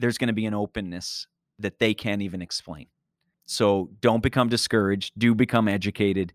there's 0.00 0.18
going 0.18 0.26
to 0.26 0.34
be 0.34 0.46
an 0.46 0.54
openness 0.54 1.28
that 1.60 1.78
they 1.78 1.94
can't 1.94 2.22
even 2.22 2.42
explain. 2.42 2.86
So 3.46 3.90
don't 4.00 4.20
become 4.20 4.48
discouraged. 4.48 5.12
Do 5.16 5.32
become 5.32 5.68
educated. 5.68 6.32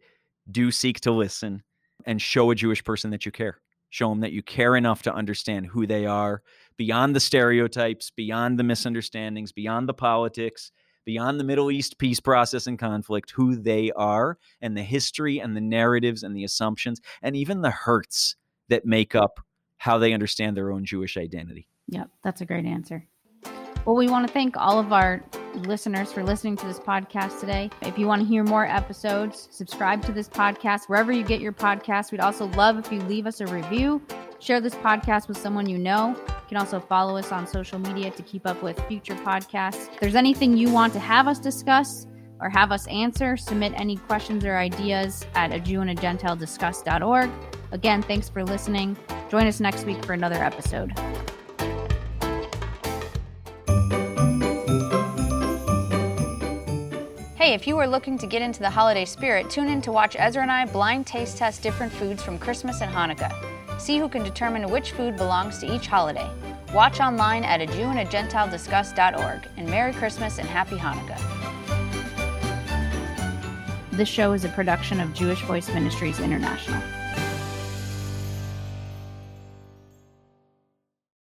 Do 0.50 0.72
seek 0.72 1.02
to 1.02 1.12
listen 1.12 1.64
and 2.06 2.22
show 2.22 2.50
a 2.50 2.56
Jewish 2.56 2.82
person 2.86 3.12
that 3.12 3.26
you 3.26 3.34
care. 3.34 3.60
Show 3.90 4.10
them 4.10 4.20
that 4.22 4.32
you 4.32 4.44
care 4.44 4.76
enough 4.76 5.02
to 5.04 5.14
understand 5.14 5.68
who 5.68 5.88
they 5.88 6.06
are 6.06 6.42
beyond 6.78 7.16
the 7.16 7.20
stereotypes, 7.20 8.12
beyond 8.12 8.58
the 8.58 8.64
misunderstandings, 8.64 9.52
beyond 9.52 9.90
the 9.90 9.94
politics, 9.94 10.72
beyond 11.06 11.40
the 11.40 11.44
Middle 11.44 11.72
East 11.72 11.98
peace 11.98 12.20
process 12.20 12.68
and 12.68 12.78
conflict, 12.78 13.32
who 13.32 13.56
they 13.56 13.92
are 13.92 14.38
and 14.62 14.78
the 14.78 14.84
history 14.84 15.40
and 15.40 15.56
the 15.56 15.62
narratives 15.62 16.24
and 16.24 16.36
the 16.36 16.44
assumptions 16.44 17.02
and 17.22 17.36
even 17.36 17.62
the 17.62 17.72
hurts 17.72 18.36
that 18.70 18.86
make 18.86 19.16
up 19.16 19.40
how 19.78 19.98
they 19.98 20.14
understand 20.14 20.56
their 20.56 20.72
own 20.72 20.86
Jewish 20.86 21.18
identity. 21.18 21.68
Yep, 21.88 22.10
that's 22.24 22.42
a 22.42 22.46
great 22.46 22.66
answer. 22.66 23.08
Well, 23.86 23.96
we 23.96 24.08
want 24.08 24.28
to 24.28 24.34
thank 24.34 24.56
all 24.58 24.78
of 24.78 24.94
our 24.94 25.24
listeners 25.56 26.12
for 26.12 26.24
listening 26.24 26.56
to 26.58 26.66
this 26.66 26.80
podcast 26.80 27.40
today. 27.40 27.70
If 27.82 27.98
you 27.98 28.08
want 28.08 28.22
to 28.22 28.28
hear 28.28 28.44
more 28.44 28.66
episodes, 28.66 29.48
subscribe 29.52 30.04
to 30.06 30.12
this 30.12 30.30
podcast 30.30 30.86
wherever 30.88 31.12
you 31.12 31.24
get 31.24 31.42
your 31.42 31.54
podcast. 31.54 32.12
We'd 32.12 32.22
also 32.22 32.48
love 32.50 32.78
if 32.78 32.92
you 32.92 33.00
leave 33.02 33.26
us 33.26 33.42
a 33.42 33.48
review, 33.48 34.02
share 34.40 34.62
this 34.62 34.76
podcast 34.76 35.28
with 35.28 35.38
someone 35.38 35.68
you 35.68 35.78
know. 35.78 36.10
You 36.10 36.34
can 36.48 36.58
also 36.58 36.80
follow 36.80 37.18
us 37.18 37.32
on 37.32 37.48
social 37.48 37.80
media 37.80 38.12
to 38.12 38.24
keep 38.24 38.46
up 38.46 38.62
with 38.62 38.80
future 38.88 39.16
podcasts. 39.16 39.92
If 39.94 40.00
there's 40.00 40.16
anything 40.16 40.56
you 40.56 40.70
want 40.70 40.94
to 40.94 41.00
have 41.00 41.28
us 41.28 41.40
discuss 41.40 42.06
or 42.40 42.50
have 42.50 42.72
us 42.72 42.88
answer, 42.88 43.38
submit 43.38 43.74
any 43.76 43.98
questions 43.98 44.46
or 44.46 44.58
ideas 44.58 45.26
at 45.36 45.52
a 45.52 45.60
Jew 45.60 45.82
and 45.82 45.90
a 45.90 45.96
Gentile 45.96 46.36
discuss.org. 46.36 47.30
Again, 47.72 48.02
thanks 48.02 48.30
for 48.30 48.44
listening. 48.44 48.98
Join 49.30 49.48
us 49.48 49.60
next 49.60 49.86
week 49.86 50.04
for 50.06 50.14
another 50.14 50.42
episode. 50.44 50.94
Hey, 57.50 57.56
if 57.56 57.66
you 57.66 57.80
are 57.80 57.88
looking 57.88 58.16
to 58.20 58.28
get 58.28 58.44
into 58.44 58.60
the 58.60 58.70
holiday 58.70 59.06
spirit, 59.06 59.50
tune 59.50 59.70
in 59.70 59.82
to 59.82 59.92
watch 59.92 60.16
Ezra 60.20 60.44
and 60.44 60.52
I 60.52 60.68
blind 60.68 61.08
taste 61.08 61.38
test 61.38 61.64
different 61.64 61.92
foods 61.92 62.22
from 62.22 62.38
Christmas 62.38 62.84
and 62.84 62.94
Hanukkah. 62.94 63.34
See 63.82 63.98
who 63.98 64.08
can 64.08 64.22
determine 64.22 64.70
which 64.70 64.92
food 64.92 65.18
belongs 65.18 65.58
to 65.58 65.76
each 65.76 65.88
holiday. 65.88 66.30
Watch 66.76 67.00
online 67.00 67.44
at 67.44 67.60
a 67.60 67.66
Jew 67.66 67.86
and 67.86 67.98
a 67.98 68.06
Gentile 68.06 68.48
discuss.org. 68.48 69.48
And 69.58 69.68
Merry 69.68 69.94
Christmas 69.94 70.38
and 70.38 70.48
Happy 70.48 70.76
Hanukkah. 70.76 71.18
This 73.94 74.08
show 74.08 74.34
is 74.34 74.46
a 74.46 74.50
production 74.50 75.00
of 75.00 75.12
Jewish 75.16 75.42
Voice 75.42 75.70
Ministries 75.70 76.20
International. 76.20 76.80